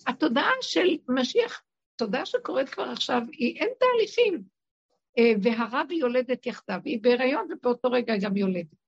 התודעה 0.08 0.52
של 0.62 0.98
משיח, 1.08 1.62
תודעה 1.96 2.26
שקורית 2.26 2.70
כבר 2.70 2.90
עכשיו, 2.90 3.22
היא 3.32 3.60
אין 3.60 3.70
תהליכים. 3.80 4.44
אה, 5.18 5.34
היא 5.90 6.00
יולדת 6.00 6.46
יחדיו, 6.46 6.80
היא 6.86 7.00
בהיריון 7.02 7.48
ובאותו 7.52 7.92
רגע 7.92 8.14
גם 8.22 8.38
יולדת. 8.38 8.79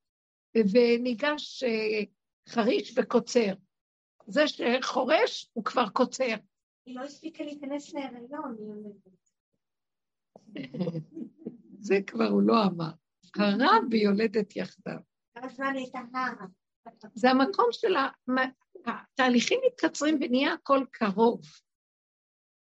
וניגש 0.57 1.63
אה, 1.63 2.03
חריש 2.49 2.97
וקוצר. 2.97 3.53
זה 4.27 4.41
שחורש 4.47 5.49
הוא 5.53 5.65
כבר 5.65 5.89
קוצר. 5.89 6.35
היא 6.85 6.95
לא 6.95 7.01
הספיקה 7.01 7.43
להיכנס 7.43 7.93
להיריון, 7.93 8.55
היא 8.59 8.67
אומרת. 8.67 8.95
זה 11.79 11.95
כבר 12.07 12.27
הוא 12.27 12.41
לא 12.41 12.63
אמר. 12.63 12.91
הרב 13.35 13.83
ויולדת 13.91 14.55
יחדיו. 14.55 14.99
כמה 15.33 15.49
זמן 15.49 15.73
הייתה 15.75 15.99
נערה? 16.11 16.45
זה 17.13 17.29
המקום 17.29 17.65
של 17.71 17.95
ה... 17.95 18.07
התהליכים 18.85 19.59
מתקצרים 19.65 20.15
ונהיה 20.21 20.53
הכל 20.53 20.85
קרוב. 20.91 21.41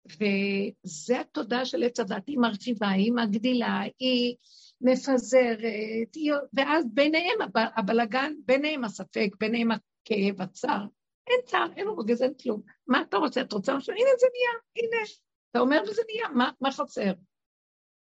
וזה 0.05 1.19
התודעה 1.19 1.65
של 1.65 1.83
עץ 1.83 1.99
הדת, 1.99 2.27
היא 2.27 2.37
מרחיבה, 2.37 2.89
היא 2.89 3.13
מגדילה, 3.13 3.81
היא 3.99 4.35
מפזרת. 4.81 6.17
ואז 6.53 6.85
ביניהם 6.93 7.37
הבלגן, 7.55 8.33
ביניהם 8.45 8.83
הספק, 8.83 9.29
ביניהם 9.39 9.69
כאב, 10.05 10.41
הצער. 10.41 10.85
אין 11.27 11.39
צער, 11.45 11.67
אין 11.75 11.87
רוגז, 11.87 12.21
אין 12.21 12.33
כלום. 12.43 12.61
מה 12.87 13.01
אתה 13.01 13.17
רוצה? 13.17 13.41
את 13.41 13.53
רוצה 13.53 13.75
משהו? 13.75 13.93
הנה 13.93 14.09
זה 14.19 14.27
נהיה, 14.33 14.87
הנה. 14.87 15.05
אתה 15.51 15.59
אומר 15.59 15.81
וזה 15.87 16.01
נהיה, 16.07 16.29
מה, 16.29 16.51
מה 16.61 16.71
חסר? 16.71 17.13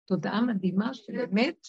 תודעה 0.05 0.41
מדהימה 0.41 0.93
שבאמת, 0.93 1.67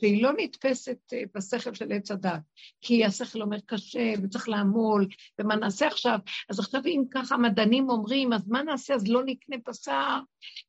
שהיא 0.00 0.22
לא 0.22 0.30
נתפסת 0.38 0.98
אה, 1.12 1.22
בשכל 1.34 1.74
של 1.74 1.92
עץ 1.92 2.10
הדת, 2.10 2.40
כי 2.80 3.04
השכל 3.04 3.42
אומר 3.42 3.58
קשה, 3.66 4.12
וצריך 4.22 4.48
לעמול, 4.48 5.08
ומה 5.38 5.56
נעשה 5.56 5.86
עכשיו? 5.86 6.18
אז 6.50 6.58
עכשיו 6.58 6.80
אם 6.86 7.02
ככה 7.10 7.36
מדענים 7.36 7.90
אומרים, 7.90 8.32
אז 8.32 8.48
מה 8.48 8.62
נעשה? 8.62 8.94
אז 8.94 9.08
לא 9.08 9.22
נקנה 9.24 9.56
בשר, 9.68 10.18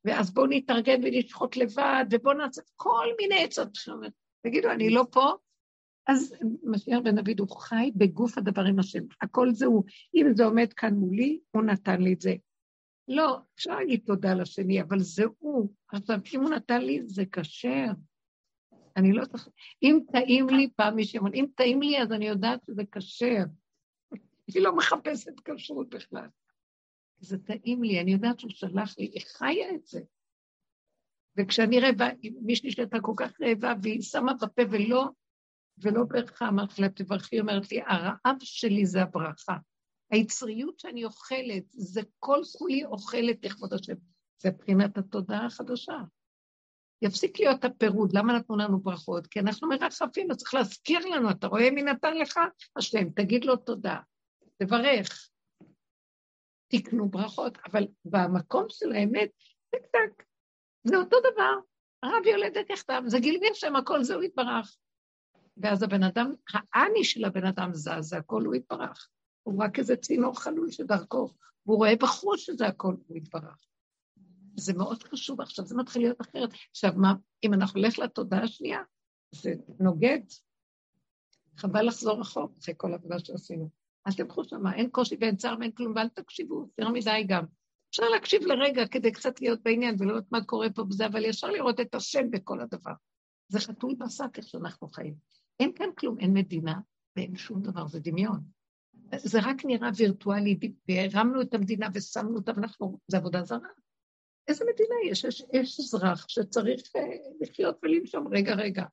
ואז 0.04 0.34
בואו 0.34 0.46
נתארגן 0.46 1.00
ולשחוט 1.04 1.56
לבד, 1.56 2.04
ובואו 2.10 2.36
נעשה 2.36 2.62
כל 2.76 3.06
מיני 3.20 3.44
עצות. 3.44 3.78
תגידו, 4.42 4.70
אני 4.70 4.90
לא 4.90 5.04
פה? 5.10 5.32
אז 6.06 6.34
משיח 6.64 6.98
בן 7.04 7.16
דוד 7.16 7.40
הוא 7.40 7.60
חי 7.60 7.90
בגוף 7.94 8.38
הדברים 8.38 8.78
השם. 8.78 9.02
הכל 9.20 9.52
זה 9.52 9.66
הוא. 9.66 9.84
אם 10.14 10.26
זה 10.34 10.44
עומד 10.44 10.72
כאן 10.72 10.94
מולי, 10.94 11.40
הוא 11.50 11.62
נתן 11.62 12.02
לי 12.02 12.12
את 12.12 12.20
זה. 12.20 12.34
לא, 13.08 13.38
אפשר 13.54 13.76
להגיד 13.76 14.00
תודה 14.06 14.34
לשני, 14.34 14.82
אבל 14.82 14.98
זה 14.98 15.24
הוא. 15.38 15.68
עכשיו, 15.92 16.18
אם 16.34 16.40
הוא 16.40 16.50
נתן 16.50 16.82
לי, 16.82 17.02
זה 17.06 17.24
כשר. 17.32 17.86
אני 18.96 19.12
לא 19.12 19.24
צריך... 19.24 19.48
אם 19.82 19.98
טעים 20.12 20.48
לי, 20.48 20.70
פעם 20.76 20.96
אמר, 21.20 21.30
אם 21.34 21.46
טעים 21.54 21.82
לי, 21.82 22.02
אז 22.02 22.12
אני 22.12 22.26
יודעת 22.28 22.64
שזה 22.66 22.82
כשר. 22.92 23.44
היא 24.46 24.62
לא 24.62 24.76
מחפשת 24.76 25.40
כשרות 25.44 25.88
בכלל. 25.88 26.28
זה 27.18 27.38
טעים 27.38 27.82
לי, 27.82 28.00
אני 28.00 28.12
יודעת 28.12 28.40
שהוא 28.40 28.50
שלח 28.50 28.98
לי, 28.98 29.04
היא 29.04 29.20
חיה 29.20 29.74
את 29.74 29.86
זה. 29.86 30.00
וכשאני 31.36 31.80
רעבה, 31.80 32.08
מישהי 32.42 32.70
שהייתה 32.70 33.00
כל 33.00 33.12
כך 33.16 33.40
רעבה, 33.40 33.74
והיא 33.82 34.02
שמה 34.02 34.34
בפה 34.34 34.62
ולא, 34.70 35.08
ולא 35.78 36.04
ברכה, 36.04 36.48
אמרתי 36.48 36.82
לה, 36.82 36.88
תברכי, 36.88 37.40
אומרת 37.40 37.72
לי, 37.72 37.80
הרעב 37.86 38.36
שלי 38.40 38.86
זה 38.86 39.02
הברכה. 39.02 39.56
היצריות 40.10 40.78
שאני 40.78 41.04
אוכלת, 41.04 41.64
זה 41.68 42.00
כל 42.18 42.40
כולי 42.58 42.84
אוכלת 42.84 43.44
לכבוד 43.44 43.72
השם. 43.72 43.94
זה 44.38 44.50
מבחינת 44.50 44.98
התודעה 44.98 45.46
החדשה. 45.46 45.98
יפסיק 47.02 47.40
להיות 47.40 47.64
הפירוד, 47.64 48.12
למה 48.12 48.32
נתנו 48.32 48.56
לנו 48.56 48.80
ברכות? 48.80 49.26
כי 49.26 49.40
אנחנו 49.40 49.68
מרחפים, 49.68 50.30
אז 50.30 50.36
צריך 50.36 50.54
להזכיר 50.54 50.98
לנו, 50.98 51.30
אתה 51.30 51.46
רואה 51.46 51.70
מי 51.70 51.82
נתן 51.82 52.16
לך? 52.16 52.40
השם, 52.76 53.10
תגיד 53.10 53.44
לו 53.44 53.56
תודה, 53.56 53.98
תברך. 54.58 55.28
תקנו 56.68 57.08
ברכות, 57.08 57.58
אבל 57.66 57.86
במקום 58.04 58.66
של 58.68 58.92
האמת, 58.92 59.30
טק 59.70 59.86
טק, 59.86 60.24
זה 60.84 60.96
אותו 60.96 61.16
דבר. 61.32 61.54
הרב 62.02 62.26
יולדת 62.26 62.70
יחדיו, 62.70 63.02
זה 63.06 63.18
גילוי 63.18 63.50
השם, 63.50 63.76
הכל 63.76 64.04
זה 64.04 64.14
הוא 64.14 64.22
יתברך. 64.22 64.76
ואז 65.56 65.82
הבן 65.82 66.02
אדם, 66.02 66.32
האני 66.74 67.04
של 67.04 67.24
הבן 67.24 67.46
אדם 67.46 67.74
זז, 67.74 68.00
זה 68.00 68.16
הכל 68.16 68.42
הוא 68.44 68.54
יתברך. 68.54 69.08
הוא 69.42 69.64
רק 69.64 69.78
איזה 69.78 69.96
צינור 69.96 70.40
חלול 70.40 70.70
שדרכו, 70.70 71.28
והוא 71.66 71.76
רואה 71.76 71.96
בחוש 71.96 72.46
שזה 72.46 72.66
הכל 72.66 72.94
הוא 73.06 73.16
יתברך. 73.16 73.71
זה 74.56 74.74
מאוד 74.74 75.02
חשוב, 75.02 75.40
עכשיו 75.40 75.66
זה 75.66 75.76
מתחיל 75.76 76.02
להיות 76.02 76.20
אחרת. 76.20 76.50
עכשיו, 76.70 76.92
מה, 76.96 77.14
אם 77.44 77.54
אנחנו 77.54 77.80
נלך 77.80 77.98
לתודעה 77.98 78.42
השנייה, 78.42 78.80
זה 79.34 79.54
נוגד. 79.80 80.20
חבל 81.56 81.86
לחזור 81.86 82.20
רחוק 82.20 82.52
אחרי 82.58 82.74
כל 82.76 82.92
העבודה 82.92 83.18
שעשינו. 83.18 83.70
אל 84.06 84.12
תלכו 84.12 84.44
שמה, 84.44 84.74
אין 84.74 84.90
קושי 84.90 85.16
ואין 85.20 85.36
צער 85.36 85.56
ואין 85.60 85.72
כלום, 85.72 85.92
ואל 85.96 86.08
תקשיבו, 86.08 86.66
יותר 86.78 86.92
מדי 86.92 87.24
גם. 87.28 87.44
אפשר 87.90 88.08
להקשיב 88.08 88.42
לרגע 88.42 88.86
כדי 88.86 89.12
קצת 89.12 89.40
להיות 89.40 89.62
בעניין 89.62 89.96
ולראות 89.98 90.24
מה 90.32 90.44
קורה 90.44 90.70
פה 90.70 90.84
בזה, 90.84 91.06
אבל 91.06 91.24
ישר 91.24 91.50
לראות 91.50 91.80
את 91.80 91.94
השם 91.94 92.30
בכל 92.30 92.60
הדבר. 92.60 92.92
זה 93.48 93.60
חתול 93.60 93.94
בשק 93.98 94.38
איך 94.38 94.48
שאנחנו 94.48 94.88
חיים. 94.88 95.14
אין 95.60 95.72
כאן 95.74 95.86
כלום, 95.98 96.18
אין 96.20 96.32
מדינה 96.32 96.80
ואין 97.16 97.36
שום 97.36 97.62
דבר, 97.62 97.86
זה 97.86 98.00
דמיון. 98.00 98.40
זה 99.16 99.38
רק 99.42 99.64
נראה 99.64 99.88
וירטואלי, 99.96 100.58
והרמנו 100.88 101.42
את 101.42 101.54
המדינה 101.54 101.88
ושמנו 101.94 102.36
אותה, 102.36 102.52
ואנחנו, 102.56 102.98
זה 103.08 103.16
עבודה 103.16 103.44
זרה. 103.44 103.68
איזה 104.48 104.64
מדינה 104.72 104.94
יש? 105.10 105.24
יש, 105.24 105.44
יש 105.52 105.80
אזרח 105.80 106.28
שצריך 106.28 106.80
uh, 106.80 107.00
לחיות 107.40 107.78
ולנשום, 107.82 108.28
רגע, 108.28 108.54
רגע. 108.54 108.84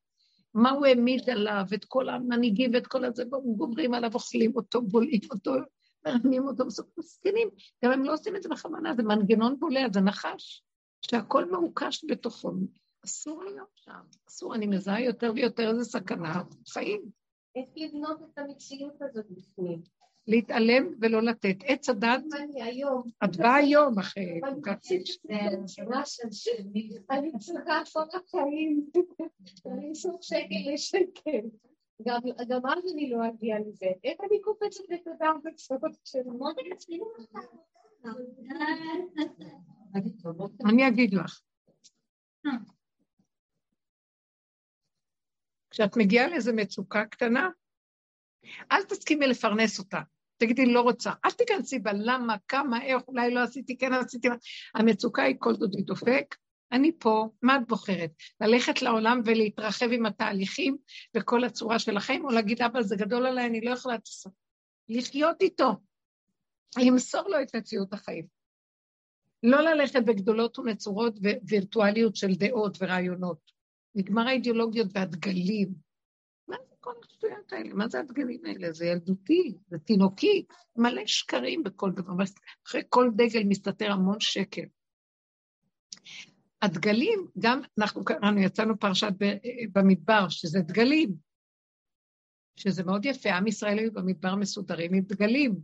מה 0.54 0.72
הוא 0.72 0.86
העמיד 0.86 1.30
עליו, 1.30 1.66
את 1.74 1.86
כל 1.86 2.10
המנהיגים 2.10 2.72
ואת 2.74 2.88
כל 2.88 3.06
הזה, 3.06 3.24
גומרים 3.58 3.94
עליו, 3.94 4.14
אוכלים 4.14 4.56
אותו, 4.56 4.82
בולעים 4.82 5.22
אותו, 5.32 5.54
מרמים 6.06 6.48
אותו, 6.48 6.66
מסכנים. 6.98 7.50
גם 7.86 7.92
הם 7.92 8.04
לא 8.04 8.14
עושים 8.14 8.36
את 8.36 8.44
זה 8.44 8.50
בכוונה, 8.50 8.94
זה 8.96 9.04
מנגנון 9.04 9.60
בולע, 9.60 9.88
זה 9.94 10.02
נחש, 10.02 10.64
שהכל 11.02 11.52
מעוקש 11.52 12.06
בתוכו. 12.08 12.52
אסור 13.06 13.44
להיות 13.44 13.70
שם, 13.76 14.02
אסור, 14.30 14.56
אני 14.56 14.68
מזהה 14.68 15.02
יותר 15.02 15.32
ויותר 15.36 15.70
איזה 15.70 15.84
סכנה, 15.84 16.42
חיים. 16.70 17.02
איך 17.56 17.70
לבנות 17.76 18.20
את 18.22 18.38
המציאות 18.38 19.02
הזאת 19.02 19.26
בפנים? 19.30 19.82
להתעלם 20.30 20.94
ולא 21.02 21.22
לתת. 21.22 21.56
עץ 21.64 21.90
הדת, 21.90 22.24
את 23.24 23.36
באה 23.38 23.56
היום 23.56 24.00
אחרי 24.00 24.42
קצית. 24.62 25.04
אני 27.10 27.32
צריכה 27.40 27.80
לעשות 27.80 28.16
החיים, 28.16 28.90
אני 29.66 29.90
אעשות 29.90 30.24
שקל 30.24 30.74
לשקל. 30.74 31.48
גם 32.06 32.20
אז 32.66 32.94
אני 32.94 33.10
לא 33.10 33.18
אגיע 33.28 33.56
לזה. 33.60 33.86
איך 34.04 34.18
אני 34.30 34.42
קופצת 34.42 34.84
לתודה 34.90 35.32
בסוף 35.44 35.82
של 36.04 36.20
אני 40.70 40.88
אגיד 40.88 41.14
לך. 41.14 41.42
כשאת 45.70 45.98
מגיעה 45.98 46.28
לאיזו 46.28 46.52
מצוקה 46.56 47.06
קטנה, 47.06 47.50
אל 48.72 48.84
תסכימי 48.84 49.28
לפרנס 49.28 49.80
אותה. 49.80 50.00
תגידי, 50.40 50.66
לא 50.66 50.82
רוצה. 50.82 51.12
אל 51.26 51.32
תיכנסי 51.32 51.80
בה, 51.80 51.92
למה, 51.94 52.36
כמה, 52.48 52.84
איך, 52.84 53.02
אולי 53.08 53.34
לא 53.34 53.40
עשיתי, 53.40 53.78
כן 53.78 53.94
עשיתי. 53.94 54.28
המצוקה 54.76 55.24
היא 55.24 55.36
כל 55.40 55.56
דודי 55.56 55.82
דופק. 55.82 56.36
אני 56.72 56.92
פה, 57.00 57.28
מה 57.42 57.56
את 57.56 57.68
בוחרת? 57.68 58.12
ללכת 58.42 58.82
לעולם 58.82 59.22
ולהתרחב 59.26 59.92
עם 59.92 60.06
התהליכים 60.06 60.78
וכל 61.18 61.44
הצורה 61.44 61.80
של 61.80 61.98
החיים, 61.98 62.26
או 62.26 62.30
להגיד, 62.30 62.62
אבא, 62.62 62.82
זה 62.82 62.96
גדול 62.96 63.26
עליי, 63.26 63.46
אני 63.46 63.62
לא 63.62 63.72
יכולה 63.72 63.96
לעשות. 63.96 64.34
לחיות 64.90 65.42
איתו, 65.42 65.72
למסור 66.78 67.30
לו 67.30 67.42
את 67.42 67.56
מציאות 67.56 67.94
החיים. 67.94 68.26
לא 69.44 69.62
ללכת 69.62 70.04
בגדולות 70.06 70.60
ונצורות 70.60 71.20
ווירטואליות 71.44 72.16
של 72.16 72.36
דעות 72.36 72.78
ורעיונות. 72.82 73.52
נגמר 73.96 74.28
האידיאולוגיות 74.28 74.88
והדגלים. 74.94 75.89
כל 76.94 77.00
השטויות 77.06 77.54
האלה? 77.54 77.74
מה 77.74 77.88
זה 77.88 78.00
הדגלים 78.00 78.46
האלה? 78.46 78.72
זה 78.72 78.86
ילדותי, 78.86 79.58
זה 79.68 79.80
תינוקי, 79.80 80.46
מלא 80.76 81.02
שקרים 81.06 81.64
בכל 81.64 81.92
דבר. 81.92 82.14
אחרי 82.68 82.82
כל 82.90 83.10
דגל 83.16 83.44
מסתתר 83.44 83.92
המון 83.92 84.20
שקר. 84.20 84.64
הדגלים, 86.62 87.28
גם 87.40 87.62
אנחנו 87.78 88.06
קראנו, 88.06 88.40
יצאנו 88.40 88.80
פרשת 88.80 89.14
במדבר, 89.72 90.30
שזה 90.30 90.60
דגלים, 90.60 91.16
שזה 92.56 92.84
מאוד 92.84 93.06
יפה, 93.06 93.30
עם 93.34 93.48
ישראל 93.48 93.80
היו 93.80 93.92
במדבר 93.94 94.36
מסודרים 94.36 94.94
עם 94.94 95.04
דגלים. 95.04 95.56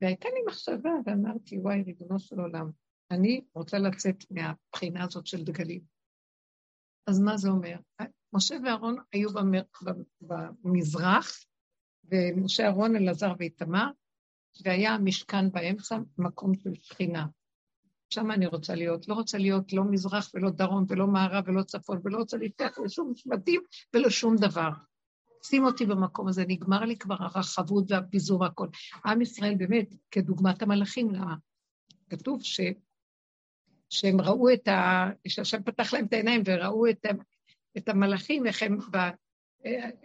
והייתה 0.00 0.28
לי 0.28 0.40
מחשבה, 0.46 0.90
ואמרתי, 1.06 1.58
וואי, 1.58 1.82
ריבונו 1.82 2.18
של 2.18 2.40
עולם, 2.40 2.70
אני 3.10 3.44
רוצה 3.54 3.78
לצאת 3.78 4.24
מהבחינה 4.30 5.04
הזאת 5.04 5.26
של 5.26 5.44
דגלים. 5.44 5.95
אז 7.06 7.20
מה 7.20 7.36
זה 7.36 7.48
אומר? 7.48 7.76
משה 8.32 8.56
ואהרון 8.64 8.96
היו. 9.12 9.28
במזרח, 10.64 11.30
ומשה 12.04 12.64
אהרון, 12.64 12.96
אלעזר 12.96 13.32
ואיתמר, 13.38 13.86
והיה 14.64 14.94
המשכן 14.94 15.50
באמצע, 15.50 15.98
מקום 16.18 16.54
של 16.54 16.74
שכינה. 16.74 17.26
שם 18.10 18.30
אני 18.30 18.46
רוצה 18.46 18.74
להיות. 18.74 19.08
לא 19.08 19.14
רוצה 19.14 19.38
להיות 19.38 19.72
לא 19.72 19.84
מזרח 19.84 20.30
ולא 20.34 20.50
דרום 20.50 20.84
ולא 20.88 21.06
מערב 21.06 21.44
ולא 21.46 21.62
צפון, 21.62 22.00
ולא 22.04 22.18
רוצה 22.18 22.36
להתפתח 22.36 22.78
לשום 22.84 23.12
שבטים 23.14 23.60
ולשום 23.94 24.36
דבר. 24.36 24.70
שים 25.44 25.64
אותי 25.64 25.86
במקום 25.86 26.28
הזה, 26.28 26.44
נגמר 26.48 26.80
לי 26.84 26.96
כבר 26.96 27.16
הרחבות 27.18 27.90
והפיזור 27.90 28.40
והכל. 28.40 28.68
עם 29.06 29.20
ישראל 29.20 29.54
באמת, 29.54 29.94
כדוגמת 30.10 30.62
המלאכים? 30.62 31.12
כתוב 32.10 32.42
ש... 32.42 32.60
שהם 33.90 34.20
ראו 34.20 34.52
את 34.52 34.68
ה... 34.68 35.06
שהשם 35.28 35.62
פתח 35.62 35.94
להם 35.94 36.04
את 36.04 36.12
העיניים 36.12 36.42
וראו 36.44 36.90
את, 36.90 37.06
ה... 37.06 37.08
את 37.76 37.88
המלאכים, 37.88 38.46
איך 38.46 38.62
הם, 38.62 38.78
ב... 38.90 38.96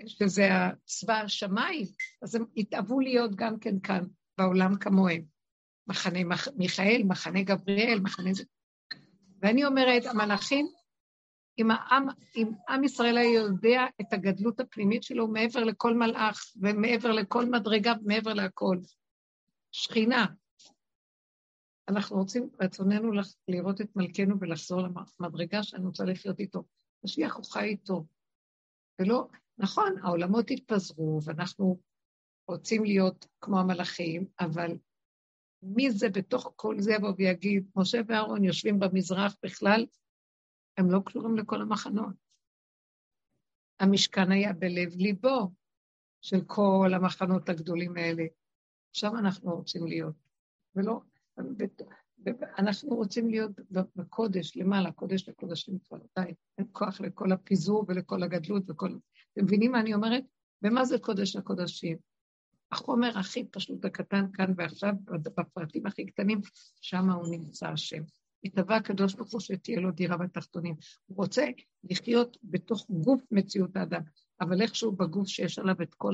שזה 0.08 0.50
צבא 0.86 1.14
השמיים, 1.14 1.86
אז 2.22 2.36
הם 2.36 2.46
התאהבו 2.58 3.00
להיות 3.00 3.36
גם 3.36 3.60
כן 3.60 3.80
כאן, 3.80 4.04
בעולם 4.38 4.76
כמוהם. 4.76 5.22
מחנה 5.88 6.24
מח... 6.24 6.48
מיכאל, 6.58 7.02
מחנה 7.06 7.44
גבריאל, 7.44 8.00
מחנה. 8.00 8.30
ואני 9.42 9.66
אומרת, 9.66 10.06
המלאכים, 10.06 10.68
אם 11.60 11.72
העם, 11.72 12.08
אם 12.36 12.52
עם 12.70 12.84
ישראל 12.84 13.18
היה 13.18 13.40
יודע 13.40 13.86
את 14.02 14.14
הגדלות 14.14 14.60
הפנימית 14.60 15.04
שלו 15.04 15.28
מעבר 15.28 15.64
לכל 15.64 15.98
מלאך 15.98 16.44
ומעבר 16.62 17.12
לכל 17.12 17.46
מדרגה 17.46 17.94
ומעבר 18.04 18.34
להכל. 18.34 18.78
שכינה. 19.72 20.26
אנחנו 21.90 22.18
רוצים, 22.18 22.50
רצוננו 22.62 23.12
לראות 23.48 23.82
את 23.82 23.96
מלכנו 23.96 24.40
ולחזור 24.40 24.82
למדרגה 25.20 25.64
שאני 25.64 25.86
רוצה 25.86 26.04
לחיות 26.04 26.40
איתו. 26.40 26.64
משיח 27.04 27.36
הוא 27.36 27.46
חי 27.46 27.64
איתו. 27.64 28.06
ולא, 29.00 29.28
נכון, 29.58 29.96
העולמות 30.04 30.52
התפזרו, 30.52 31.20
ואנחנו 31.24 31.80
רוצים 32.48 32.84
להיות 32.84 33.28
כמו 33.42 33.60
המלאכים, 33.60 34.26
אבל 34.40 34.78
מי 35.64 35.92
זה 35.92 36.10
בתוך 36.10 36.54
כל 36.56 36.76
זה 36.80 36.92
יבוא 36.94 37.14
ויגיד, 37.18 37.70
משה 37.76 38.02
ואהרון 38.08 38.44
יושבים 38.44 38.80
במזרח 38.80 39.36
בכלל, 39.44 39.86
הם 40.78 40.92
לא 40.92 41.00
קשורים 41.06 41.38
לכל 41.38 41.62
המחנות. 41.62 42.16
המשכן 43.80 44.32
היה 44.32 44.54
בלב 44.54 44.96
ליבו 44.96 45.52
של 46.22 46.42
כל 46.48 46.92
המחנות 46.96 47.50
הגדולים 47.50 47.98
האלה. 47.98 48.24
שם 48.94 49.12
אנחנו 49.20 49.56
רוצים 49.56 49.88
להיות. 49.88 50.16
ולא, 50.76 51.02
אנחנו 52.58 52.96
רוצים 52.96 53.30
להיות 53.30 53.52
בקודש, 53.96 54.58
למעלה, 54.58 54.92
קודש 54.92 55.30
לקודשים 55.30 55.80
כבר, 55.80 55.98
די, 56.20 56.34
אין 56.58 56.68
כוח 56.72 57.02
לכל 57.02 57.32
הפיזור 57.32 57.86
ולכל 57.88 58.24
הגדלות 58.24 58.70
וכל... 58.70 58.98
אתם 59.34 59.44
מבינים 59.44 59.72
מה 59.72 59.80
אני 59.80 59.94
אומרת? 59.94 60.24
ומה 60.64 60.86
זה 60.86 61.00
קודש 61.00 61.36
לקודשים? 61.36 61.98
החומר 62.72 63.18
הכי 63.18 63.46
פשוט 63.46 63.86
הקטן 63.86 64.26
כאן 64.34 64.54
ועכשיו, 64.58 64.94
בפרטים 65.38 65.86
הכי 65.86 66.06
קטנים, 66.06 66.42
שם 66.82 67.10
הוא 67.10 67.28
נמצא 67.32 67.68
השם. 67.68 68.04
התהווה 68.44 68.76
הקדוש 68.76 69.14
ברוך 69.14 69.32
הוא 69.32 69.42
שתהיה 69.42 69.80
לו 69.80 69.92
דירה 69.92 70.18
בתחתונים. 70.18 70.76
הוא 71.06 71.18
רוצה 71.18 71.46
לחיות 71.84 72.38
בתוך 72.44 72.86
גוף 72.90 73.22
מציאות 73.32 73.76
האדם, 73.76 74.02
אבל 74.42 74.62
איכשהו 74.62 74.92
בגוף 74.92 75.28
שיש 75.28 75.60
עליו 75.60 75.82
את 75.82 75.94
כל 75.94 76.14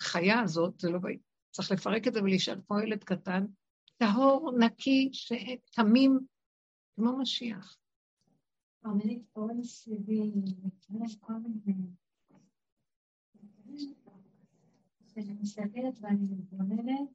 החיה 0.00 0.40
הזאת, 0.40 0.80
זה 0.80 0.90
לא... 0.90 0.98
צריך 1.50 1.72
לפרק 1.72 2.08
את 2.08 2.14
זה 2.14 2.22
ולהישאר 2.22 2.58
כמו 2.66 2.80
ילד 2.80 3.04
קטן, 3.04 3.44
טהור, 3.96 4.52
נקי, 4.58 5.10
תמים, 5.74 6.18
כמו 6.94 7.18
משיח. 7.18 7.78
אני 8.84 9.22
קוראים 9.32 9.62
סביבי, 9.64 10.32
כל 11.20 11.32
מיני... 11.32 11.86
כשאני 15.06 15.32
מסתכלת 15.32 15.98
ואני 16.00 16.26
מתבוננת, 16.30 17.08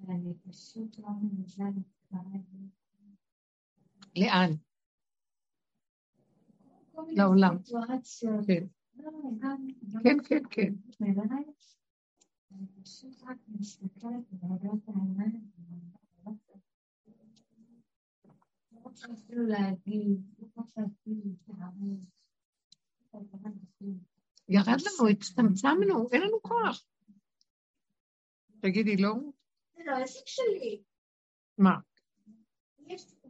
ואני 0.00 0.34
פשוט 0.34 0.98
לא 0.98 1.08
מנסה 1.22 1.64
להתקרב. 1.64 2.42
לאן? 4.16 4.50
לעולם. 7.08 7.56
כן. 8.46 8.66
כן, 10.02 10.42
כן, 10.50 10.74
ירד 24.48 24.76
לנו, 24.80 25.08
הצטמצמנו, 25.10 26.08
אין 26.12 26.22
לנו 26.22 26.42
כוח. 26.42 26.84
תגידי, 28.60 28.96
לא? 28.96 29.14
זה 29.76 29.82
לא 29.86 29.96
עסק 29.96 30.26
שלי. 30.26 30.82
מה? 31.58 31.76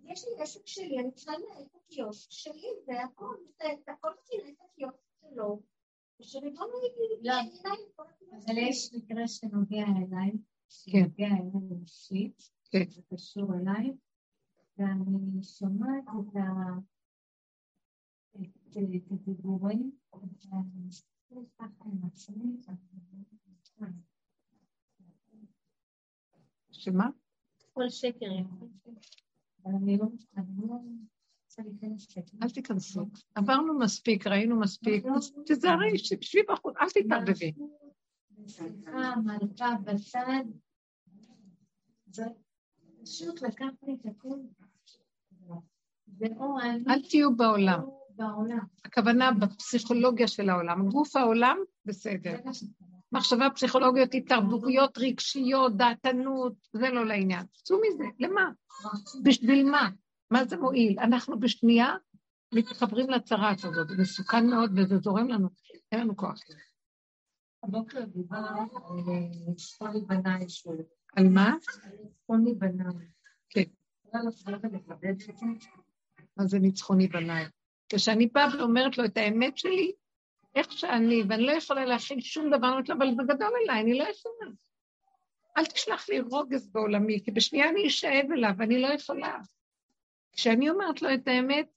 יש 0.08 0.24
לי 0.24 0.42
עסק 0.42 0.66
שלי, 0.66 0.98
אני 1.00 1.12
צריכה 1.12 1.32
לנהל 1.32 1.62
את 1.62 1.74
הקיוסק 1.74 2.30
שלי, 2.30 2.68
והכל, 2.86 3.36
הכל 3.88 4.08
מנהל 4.08 4.52
את 4.52 4.58
הקיוסק 4.60 5.00
שלו. 5.20 5.62
לא, 7.22 7.34
אבל 8.46 8.58
יש 8.58 8.94
מקרה 8.94 9.28
שנוגע 9.28 9.84
אליי, 9.86 10.30
כן. 10.30 10.38
שנוגע 10.68 11.26
אליי 11.26 11.80
אישית, 11.82 12.50
כן. 12.70 12.90
זה 12.90 13.02
קשור 13.14 13.54
אליי, 13.54 13.92
ואני 14.78 15.42
שומעת 15.42 16.04
את 16.04 16.36
ה... 16.36 16.78
את 18.36 19.12
הדיבורים, 19.12 19.90
ואני 20.12 20.86
מסתכלת 20.86 21.52
ככה 21.58 21.84
עם 21.84 22.04
עצמי, 22.04 22.56
שמה? 26.72 27.08
כל 27.72 27.88
שקר, 27.88 28.26
אבל 29.62 29.72
אני 29.82 29.98
לא... 29.98 30.06
אני 30.36 30.68
לא... 30.68 30.74
אל 32.42 32.50
תיכנסו. 32.50 33.08
עברנו 33.34 33.78
מספיק, 33.78 34.26
ראינו 34.26 34.60
מספיק, 34.60 35.04
תזהרי, 35.46 35.98
שבי 35.98 36.42
בחוץ, 36.48 36.74
אל 36.80 36.88
תתערבבי. 36.90 37.52
פשוט 43.02 43.42
את 43.94 44.06
הכול. 44.06 44.40
אל 46.88 47.02
תהיו 47.08 47.36
בעולם. 47.36 47.80
בעולם. 48.10 48.58
הכוונה 48.84 49.32
בפסיכולוגיה 49.32 50.28
של 50.28 50.50
העולם. 50.50 50.88
גוף 50.88 51.16
העולם, 51.16 51.56
בסדר. 51.84 52.36
מחשבה 53.12 53.50
פסיכולוגיות, 53.54 54.14
התערבויות 54.14 54.98
רגשיות, 54.98 55.76
דעתנות, 55.76 56.52
זה 56.72 56.88
לא 56.88 57.06
לעניין. 57.06 57.46
צאו 57.62 57.76
מזה, 57.76 58.04
למה? 58.18 58.50
בשביל 59.22 59.70
מה? 59.70 59.88
מה 60.30 60.44
זה 60.44 60.56
מועיל? 60.56 60.98
אנחנו 60.98 61.40
בשנייה 61.40 61.96
מתחברים 62.54 63.10
לצרעת 63.10 63.64
הזאת, 63.64 63.88
זה 63.88 63.94
מסוכן 63.98 64.46
מאוד 64.46 64.70
וזה 64.76 64.98
זורם 64.98 65.28
לנו, 65.28 65.48
אין 65.92 66.00
לנו 66.00 66.16
כוח. 66.16 66.40
הבוקר 67.62 68.04
דיבר 68.04 68.36
על 68.36 69.54
צפוני 69.56 70.00
בנאי 70.00 70.46
על 71.16 71.28
מה? 71.28 71.54
צפוני 72.22 72.54
בנאי. 72.54 73.06
כן. 73.50 73.62
מה 76.36 76.46
זה 76.46 76.58
ניצחוני 76.58 77.08
בנאי? 77.08 77.44
כשאני 77.88 78.26
באה 78.26 78.48
ואומרת 78.58 78.98
לו 78.98 79.04
את 79.04 79.16
האמת 79.16 79.58
שלי, 79.58 79.92
איך 80.54 80.72
שאני, 80.72 81.22
ואני 81.28 81.46
לא 81.46 81.52
יכולה 81.52 81.84
להכין 81.84 82.20
שום 82.20 82.50
דבר, 82.50 82.78
אני 82.78 82.92
אבל 82.92 83.14
זה 83.16 83.22
גדול 83.22 83.52
אליי, 83.64 83.82
אני 83.82 83.98
לא 83.98 84.04
יכולה. 84.04 84.50
אל 85.56 85.66
תשלח 85.66 86.08
לי 86.08 86.20
רוגז 86.20 86.70
בעולמי, 86.72 87.24
כי 87.24 87.30
בשנייה 87.30 87.68
אני 87.68 87.86
אשאב 87.86 88.32
אליו, 88.32 88.50
ואני 88.58 88.82
לא 88.82 88.86
יכולה. 88.86 89.38
כשאני 90.32 90.70
אומרת 90.70 91.02
לו 91.02 91.14
את 91.14 91.28
האמת, 91.28 91.68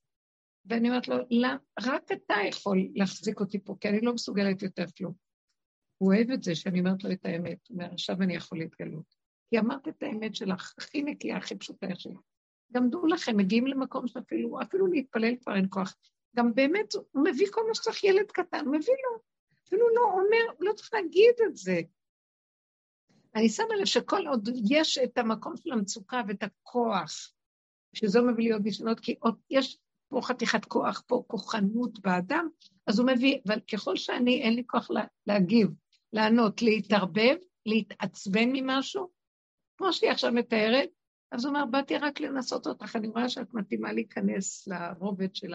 ואני 0.65 0.89
אומרת 0.89 1.07
לו, 1.07 1.15
לא, 1.31 1.49
רק 1.81 2.11
אתה 2.11 2.35
יכול 2.49 2.77
להחזיק 2.95 3.39
אותי 3.39 3.59
פה, 3.59 3.75
כי 3.79 3.89
אני 3.89 4.01
לא 4.01 4.13
מסוגלת 4.13 4.61
יותר 4.61 4.85
כלום. 4.97 5.13
הוא 5.97 6.13
אוהב 6.13 6.31
את 6.31 6.43
זה 6.43 6.55
שאני 6.55 6.79
אומרת 6.79 7.03
לו 7.03 7.11
את 7.11 7.25
האמת. 7.25 7.57
הוא 7.67 7.75
אומר, 7.75 7.93
עכשיו 7.93 8.21
אני 8.21 8.35
יכול 8.35 8.57
להתגלות. 8.57 9.15
כי 9.49 9.59
אמרת 9.59 9.87
את 9.87 10.03
האמת 10.03 10.35
שלך, 10.35 10.73
הכי 10.77 11.01
נקייה, 11.01 11.37
הכי 11.37 11.55
פשוטה 11.55 11.87
שלך. 11.95 12.19
גם 12.73 12.89
דעו 12.89 13.07
לכם, 13.07 13.37
מגיעים 13.37 13.67
למקום 13.67 14.07
שאפילו, 14.07 14.61
אפילו 14.61 14.87
להתפלל 14.87 15.35
כבר 15.35 15.55
אין 15.55 15.65
כוח. 15.69 15.95
גם 16.35 16.53
באמת, 16.55 16.93
הוא 17.11 17.23
מביא 17.23 17.47
כל 17.51 17.61
מה 17.67 17.75
שצריך 17.75 18.03
ילד 18.03 18.31
קטן, 18.31 18.65
מביא 18.67 18.77
לו. 18.77 19.21
אפילו 19.67 19.85
לא 19.95 20.01
אומר, 20.11 20.53
לא 20.59 20.73
צריך 20.73 20.93
להגיד 20.93 21.35
את 21.47 21.55
זה. 21.55 21.81
אני 23.35 23.49
שמה 23.49 23.75
לב 23.79 23.85
שכל 23.85 24.27
עוד 24.27 24.49
יש 24.69 24.97
את 24.97 25.17
המקום 25.17 25.57
של 25.57 25.71
המצוקה 25.71 26.21
ואת 26.27 26.43
הכוח, 26.43 27.33
שזה 27.93 28.21
מביא 28.21 28.53
עוד 28.53 28.65
ניסיונות, 28.65 28.99
כי 28.99 29.15
עוד 29.19 29.35
יש 29.49 29.77
פה 30.09 30.19
חתיכת 30.23 30.65
כוח, 30.65 31.03
פה 31.07 31.23
כוחנות 31.27 31.99
באדם, 31.99 32.47
אז 32.87 32.99
הוא 32.99 33.07
מביא, 33.07 33.37
אבל 33.47 33.59
ככל 33.59 33.95
שאני, 33.95 34.41
אין 34.41 34.53
לי 34.53 34.63
כוח 34.67 34.91
לה, 34.91 35.03
להגיב, 35.27 35.67
לענות, 36.13 36.61
להתערבב, 36.61 37.35
להתעצבן 37.65 38.49
ממשהו, 38.53 39.09
כמו 39.77 39.93
שהיא 39.93 40.11
עכשיו 40.11 40.31
מתארת, 40.31 40.89
אז 41.31 41.45
הוא 41.45 41.55
אומר, 41.55 41.65
באתי 41.65 41.97
רק 41.97 42.19
לנסות 42.19 42.67
אותך, 42.67 42.95
אני 42.95 43.07
רואה 43.07 43.29
שאת 43.29 43.53
מתאימה 43.53 43.93
להיכנס 43.93 44.67
לרובד 44.67 45.35
של 45.35 45.53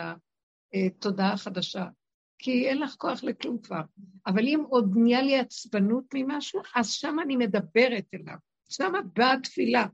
התודעה 0.74 1.32
החדשה, 1.32 1.87
כי 2.39 2.68
אין 2.68 2.78
לך 2.78 2.95
כוח 2.99 3.24
לכלום 3.24 3.59
כבר. 3.62 3.82
אבל 4.26 4.45
אם 4.45 4.64
עוד 4.68 4.93
נהיה 4.95 5.22
לי 5.22 5.39
עצבנות 5.39 6.05
ממשהו, 6.14 6.61
אז 6.74 6.91
שם 6.91 7.16
אני 7.22 7.37
מדברת 7.37 8.05
אליו. 8.14 8.37
שם 8.68 8.93
באה 9.16 9.32
התפילה. 9.32 9.87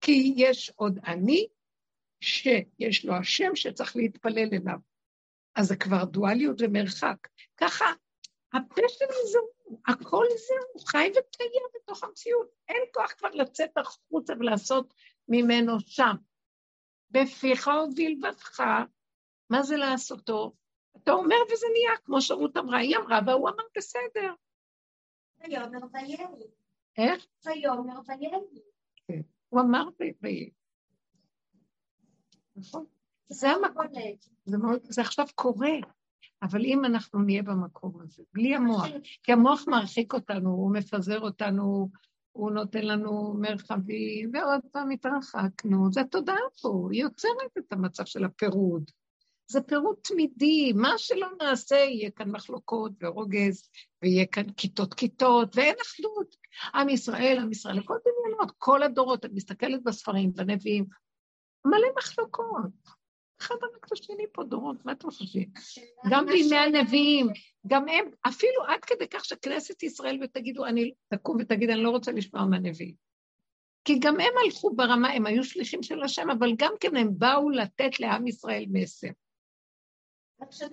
כי 0.00 0.34
יש 0.36 0.72
עוד 0.76 0.98
אני, 1.06 1.46
שיש 2.20 3.04
לו 3.04 3.14
השם 3.14 3.56
שצריך 3.56 3.96
להתפלל 3.96 4.48
אליו. 4.52 4.78
אז 5.54 5.66
זה 5.66 5.76
כבר 5.76 6.04
דואליות 6.04 6.56
ומרחק. 6.60 7.28
ככה, 7.56 7.84
הפה 8.52 8.82
שלי 8.88 9.08
זהו, 9.32 9.78
הכל 9.86 10.24
זהו, 10.46 10.86
חי 10.86 11.10
וקיים 11.10 11.62
בתוך 11.74 12.04
המציאות. 12.04 12.48
אין 12.68 12.82
כוח 12.94 13.12
כבר 13.12 13.28
לצאת 13.28 13.70
החוצה 13.76 14.32
ולעשות 14.40 14.94
ממנו 15.28 15.80
שם. 15.80 16.16
בפיך 17.10 17.70
ובלבדך, 17.88 18.60
מה 19.50 19.62
זה 19.62 19.76
לעשותו? 19.76 20.52
אתה 21.02 21.12
אומר 21.12 21.36
וזה 21.52 21.66
נהיה, 21.72 21.98
כמו 22.04 22.20
שרות 22.20 22.56
אמרה, 22.56 22.78
היא 22.78 22.96
אמרה 22.96 23.20
והוא 23.26 23.48
אמר 23.48 23.64
בסדר. 23.76 24.34
ויאמר 25.38 25.78
ויהי. 25.92 26.46
איך? 26.98 27.26
ויאמר 27.46 28.00
ויהי. 28.08 28.62
כן. 29.06 29.20
הוא 29.48 29.60
אמר 29.60 29.88
ויהי. 30.22 30.50
נכון. 32.56 32.84
זה 33.28 33.50
המקום, 33.50 33.86
זה, 34.44 34.58
מאוד, 34.58 34.80
זה 34.84 35.00
עכשיו 35.00 35.26
קורה, 35.34 35.72
אבל 36.42 36.64
אם 36.64 36.84
אנחנו 36.84 37.22
נהיה 37.22 37.42
במקום 37.42 38.00
הזה, 38.00 38.22
בלי 38.34 38.54
המוח, 38.54 38.86
כי 39.22 39.32
המוח 39.32 39.64
מרחיק 39.68 40.14
אותנו, 40.14 40.50
הוא 40.50 40.72
מפזר 40.72 41.20
אותנו, 41.20 41.90
הוא 42.32 42.50
נותן 42.50 42.84
לנו 42.84 43.34
מרחבים, 43.40 44.30
ועוד 44.32 44.60
פעם 44.72 44.90
התרחקנו, 44.90 45.92
זה 45.92 46.00
התודעה 46.00 46.36
פה, 46.62 46.88
היא 46.92 47.02
יוצרת 47.02 47.58
את 47.58 47.72
המצב 47.72 48.04
של 48.04 48.24
הפירוד. 48.24 48.90
זה 49.50 49.60
פירוט 49.60 50.08
תמידי, 50.08 50.72
מה 50.72 50.98
שלא 50.98 51.28
נעשה, 51.42 51.76
יהיה 51.76 52.10
כאן 52.10 52.30
מחלוקות 52.30 52.92
ורוגז, 53.00 53.70
ויהיה 54.02 54.26
כאן 54.26 54.52
כיתות 54.56 54.94
כיתות, 54.94 55.56
ואין 55.56 55.74
אחדות. 55.82 56.36
עם 56.74 56.88
ישראל, 56.88 57.38
עם 57.40 57.52
ישראל, 57.52 57.76
לכל 57.78 57.96
דמיונות, 58.04 58.52
כל 58.58 58.82
הדורות, 58.82 59.24
אני 59.24 59.34
מסתכלת 59.34 59.82
בספרים, 59.82 60.32
בנביאים, 60.32 60.84
מלא 61.64 61.88
מחלוקות. 61.98 62.98
אחד 63.40 63.54
רק 63.74 63.92
השני 63.92 64.24
פה 64.32 64.44
דורות, 64.44 64.84
מה 64.84 64.92
אתם 64.92 65.10
חושבים? 65.10 65.50
גם 66.10 66.26
בימי 66.26 66.56
הנביאים, 66.56 67.26
גם 67.66 67.88
הם, 67.88 68.04
אפילו 68.28 68.64
עד 68.66 68.80
כדי 68.80 69.08
כך 69.08 69.24
שכנסת 69.24 69.82
ישראל 69.82 70.18
ותגידו, 70.22 70.66
אני, 70.66 70.92
תקום 71.08 71.36
ותגיד, 71.40 71.70
אני 71.70 71.82
לא 71.82 71.90
רוצה 71.90 72.12
לשמוע 72.12 72.44
מהנביאים. 72.44 72.94
כי 73.84 73.98
גם 73.98 74.20
הם 74.20 74.32
הלכו 74.44 74.76
ברמה, 74.76 75.10
הם 75.10 75.26
היו 75.26 75.44
שליחים 75.44 75.82
של 75.82 76.02
השם, 76.02 76.30
אבל 76.30 76.52
גם 76.58 76.72
כן 76.80 76.96
הם 76.96 77.08
באו 77.18 77.50
לתת 77.50 78.00
לעם 78.00 78.26
ישראל 78.26 78.64
מסר. 78.68 79.08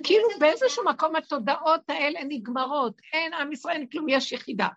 כאילו 0.04 0.28
באיזשהו 0.40 0.86
מקום 0.86 1.16
התודעות 1.16 1.90
האלה 1.90 2.20
נגמרות, 2.28 3.02
אין 3.14 3.34
עם 3.34 3.52
ישראל, 3.52 3.76
אין 3.76 3.88
כלום, 3.88 4.10
יש 4.10 4.32
יחידה. 4.32 4.68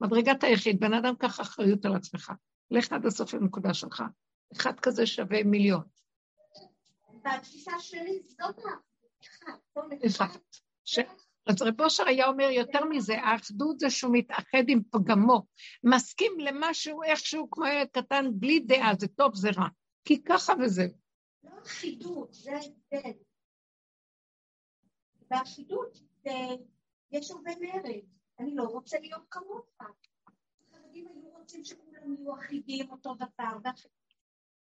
מדרגת 0.00 0.44
היחיד, 0.44 0.80
בן 0.80 0.94
אדם 0.94 1.14
קח 1.16 1.40
אחריות 1.40 1.84
על 1.84 1.96
עצמך. 1.96 2.32
לך 2.70 2.92
עד 2.92 3.06
הסוף 3.06 3.34
לנקודה 3.34 3.74
שלך. 3.74 4.02
אחד 4.56 4.80
כזה 4.80 5.06
שווה 5.06 5.44
מיליון. 5.44 5.82
בתפיסה 7.24 7.72
שלי 7.80 8.22
זאת 8.26 8.58
אחת. 10.20 10.40
אז 11.46 11.62
רב 11.62 11.80
אושר 11.80 12.04
היה 12.06 12.26
אומר 12.26 12.50
יותר 12.50 12.84
מזה, 12.84 13.20
האחדות 13.20 13.78
זה 13.78 13.90
שהוא 13.90 14.12
מתאחד 14.14 14.62
עם 14.68 14.82
פגמו, 14.90 15.46
מסכים 15.84 16.32
למשהו 16.38 17.02
איכשהו 17.02 17.50
כמו 17.50 17.66
ילד 17.66 17.88
קטן, 17.92 18.26
בלי 18.32 18.60
דעה, 18.60 18.92
זה 18.98 19.08
טוב, 19.08 19.34
זה 19.34 19.50
רע. 19.56 19.68
כי 20.04 20.22
ככה 20.24 20.52
וזה. 20.60 20.86
לא 21.44 21.50
אחידות, 21.62 22.32
זה 22.32 22.50
ההבדל. 22.52 23.18
באחידות 25.30 25.98
יש 27.10 27.30
הרבה 27.30 27.50
מרד. 27.60 28.00
אני 28.38 28.54
לא 28.54 28.62
רוצה 28.62 28.98
להיות 28.98 29.22
כמוך. 29.30 29.66
החרדים 30.72 31.08
היו 31.08 31.30
רוצים 31.30 31.64
שכולם 31.64 32.14
יהיו 32.14 32.34
אחידים 32.34 32.90
אותו 32.90 33.14
דבר, 33.14 33.70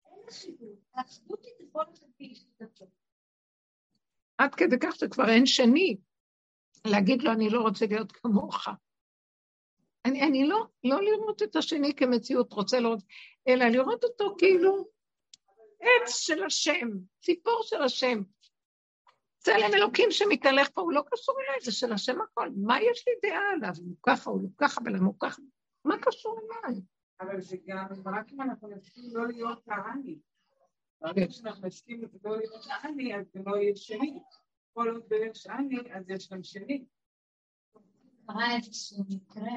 אין 0.06 0.20
אחידות. 0.30 0.80
האחידות 0.94 1.46
היא 1.46 1.68
תבוא 1.68 1.84
לכם 1.84 2.08
ביחידתו. 2.20 2.86
עד 4.38 4.56
כדי 4.56 4.76
כך 4.82 4.96
שכבר 4.96 5.30
אין 5.30 5.46
שני. 5.46 5.98
להגיד 6.88 7.22
לו, 7.22 7.32
אני 7.32 7.50
לא 7.50 7.62
רוצה 7.62 7.86
להיות 7.86 8.12
כמוך. 8.12 8.68
אני, 10.06 10.22
אני 10.22 10.48
לא, 10.48 10.66
לא 10.84 11.02
לראות 11.02 11.44
את 11.44 11.56
השני 11.56 11.96
כמציאות, 11.96 12.54
רוצה 12.54 12.80
לראות, 12.80 13.04
אלא 13.48 13.66
לראות 13.66 14.04
אותו 14.04 14.36
כאילו 14.38 14.88
עץ 15.80 16.16
של 16.18 16.44
השם, 16.44 16.90
ציפור 17.20 17.62
של 17.64 17.82
השם. 17.82 18.22
צלם 19.46 19.74
אלוקים 19.74 20.12
שמתהלך 20.12 20.70
פה, 20.74 20.82
הוא 20.82 20.94
לא 20.94 21.04
קשור 21.12 21.36
אליי, 21.40 21.62
זה 21.62 21.72
של 21.72 21.94
השם 21.94 22.22
הכל. 22.22 22.50
מה 22.56 22.82
יש 22.82 23.06
לי 23.08 23.30
דעה 23.30 23.52
עליו? 23.54 23.74
הוא 23.78 23.96
ככה, 24.04 24.30
הוא 24.30 24.44
לא 24.44 24.50
ככה, 24.58 24.82
ולמה 24.86 25.06
הוא 25.06 25.16
ככה? 25.20 25.42
מה 25.86 25.96
קשור 26.02 26.40
אליי? 26.40 26.82
אבל 27.22 27.42
זה 27.42 27.58
גם, 27.68 27.86
רק 28.06 28.32
אם 28.32 28.42
אנחנו 28.42 28.68
נסכים 28.68 29.04
לא 29.14 29.28
להיות 29.28 29.64
העני. 29.68 30.20
ברגע 31.02 31.32
שאנחנו 31.32 31.68
נסכים 31.68 32.02
לא 32.24 32.38
להיות 32.38 32.66
העני, 32.70 33.16
אז 33.16 33.26
זה 33.34 33.40
לא 33.46 33.58
יהיה 33.58 33.76
שני. 33.76 34.20
כל 34.74 34.90
עוד 34.90 35.12
יש 35.12 35.48
עני, 35.48 35.78
אז 35.92 36.10
יש 36.10 36.32
גם 36.32 36.44
שני. 36.44 36.86
קרה 38.28 38.56
איזשהו 38.56 39.04
מקרה, 39.10 39.52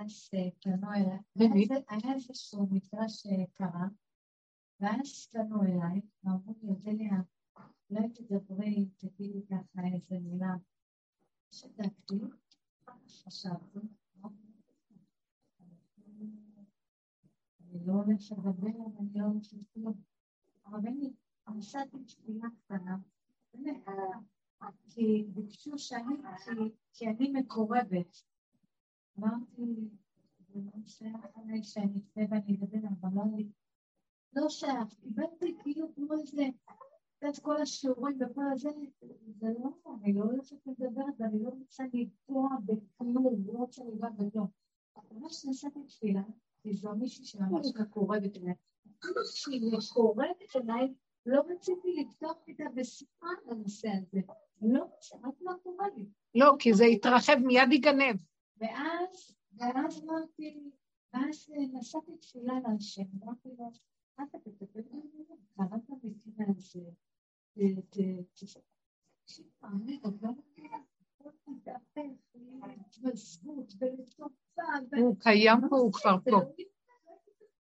אז 0.00 0.30
פנו 0.62 0.88
אליי, 0.92 1.68
היה 1.88 2.14
איזשהו 2.14 2.66
מקרה 2.70 3.08
שקרה, 3.08 3.86
ואז 4.80 5.28
פנו 5.32 5.62
אליי, 5.62 6.00
ואמרו 6.24 6.54
לי, 6.62 6.68
אודליה, 6.68 7.16
אולי 7.92 8.08
תדברי, 8.08 8.88
תגידי 8.96 9.46
ככה 9.46 9.82
איזה 9.94 10.18
מילה. 10.20 10.54
שתקתי, 11.50 12.14
חשבתי, 13.06 13.78
אני 17.60 17.86
לא 17.86 17.92
הולכת 17.92 18.30
לדבר, 18.30 18.68
אני 19.00 19.08
לא 19.14 19.24
הולכת 19.24 19.52
לכלום. 19.52 20.00
אבל 20.66 20.78
אני 20.78 21.12
עשיתי 21.46 22.04
תפילה 22.04 22.48
קטנה, 22.64 22.96
כי 24.88 25.24
ביקשו 25.34 25.78
שאני, 25.78 26.14
כי 26.92 27.08
אני 27.08 27.32
מקורבת. 27.32 28.22
אמרתי, 29.18 29.88
זה 30.38 30.60
לא 30.60 30.86
שייך 30.86 31.26
עליי 31.34 31.62
שאני 31.62 31.98
אצא 31.98 32.20
ואני 32.30 32.56
אדבר, 32.56 32.88
אבל 33.00 33.08
לא 33.14 33.22
לי. 33.36 33.48
לא 34.32 34.48
שייך, 34.48 34.94
קיבלתי 35.00 35.56
כאילו 35.62 35.94
כמו 35.94 36.12
איזה, 36.12 36.42
את 37.28 37.38
כל 37.42 37.62
השיעורים 37.62 38.18
וכל 38.20 38.42
הזה, 38.52 38.68
זה 39.40 39.46
לא, 39.58 39.94
אני 40.02 40.12
לא 40.12 40.22
הולכת 40.22 40.56
לדבר 40.66 41.04
ואני 41.18 41.42
לא 41.42 41.48
רוצה 41.48 41.84
לגוע 41.92 42.48
בכלום, 42.64 43.44
לא 43.46 43.52
רוצה 43.52 43.82
לגוע 43.84 44.10
בכלום. 44.10 44.46
ממש 45.12 45.44
נשאתי 45.48 45.78
תפילה, 45.88 46.22
כי 46.62 46.74
זו 46.74 46.94
מישהי 46.94 47.24
שממש 47.24 47.66
מקורבת 47.80 48.36
אליי. 48.36 48.54
כשהיא 49.34 49.72
מקורבת 49.78 50.56
אליי, 50.56 50.94
לא 51.26 51.42
רציתי 51.48 51.88
לפתוח 52.00 52.36
איתה 52.48 52.64
בשיחה 52.74 53.26
על 53.46 53.52
הנושא 53.52 53.88
הזה. 53.88 54.20
לא, 54.62 54.84
שמעת 55.00 55.40
מה 55.40 55.52
קורה 55.62 55.86
לי. 55.96 56.06
לא, 56.34 56.52
כי 56.58 56.74
זה 56.74 56.84
התרחב, 56.84 57.36
מיד 57.36 57.72
ייגנב. 57.72 58.16
ואז, 58.56 59.36
ואז 59.52 60.02
אמרתי, 60.04 60.70
ואז 61.14 61.50
נשאתי 61.72 62.16
תפילה 62.16 62.54
להשם, 62.60 63.02
אמרתי 63.22 63.48
לו, 63.58 63.70
אתה 64.14 64.38
תטפל 64.38 64.80
בזה, 64.80 65.34
קראת 65.56 65.90
בפני 66.04 66.44
הזה, 66.56 66.80
הוא 74.96 75.16
קיים 75.20 75.58
פה, 75.70 75.76
הוא 75.76 75.92
כבר 75.92 76.16
פה. 76.24 76.40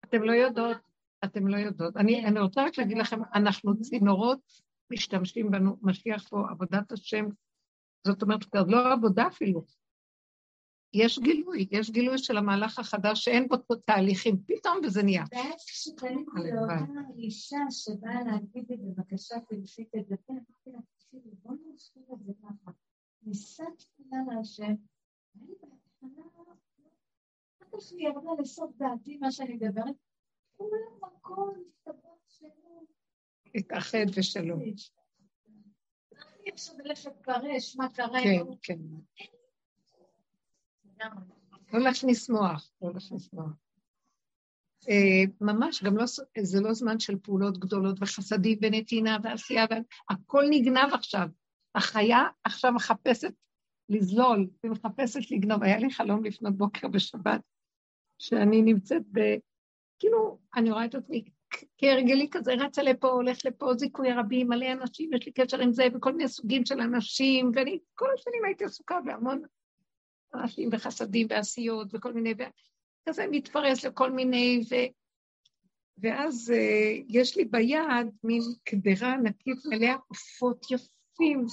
אתם 0.06 0.24
לא 0.24 0.32
יודעות, 0.32 0.78
אתם 1.26 1.48
לא 1.48 1.58
יודעות. 1.58 1.98
אני 1.98 2.40
רוצה 2.40 2.66
רק 2.66 2.78
להגיד 2.78 2.98
לכם, 2.98 3.20
אנחנו 3.36 3.82
צינורות 3.82 4.40
משתמשים 4.92 5.52
בנו, 5.52 5.78
משיח 5.82 6.28
פה, 6.28 6.50
עבודת 6.50 6.92
השם, 6.92 7.26
זאת 8.08 8.22
אומרת, 8.22 8.44
כבר 8.44 8.64
לא 8.68 8.94
עבודה 8.94 9.28
אפילו. 9.28 9.66
יש 10.94 11.20
גילוי, 11.20 11.68
יש 11.72 11.92
גילוי 11.92 12.18
של 12.18 12.38
המהלך 12.38 12.80
החדש 12.80 13.26
שאין 13.26 13.48
בו 13.48 13.56
תהליכים, 13.86 14.36
פתאום 14.48 14.78
וזה 14.84 15.04
נהיה. 15.04 15.24
ואז 15.32 15.66
כשפניתי 15.66 16.32
לאותה 16.36 16.74
אישה 17.18 17.58
שבאה 17.70 18.24
להגיד 18.24 18.66
לי, 18.70 18.78
בבקשה 18.78 19.36
תלפית 19.50 19.96
את 20.00 20.08
זה, 20.08 20.16
אמרתי 20.30 20.70
לה, 20.72 20.80
תקשיבי, 20.96 21.30
את 22.14 22.26
זה 22.26 22.34
ככה. 22.42 22.72
נישא 23.22 23.64
תפילה 23.78 24.18
להשם, 24.28 24.74
ואני 25.36 25.54
בהתחלה, 25.62 26.26
אחר 27.62 27.78
כך 27.78 27.92
היא 27.92 28.08
ירדה 28.08 28.42
לסוף 28.42 28.72
דעתי 28.78 29.18
מה 29.18 29.32
שאני 29.32 29.54
מדברת, 29.54 29.96
כולם 30.58 31.00
הכל 31.04 31.52
הסתבר 31.68 32.10
שלא. 32.28 32.82
התאחד 33.56 34.06
ושלום. 34.18 34.62
אני 34.62 36.52
עכשיו 36.52 36.76
הולכת 36.76 37.12
לפרש 37.20 37.76
מה 37.76 37.90
קרה. 37.90 38.20
כן, 38.24 38.44
כן. 38.62 38.80
לא 41.74 41.80
להכניס 41.80 42.30
מוח, 42.30 42.72
לא 42.82 42.94
להכניס 42.94 43.34
מוח. 43.34 43.52
ממש, 45.42 45.84
גם 45.84 45.98
לא, 45.98 46.04
זה 46.42 46.62
לא 46.62 46.74
זמן 46.74 47.00
של 47.00 47.18
פעולות 47.20 47.58
גדולות 47.58 47.98
וחסדים 48.02 48.58
ונתינה 48.62 49.18
ועשייה, 49.24 49.66
הכל 50.10 50.44
נגנב 50.50 50.94
עכשיו. 50.94 51.28
החיה 51.76 52.24
עכשיו 52.44 52.74
מחפשת 52.74 53.34
לזלול 53.90 54.48
ומחפשת 54.64 55.32
לגנוב. 55.32 55.64
היה 55.64 55.78
לי 55.78 55.92
חלום 55.92 56.24
לפנות 56.24 56.58
בוקר 56.58 56.88
בשבת, 56.88 57.42
שאני 58.20 58.62
נמצאת 58.62 59.02
ב... 59.12 59.20
כאילו, 60.00 60.40
אני 60.56 60.72
רואה 60.72 60.86
את 60.86 60.96
עצמי 60.96 61.24
כהרגלי 61.78 62.28
כזה, 62.32 62.54
רצה 62.54 62.84
לפה, 62.84 63.08
הולך 63.08 63.38
לפה, 63.46 63.74
זיכוי 63.74 64.12
הרבים, 64.12 64.48
מלא 64.48 64.72
אנשים, 64.72 65.14
יש 65.14 65.26
לי 65.26 65.32
קשר 65.32 65.60
עם 65.60 65.74
זה, 65.74 65.88
וכל 65.94 66.12
מיני 66.12 66.28
סוגים 66.28 66.66
של 66.66 66.82
אנשים, 66.82 67.52
ואני 67.56 67.80
כל 67.96 68.08
השנים 68.14 68.46
הייתי 68.46 68.66
עסוקה 68.66 69.00
בהמון 69.06 69.42
אנשים 70.34 70.70
וחסדים 70.72 71.28
ועשיות 71.30 71.88
וכל 71.94 72.14
מיני, 72.14 72.34
וכזה 72.34 73.26
מתפרס 73.32 73.86
לכל 73.86 74.12
מיני, 74.12 74.62
ו... 74.72 74.76
ואז 75.98 76.54
uh, 76.56 77.06
יש 77.10 77.38
לי 77.38 77.46
ביד 77.46 78.08
מין 78.24 78.42
קדרה 78.64 79.14
ענקית 79.14 79.58
מלאה 79.66 79.96
עופות 80.08 80.66
יפים, 80.72 81.46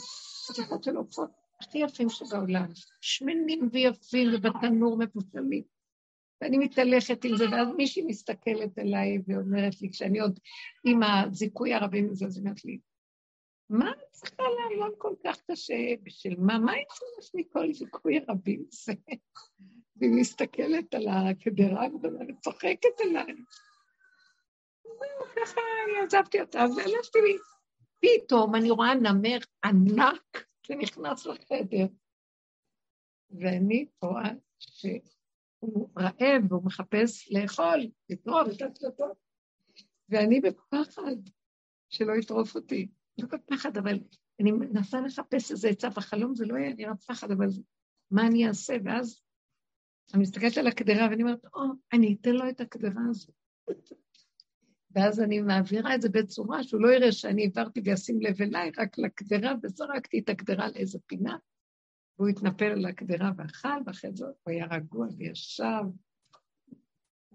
חתיכות 0.49 0.85
של 0.85 0.97
עופות 0.97 1.31
הכי 1.61 1.79
יפים 1.79 2.09
שבעולם, 2.09 2.67
שמנים 3.01 3.69
ויפים 3.73 4.29
ובתנור 4.35 4.99
מפושלים. 4.99 5.63
ואני 6.41 6.59
מתהלכת 6.59 7.25
עם 7.25 7.37
זה, 7.37 7.45
ואז 7.51 7.69
מישהי 7.77 8.03
מסתכלת 8.07 8.79
אליי 8.79 9.19
ואומרת 9.27 9.81
לי, 9.83 9.91
כשאני 9.91 10.21
עוד 10.21 10.39
עם 10.85 11.01
הזיכוי 11.03 11.75
הרבים 11.75 12.11
הזה, 12.11 12.27
אז 12.27 12.39
אומרת 12.39 12.65
לי, 12.65 12.79
מה 13.71 13.91
את 13.91 14.11
צריכה 14.11 14.43
לעבוד 14.43 14.95
כל 14.99 15.15
כך 15.25 15.41
קשה? 15.51 15.95
בשביל 16.03 16.37
מה? 16.41 16.59
מה 16.59 16.73
יצא 16.79 17.05
מכל 17.35 17.73
זיכוי 17.73 18.19
הרבים 18.19 18.65
הזה? 18.73 18.93
והיא 19.97 20.13
מסתכלת 20.21 20.95
על 20.95 21.09
הקדרה 21.09 21.85
הגדולה 21.85 22.25
וצוחקת. 22.29 22.99
זהו, 24.85 25.27
ככה 25.37 25.61
עזבתי 26.05 26.41
אותה, 26.41 26.65
והלכתי 26.77 27.19
לי, 27.21 27.37
פתאום 28.01 28.55
אני 28.55 28.71
רואה 28.71 28.95
נמר 28.95 29.39
ענק 29.65 30.47
שנכנס 30.67 31.27
לחדר, 31.27 31.87
ואני 33.31 33.87
רואה 34.03 34.31
שהוא 34.59 35.91
רעב 35.99 36.43
והוא 36.53 36.65
מחפש 36.65 37.33
לאכול, 37.33 37.81
לטרוף 38.11 38.49
ואני 40.09 40.41
בפחד 40.41 41.17
שלא 41.89 42.13
יטרוף 42.13 42.55
אותי. 42.55 42.89
לא 43.19 43.27
בפחד, 43.33 43.77
אבל 43.77 43.99
אני 44.41 44.53
מנסה 44.53 45.01
לחפש 45.01 45.51
איזה 45.51 45.69
עצה 45.69 45.89
בחלום, 45.91 46.35
זה 46.35 46.47
לא 46.47 46.55
היה 46.55 46.75
נראה 46.75 46.97
פחד, 46.97 47.31
אבל 47.31 47.47
מה 48.11 48.27
אני 48.27 48.49
אעשה? 48.49 48.77
ואז 48.85 49.21
אני 50.15 50.23
מסתכלת 50.23 50.59
על 50.59 50.67
הקדרה 50.67 51.09
ואני 51.11 51.23
אומרת, 51.23 51.45
או, 51.55 51.61
אני 51.93 52.17
אתן 52.21 52.35
לו 52.35 52.49
את 52.49 52.61
הקדרה 52.61 53.03
הזאת. 53.11 53.35
ואז 54.91 55.21
אני 55.21 55.41
מעבירה 55.41 55.95
את 55.95 56.03
זה 56.03 56.09
בצורה 56.09 56.63
שהוא 56.63 56.81
לא 56.81 56.95
יראה 56.95 57.13
שאני 57.13 57.43
העברתי 57.43 57.81
וישים 57.85 58.21
לב 58.21 58.43
אליי, 58.43 58.71
רק 58.79 58.99
לקדרה, 58.99 59.53
וזרקתי 59.63 60.19
את 60.19 60.29
הקדרה 60.29 60.69
לאיזה 60.69 60.99
פינה, 61.07 61.37
והוא 62.19 62.29
התנפל 62.29 62.65
על 62.65 62.87
הקדרה 62.87 63.31
ואכל, 63.37 63.69
ואחרי 63.87 64.11
זה 64.15 64.25
הוא 64.25 64.35
היה 64.47 64.67
רגוע 64.67 65.07
וישב, 65.17 65.85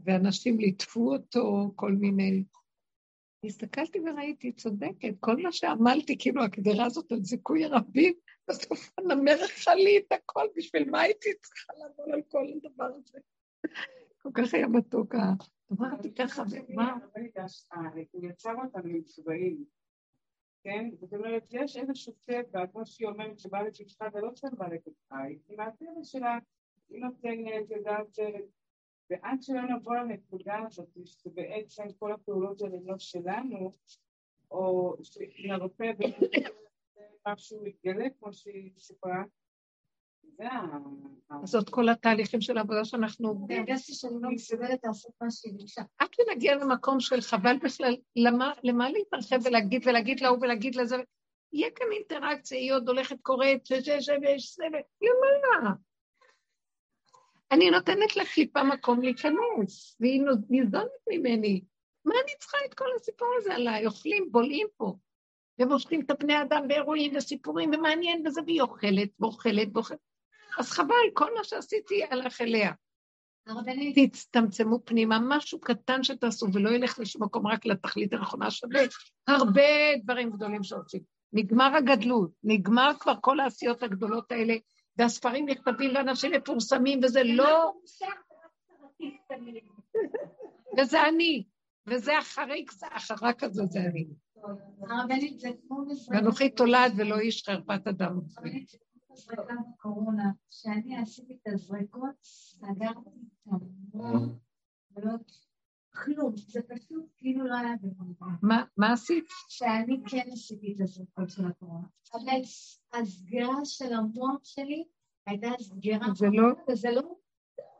ואנשים 0.05 0.59
ליטפו 0.59 1.13
אותו, 1.13 1.71
כל 1.75 1.91
מיני... 1.91 2.43
הסתכלתי 3.45 3.99
וראיתי, 3.99 4.51
צודקת, 4.51 5.13
כל 5.19 5.37
מה 5.41 5.51
שעמלתי, 5.51 6.15
כאילו 6.19 6.43
הקדרה 6.43 6.85
הזאת 6.85 7.11
על 7.11 7.23
זיכוי 7.23 7.65
רבים, 7.65 8.13
בסוף 8.49 8.91
הנמר 8.97 9.45
אכל 9.45 9.73
לי 9.73 9.97
את 9.97 10.11
הכל, 10.11 10.47
בשביל 10.55 10.89
מה 10.89 11.01
הייתי 11.01 11.29
צריכה 11.41 11.73
לעבור 11.73 12.13
על 12.13 12.21
כל 12.27 12.45
הדבר 12.55 12.91
הזה? 12.95 13.19
כל 14.21 14.29
כך 14.33 14.53
היה 14.53 14.67
מתוק 14.67 15.15
אמרתי 15.71 16.13
ככה, 16.13 16.43
ומה? 16.51 16.97
הוא 18.11 18.25
יצר 18.29 18.53
אותנו 18.63 18.89
עם 18.89 19.03
צבעים, 19.03 19.63
כן? 20.63 20.89
זאת 20.99 21.13
אומרת, 21.13 21.43
יש 21.51 21.77
איזשהו 21.77 22.13
צבע, 22.13 22.67
כמו 22.67 22.85
שהיא 22.85 23.07
אומרת, 23.07 23.39
שבא 23.39 23.61
לפתחה 23.61 24.09
זה 24.13 24.19
לא 24.21 24.31
צבע 24.31 24.67
לפתחי, 24.67 25.39
עם 25.49 25.59
הטבע 25.59 26.03
שלה, 26.03 26.37
היא 26.89 27.01
נותנת, 27.01 27.69
יודעת, 27.69 28.19
ועד 29.09 29.43
שלא 29.43 29.61
נבוא 29.61 29.95
לנקודה 29.95 30.55
הזאת, 30.67 30.97
שבעצם 31.05 31.83
כל 31.99 32.11
הפעולות 32.11 32.61
האלה 32.61 32.77
לא 32.85 32.99
שלנו, 32.99 33.73
או 34.51 34.95
שנרפא 35.03 35.91
ומשהו 37.25 37.65
יתגלה, 37.65 38.05
כמו 38.19 38.33
שהיא 38.33 38.71
סיפרה, 38.77 39.23
זאת 41.43 41.69
כל 41.69 41.89
התהליכים 41.89 42.41
של 42.41 42.57
העבודה 42.57 42.85
שאנחנו 42.85 43.27
עובדים. 43.27 43.59
הרגשתי 43.59 43.93
שאני 43.93 44.21
לא 44.21 44.29
מסוגלת 44.29 44.79
לעשות 44.83 45.11
מה 45.21 45.31
שהיא 45.31 45.53
ביקשה. 45.57 45.81
עד 45.97 46.07
שנגיע 46.13 46.55
למקום 46.55 46.99
של 46.99 47.21
חבל 47.21 47.57
בכלל, 47.63 47.95
למה 48.63 48.89
להתרחב 48.89 49.45
ולהגיד 49.45 49.87
ולהגיד 49.87 50.19
להוא 50.21 50.37
ולהגיד 50.41 50.75
לזה? 50.75 50.95
יהיה 51.53 51.71
כאן 51.71 51.87
אינטראקציה, 51.91 52.57
היא 52.57 52.73
עוד 52.73 52.89
הולכת 52.89 53.15
קוראת, 53.21 53.65
שש 53.65 54.09
ויש 54.21 54.51
סבל, 54.51 54.79
למה? 55.01 55.73
אני 57.51 57.69
נותנת 57.69 58.15
לקליפה 58.15 58.63
מקום 58.63 59.01
להיכנס, 59.01 59.97
והיא 59.99 60.21
ניזונת 60.49 60.85
ממני. 61.09 61.61
מה 62.05 62.13
אני 62.23 62.31
צריכה 62.39 62.57
את 62.65 62.73
כל 62.73 62.85
הסיפור 62.95 63.27
הזה 63.37 63.55
עליי? 63.55 63.85
אוכלים, 63.85 64.27
בולעים 64.31 64.67
פה. 64.77 64.95
ומושכים 65.59 66.01
את 66.01 66.11
הפני 66.11 66.41
אדם 66.41 66.67
באירועים 66.67 67.15
וסיפורים, 67.15 67.71
ומעניין 67.73 68.23
בזה, 68.23 68.41
והיא 68.45 68.61
אוכלת 68.61 69.09
ואוכלת 69.19 69.67
ואוכלת. 69.73 69.97
אז 70.59 70.71
חבל, 70.71 70.95
כל 71.13 71.33
מה 71.37 71.43
שעשיתי 71.43 72.03
הלך 72.09 72.41
אליה. 72.41 72.71
תצטמצמו 73.95 74.79
פנימה, 74.85 75.19
משהו 75.21 75.59
קטן 75.59 76.03
שתעשו 76.03 76.47
ולא 76.53 76.69
ילך 76.69 76.99
לשום 76.99 77.23
מקום 77.23 77.47
רק 77.47 77.65
לתכלית 77.65 78.13
הנכונה 78.13 78.51
שווה. 78.51 78.81
הרבה 79.27 79.61
דברים 80.03 80.31
גדולים 80.31 80.63
שעושים. 80.63 81.01
נגמר 81.33 81.75
הגדלות, 81.75 82.31
נגמר 82.43 82.91
כבר 82.99 83.13
כל 83.21 83.39
העשיות 83.39 83.83
הגדולות 83.83 84.31
האלה, 84.31 84.55
והספרים 84.99 85.49
נכתבים 85.49 85.95
ואנשים 85.95 86.31
מפורסמים, 86.31 86.99
וזה 87.03 87.23
לא... 87.23 87.73
וזה 90.77 91.07
אני, 91.07 91.43
וזה 91.87 92.17
החריק, 92.17 92.71
זה 92.71 92.87
החרק 92.91 93.43
הזה, 93.43 93.65
זה 93.65 93.79
אני. 93.79 94.07
ואנוכי 96.09 96.49
תולד 96.49 96.93
ולא 96.97 97.19
איש 97.19 97.43
חרפת 97.45 97.87
אדם. 97.87 98.19
זריקה 99.13 99.53
בקורונה, 99.75 100.31
כשאני 100.49 100.97
עשיתי 100.97 101.33
את 101.33 101.53
הזריקות, 101.53 102.15
סגרתי 102.23 103.09
את 103.43 103.53
המון, 103.93 104.39
ולא 104.95 105.11
כלום, 105.93 106.33
זה 106.37 106.61
פשוט 106.61 107.05
כאילו 107.17 107.47
לא 107.47 107.55
היה 107.55 107.75
במובן. 107.81 108.47
מה 108.77 108.93
עשית? 108.93 109.25
שאני 109.49 109.97
כן 110.07 110.29
עשיתי 110.31 110.73
את 110.75 110.81
הזריקות 110.81 111.29
של 111.29 111.45
הקורונה. 111.45 111.87
אבל 112.13 112.41
הסגירה 112.93 113.65
של 113.65 113.93
המוח 113.93 114.43
שלי 114.43 114.83
הייתה 115.25 115.47
סגירה, 115.59 116.07
זה 116.13 116.27
לא, 116.31 116.47
וזה 116.69 116.91
לא, 116.91 117.01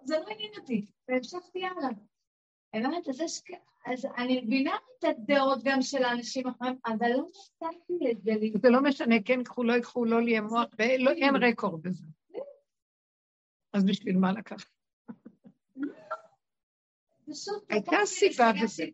זה 0.03 0.15
לא 0.19 0.25
עניין 0.29 0.51
אותי, 0.57 0.85
והמשכתי 1.07 1.65
הלאה. 1.65 1.89
הבנת? 2.73 3.07
אז 3.07 3.21
יש 3.21 3.41
אז 3.85 4.05
אני 4.17 4.41
מבינה 4.41 4.75
את 4.75 5.03
הדעות 5.03 5.63
גם 5.63 5.81
של 5.81 6.03
האנשים 6.03 6.47
אחרים, 6.47 6.75
אבל 6.85 7.07
לא 7.09 7.25
נתתי 7.61 7.93
לזה 8.01 8.31
לי. 8.31 8.53
זה 8.61 8.69
לא 8.69 8.83
משנה, 8.83 9.15
כן 9.25 9.39
ייקחו, 9.39 9.63
לא 9.63 9.73
ייקחו, 9.73 10.05
לא 10.05 10.21
לי 10.21 10.39
מוח, 10.39 10.65
אין 10.79 11.35
רקורד 11.35 11.81
בזה. 11.81 12.05
אז 13.73 13.85
בשביל 13.85 14.17
מה 14.17 14.31
לקחת? 14.31 14.78
הייתה 17.69 17.97
סיבה 18.05 18.51
בזה. 18.63 18.85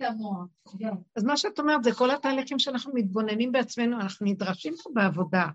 אז 1.15 1.23
מה 1.23 1.37
שאת 1.37 1.59
אומרת, 1.59 1.83
זה 1.83 1.91
כל 1.91 2.11
התהליכים 2.11 2.59
שאנחנו 2.59 2.93
מתבוננים 2.93 3.51
בעצמנו, 3.51 4.01
אנחנו 4.01 4.25
נדרשים 4.25 4.73
פה 4.83 4.89
בעבודה. 4.93 5.47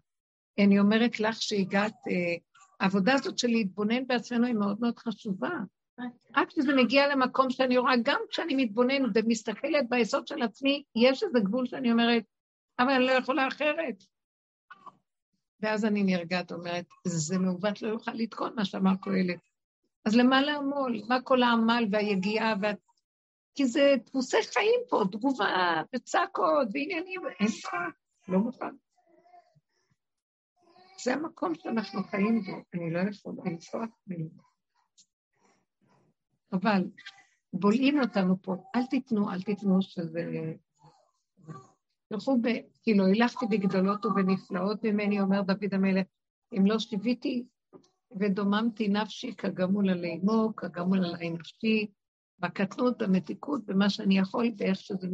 אני 0.59 0.81
אומרת 0.81 1.21
לך 1.21 1.43
שהגעת, 1.43 1.95
אה, 2.11 2.37
העבודה 2.81 3.15
הזאת 3.15 3.39
של 3.39 3.49
להתבונן 3.49 4.07
בעצמנו 4.07 4.47
היא 4.47 4.55
מאוד 4.55 4.81
מאוד 4.81 4.99
חשובה. 4.99 5.51
רק 6.37 6.49
כשזה 6.49 6.75
מגיע 6.75 7.09
למקום 7.09 7.51
שאני 7.51 7.79
רואה, 7.79 7.93
גם 8.03 8.21
כשאני 8.31 8.65
מתבוננת 8.65 9.11
ומסתכלת 9.15 9.89
ביסוד 9.89 10.27
של 10.27 10.43
עצמי, 10.43 10.83
יש 10.97 11.23
איזה 11.23 11.41
גבול 11.41 11.67
שאני 11.67 11.93
אומרת, 11.93 12.23
אבל 12.79 12.91
אני 12.91 13.07
לא 13.07 13.13
יכולה 13.13 13.49
אחרת. 13.49 14.05
ואז 15.61 15.85
אני 15.85 16.03
נרגעת, 16.03 16.53
אומרת, 16.53 16.85
זה 17.07 17.39
מעוות 17.39 17.83
לא 17.83 17.89
יוכל 17.89 18.13
לתקון 18.15 18.53
מה 18.57 18.65
שאמר 18.65 18.93
קהלת. 19.03 19.50
אז 20.05 20.17
למה 20.17 20.41
לעמול? 20.41 21.01
מה 21.09 21.23
כל 21.23 21.43
העמל 21.43 21.85
והיגיעה 21.91 22.55
וה... 22.63 22.71
כי 23.55 23.67
זה 23.67 23.95
דפוסי 24.07 24.37
חיים 24.55 24.81
פה, 24.89 25.03
תגובה 25.13 25.83
וצעקות 25.95 26.69
ועניינים, 26.73 27.21
אין 27.41 27.47
לך, 27.47 27.75
לא 28.29 28.39
מוכן. 28.39 28.75
זה 31.05 31.15
המקום 31.15 31.55
שאנחנו 31.55 32.03
חיים 32.05 32.41
בו, 32.41 32.53
אני 32.75 32.93
לא 32.93 33.01
יכולה 33.11 33.43
לנסוע 33.45 33.85
ממנו. 34.07 34.43
אבל 36.53 36.91
בולעים 37.53 38.01
אותנו 38.01 38.43
פה, 38.43 38.57
אל 38.77 38.87
תיתנו, 38.87 39.31
אל 39.31 39.43
תיתנו 39.43 39.83
שזה... 39.83 40.23
תלכו 42.09 42.39
ב... 42.43 42.49
כאילו, 42.83 43.07
הילכתי 43.07 43.47
בגדולות 43.51 44.07
ובנפלאות 44.07 44.85
ממני, 44.85 45.21
אומר 45.21 45.43
דוד 45.43 45.75
המלך, 45.75 46.07
אם 46.59 46.67
לא 46.67 46.79
שיוויתי 46.79 47.47
ודוממתי 48.19 48.89
נפשי 48.89 49.35
כגמול 49.35 49.91
על 49.91 50.05
אימו, 50.05 50.57
כגמול 50.57 51.05
עלי 51.05 51.31
נפשי, 51.31 51.87
בקטנות, 52.39 53.03
במתיקות, 53.03 53.67
במה 53.67 53.91
שאני 53.91 54.19
יכול, 54.19 54.51
באיך 54.57 54.79
שזה... 54.79 55.09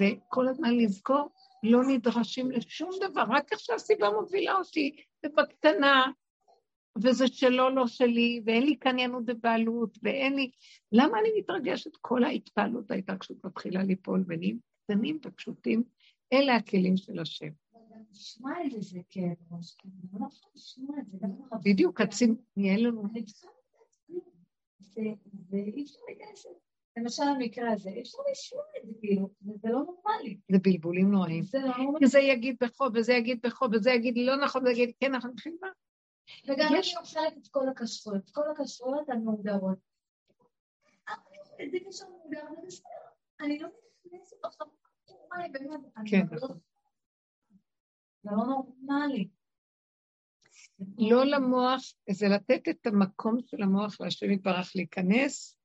וכל 0.00 0.48
הזמן 0.48 0.76
לזכור, 0.76 1.28
לא 1.62 1.84
נדרשים 1.88 2.50
לשום 2.50 2.90
דבר, 3.00 3.24
רק 3.28 3.52
איך 3.52 3.60
שהסיבה 3.60 4.10
מובילה 4.10 4.54
אותי, 4.54 4.96
ובקטנה, 5.26 6.04
וזה 7.02 7.28
שלו, 7.28 7.70
לא 7.70 7.86
שלי, 7.86 8.42
ואין 8.46 8.62
לי 8.62 8.76
קניינות 8.76 9.24
בבעלות, 9.24 9.98
ואין 10.02 10.34
לי... 10.36 10.50
למה 10.92 11.18
אני 11.18 11.28
מתרגשת? 11.38 11.90
כל 12.00 12.24
ההתפעלות 12.24 12.90
הייתה 12.90 13.16
כשהוא 13.16 13.38
מתחילה 13.44 13.82
ליפול, 13.82 14.24
ונהיים 14.28 14.58
קטנים 14.84 15.18
ופשוטים, 15.24 15.82
אלה 16.32 16.56
הכלים 16.56 16.96
של 16.96 17.18
השם. 17.18 17.63
נשמע 18.10 18.64
את 18.66 18.70
זה, 18.70 18.80
זה 18.80 19.00
כאב 19.10 19.52
ראש, 19.52 19.76
אני 19.84 19.92
לא 20.12 20.26
יכולה 20.26 20.52
לשמוע 20.54 20.96
את 20.98 21.06
זה. 21.10 21.18
בדיוק, 21.64 22.00
עצים, 22.00 22.36
נהיה 22.56 22.78
לנו... 22.78 23.02
ואי 25.50 25.84
אפשר 25.84 25.98
לגייס 26.10 26.46
את 26.46 26.52
זה. 26.52 26.58
למשל 26.96 27.22
המקרה 27.22 27.72
הזה, 27.72 27.90
אי 27.90 28.00
אפשר 28.02 28.18
לשמוע 28.30 28.62
את 28.78 28.86
זה, 28.86 28.92
כאילו, 29.00 29.30
זה 29.40 29.68
לא 29.68 29.78
נורמלי. 29.84 30.38
זה 30.52 30.58
בלבולים 30.62 31.10
נוראים. 31.10 31.42
זה 31.42 31.58
לא 31.58 31.76
נורמלי. 31.78 32.06
זה 32.06 32.18
יגיד 32.18 32.56
בכו, 32.60 32.84
וזה 32.94 33.12
יגיד 33.12 33.40
בכו, 33.42 33.66
וזה 33.72 33.90
יגיד 33.90 34.14
לא 34.16 34.36
נכון, 34.36 34.62
וזה 34.62 34.70
יגיד 34.70 34.92
כן 35.00 35.14
נכון, 35.14 35.34
בשביל 35.34 35.56
מה? 35.60 35.68
וגם 36.48 36.68
אני 36.68 36.96
אוכלת 37.00 37.38
את 37.38 37.48
כל 37.48 37.68
הכשרויות, 37.68 38.30
כל 38.30 38.50
הכשרויות 38.50 39.08
המוגדרות. 39.08 39.78
זה 41.72 41.78
קשר 41.88 42.04
מוגדר, 42.10 42.46
זה 42.60 42.66
בסדר. 42.66 42.88
אני 43.40 43.58
לא 43.58 43.68
נכנסת 44.06 44.44
עכשיו, 44.44 44.66
באמת, 45.30 45.80
כן, 46.10 46.26
לא- 46.30 46.36
נכון. 46.36 46.58
זה 48.24 48.30
לא 48.30 48.46
נורמלי. 48.46 49.28
לא 50.98 51.24
למוח, 51.24 51.80
זה 52.10 52.28
לתת 52.28 52.68
את 52.68 52.86
המקום 52.86 53.38
של 53.46 53.62
המוח 53.62 54.00
להשם 54.00 54.30
יתברך 54.30 54.72
להיכנס, 54.74 55.56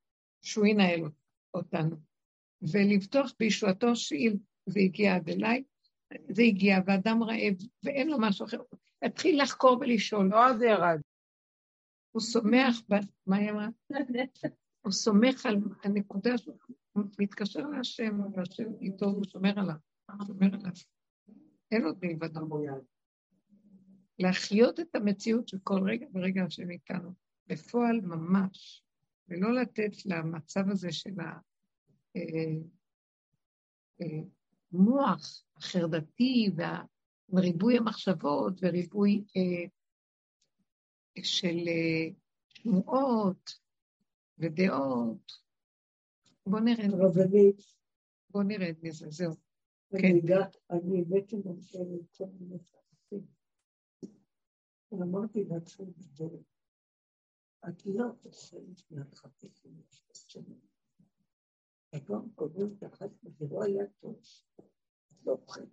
שהוא 0.41 0.65
ינהל 0.65 1.01
אותנו. 1.53 1.95
ולבטוח 2.61 3.33
בישועתו 3.39 3.95
שאם 3.95 4.35
זה 4.65 4.79
הגיע 4.79 5.15
עד 5.15 5.29
אליי, 5.29 5.63
זה 6.29 6.41
הגיע, 6.41 6.77
ואדם 6.85 7.23
רעב, 7.23 7.53
ואין 7.83 8.09
לו 8.09 8.17
משהו 8.19 8.45
אחר, 8.45 8.57
התחיל 9.01 9.41
לחקור 9.41 9.77
ולשאול. 9.81 10.29
לא, 10.31 10.57
זה 10.57 10.65
ירד. 10.65 10.99
הוא 12.11 12.21
סומך. 12.21 12.81
מה 13.27 13.37
היא 13.37 13.51
אמרה? 13.51 13.67
הוא 14.81 14.91
סומך 14.91 15.45
על 15.45 15.55
הנקודה 15.83 16.37
שלו, 16.37 16.53
הוא 16.91 17.03
מתקשר 17.19 17.59
להשם, 17.59 18.19
והשם 18.33 18.73
איתו, 18.81 19.05
הוא 19.05 19.23
שומר 19.23 19.59
עליו, 19.59 19.75
הוא 20.11 20.27
שומר 20.27 20.47
עליו. 20.53 20.71
אין 21.71 21.85
עוד 21.85 21.97
מלבדו. 22.01 22.65
להחיות 24.19 24.79
את 24.79 24.95
המציאות 24.95 25.47
של 25.47 25.57
כל 25.63 25.79
רגע 25.89 26.05
ורגע 26.13 26.43
השם 26.43 26.71
איתנו, 26.71 27.13
בפועל 27.47 28.01
ממש, 28.01 28.83
ולא 29.27 29.53
לתת 29.61 30.05
למצב 30.05 30.69
הזה 30.69 30.91
של 30.91 31.13
המוח 34.71 35.21
אה, 35.21 35.25
אה, 35.35 35.57
החרדתי 35.57 36.51
וריבוי 37.29 37.77
המחשבות 37.77 38.53
וריבוי 38.61 39.23
אה, 39.37 39.65
של 41.23 41.57
שמועות 42.49 43.59
ודעות. 44.37 45.31
בואו 46.45 46.63
נרד. 46.63 46.93
רבנית. 46.93 47.61
בואו 48.29 48.43
נרד 48.43 48.75
מזה, 48.81 49.09
זהו. 49.09 49.48
אני 49.93 50.21
כן. 50.27 51.09
בעצם 51.09 51.37
רוצה 51.45 51.79
למצוא 51.79 52.27
מפרסים. 52.39 53.25
ואמרתי 54.91 55.43
לעצמי 55.43 55.85
בדרך, 55.85 56.45
את 57.69 57.85
לא 57.85 58.05
אוכלת 58.09 58.91
מהחטיפים 58.91 59.81
שנים. 60.13 60.59
היום 61.91 62.31
קודמת 62.35 62.83
אחת 62.83 63.09
וזה 63.23 63.45
לא 63.51 63.63
היה 63.63 63.83
טוב, 63.99 64.19
לא 65.25 65.31
אוכלת. 65.31 65.69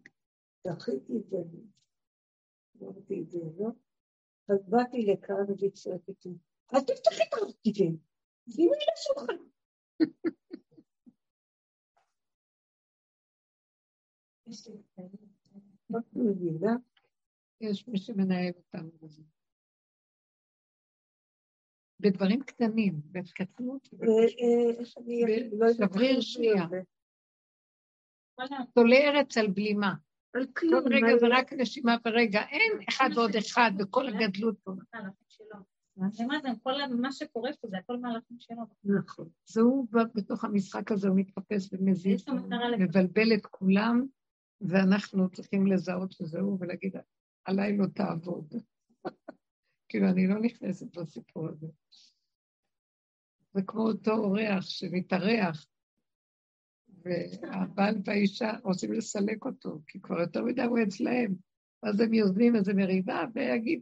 דחיתי 0.67 1.17
את 1.17 1.29
זה, 1.29 1.37
אמרתי 2.81 3.23
את 3.23 3.31
זה, 3.31 3.39
לא? 3.59 3.69
אז 4.49 4.69
באתי 4.69 5.07
לכאן 5.07 5.47
והצעקתי, 5.59 6.39
אל 6.75 6.81
תפתחי 6.81 7.23
את 7.29 7.33
החטיפים, 7.33 7.99
שימי 8.49 8.77
לשולחן. 8.93 9.43
יש 17.61 17.89
מי 17.89 17.99
שמנהל 17.99 18.53
אותנו 18.57 18.91
בזה. 19.03 19.23
בדברים 22.01 22.43
קטנים, 22.43 23.01
בקטנות. 23.13 23.89
שבריר 25.73 26.21
שנייה. 26.21 26.67
תולה 28.75 28.97
ארץ 28.97 29.37
על 29.37 29.47
בלימה. 29.47 29.95
כל 30.33 30.83
רגע 30.91 31.19
זה 31.21 31.27
רק 31.31 31.53
נשימה 31.53 31.97
ורגע, 32.05 32.41
אין 32.51 32.73
אחד 32.89 33.09
ועוד 33.15 33.37
אחד 33.37 33.71
בכל 33.79 34.09
הגדלות 34.09 34.59
פה. 34.65 34.73
מה 37.01 37.13
שקורה 37.13 37.51
פה 37.61 37.69
זה 37.69 37.79
הכל 37.79 37.97
מהלכים 37.97 38.37
שלו. 38.41 38.63
נכון. 38.85 39.29
זה 39.45 39.61
הוא 39.61 39.87
בתוך 40.15 40.45
המשחק 40.45 40.93
הזה, 40.93 41.09
הוא 41.09 41.17
מתחפש 41.17 41.69
ומזיז, 41.73 42.25
מבלבל 42.79 43.35
את 43.35 43.47
כולם, 43.47 44.07
ואנחנו 44.61 45.31
צריכים 45.31 45.67
לזהות 45.67 46.13
שזה 46.13 46.41
הוא 46.41 46.59
ולהגיד, 46.61 46.97
עליי 47.45 47.77
לא 47.77 47.87
תעבוד. 47.87 48.55
כאילו, 49.89 50.09
אני 50.09 50.27
לא 50.27 50.41
נכנסת 50.41 50.97
לסיפור 50.97 51.49
הזה. 51.49 51.67
זה 53.55 53.63
כמו 53.67 53.83
אותו 53.83 54.13
אורח 54.13 54.61
שמתארח, 54.61 55.67
והבעל 56.89 57.95
והאישה 58.05 58.53
רוצים 58.63 58.93
לסלק 58.93 59.45
אותו, 59.45 59.81
כי 59.87 60.01
כבר 60.01 60.21
יותר 60.21 60.45
מדי 60.45 60.63
הוא 60.63 60.79
אצלהם. 60.89 61.35
אז 61.83 62.01
הם 62.01 62.15
יוזמים 62.15 62.57
איזה 62.57 62.75
מריבה, 62.75 63.25
ויגיד, 63.35 63.81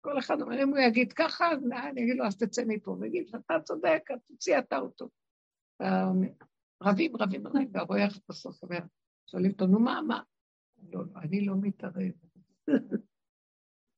כל 0.00 0.18
אחד 0.18 0.40
אומר, 0.40 0.62
אם 0.62 0.68
הוא 0.68 0.78
יגיד 0.78 1.12
ככה, 1.12 1.50
אז 1.52 1.58
אני 1.90 2.02
אגיד 2.02 2.16
לו, 2.16 2.26
אז 2.26 2.36
תצא 2.36 2.62
מפה. 2.66 2.90
הוא 2.90 3.04
יגיד, 3.04 3.28
אתה 3.28 3.54
צודק, 3.64 4.02
תוציא 4.26 4.58
אתה 4.58 4.78
אותו. 4.78 5.08
רבים, 6.82 7.16
רבים, 7.16 7.46
רבים, 7.46 7.68
והרואח 7.72 8.18
בסוף 8.28 8.62
אומר, 8.62 8.78
שואלים 9.26 9.50
אותו, 9.52 9.66
נו 9.66 9.80
מה, 9.80 10.00
מה? 10.08 10.22
לא, 10.92 11.04
לא, 11.06 11.20
אני 11.20 11.46
לא 11.46 11.54
מתערב. 11.60 12.12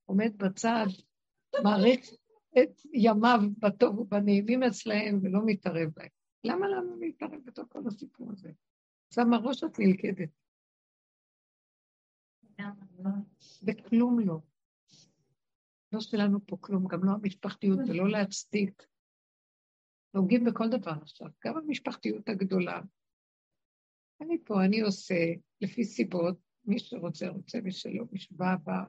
עומד 0.09 0.37
בצד, 0.37 0.85
מעריך 1.63 2.09
את 2.51 2.81
ימיו 2.93 3.39
בטוב 3.59 3.99
ובנעימים 3.99 4.63
אצלהם 4.63 5.19
ולא 5.23 5.39
מתערב 5.45 5.89
בהם. 5.95 6.09
למה 6.43 6.67
לנו 6.67 6.99
להתערב 6.99 7.39
בתוך 7.45 7.65
כל 7.69 7.81
הסיפור 7.87 8.31
הזה? 8.31 8.51
שמה 9.13 9.37
ראש 9.37 9.63
את 9.63 9.79
נלכדת. 9.79 10.29
וכלום 13.63 14.19
לא. 14.19 14.39
לא 15.93 15.99
שלנו 15.99 16.39
פה 16.45 16.57
כלום, 16.59 16.87
גם 16.87 17.03
לא 17.03 17.11
המשפחתיות 17.11 17.79
ולא 17.87 18.09
להצדיק. 18.09 18.87
נוגעים 20.13 20.45
בכל 20.45 20.69
דבר 20.69 20.91
עכשיו, 21.01 21.27
גם 21.45 21.57
המשפחתיות 21.57 22.29
הגדולה. 22.29 22.81
אני 24.21 24.37
פה, 24.45 24.65
אני 24.65 24.81
עושה 24.81 25.15
לפי 25.61 25.83
סיבות, 25.83 26.37
מי 26.65 26.79
שרוצה 26.79 27.27
רוצה, 27.27 27.61
מי 27.61 27.71
שלא, 27.71 28.03
מי 28.11 28.19
שבא 28.19 28.55
בא, 28.63 28.83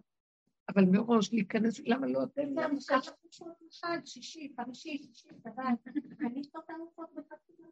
אבל 0.69 0.85
מראש 0.85 1.33
להיכנס, 1.33 1.81
למה 1.81 2.07
לא 2.07 2.25
אתם? 2.25 2.55
זה 2.55 2.69
מוזכר 2.69 2.99
אחד, 3.71 3.99
שישי, 4.05 4.53
חמישי, 4.57 4.99
שישי, 4.99 5.29
אני 6.21 6.41
אשתות 6.41 6.71
ארוחות 6.71 7.11
בחתימה. 7.15 7.69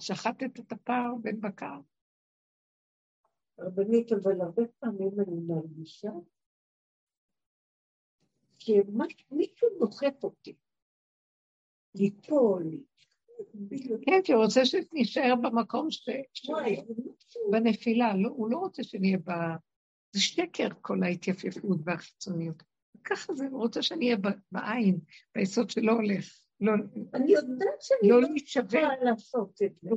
שחטת 0.00 0.60
את 0.60 0.72
הפער 0.72 1.14
בין 1.22 1.40
בקר. 1.40 1.80
רבנית, 3.58 4.12
אבל 4.12 4.40
הרבה 4.40 4.62
פעמים 4.78 5.20
אני 5.20 5.40
מרגישה 5.46 6.10
שמישהו 8.58 9.68
דוחף 9.78 10.24
אותי 10.24 10.56
ליפול. 11.94 12.80
כן, 14.06 14.20
כי 14.24 14.32
הוא 14.32 14.42
רוצה 14.42 14.64
שנישאר 14.64 15.34
במקום 15.42 15.90
ש... 15.90 16.08
בנפילה, 17.50 18.16
לא, 18.16 18.28
הוא 18.28 18.50
לא 18.50 18.56
רוצה 18.56 18.82
שנהיה 18.82 19.18
ב... 19.18 19.30
זה 20.12 20.20
שקר 20.20 20.68
כל 20.80 21.02
ההתייפייפות 21.02 21.78
והחיצוניות. 21.84 22.62
ככה 23.04 23.34
זה, 23.34 23.46
הוא 23.50 23.60
רוצה 23.60 23.82
שאני 23.82 24.04
אהיה 24.04 24.16
בעין, 24.52 24.98
ביסוד 25.34 25.70
שלא 25.70 25.92
הולך. 25.92 26.42
לא, 26.60 26.72
אני 27.14 27.32
יודעת 27.32 27.80
שאני 27.80 28.10
לא 28.10 28.20
יכולה 28.56 29.04
לעשות 29.04 29.62
את 29.64 29.72
זה. 29.82 29.90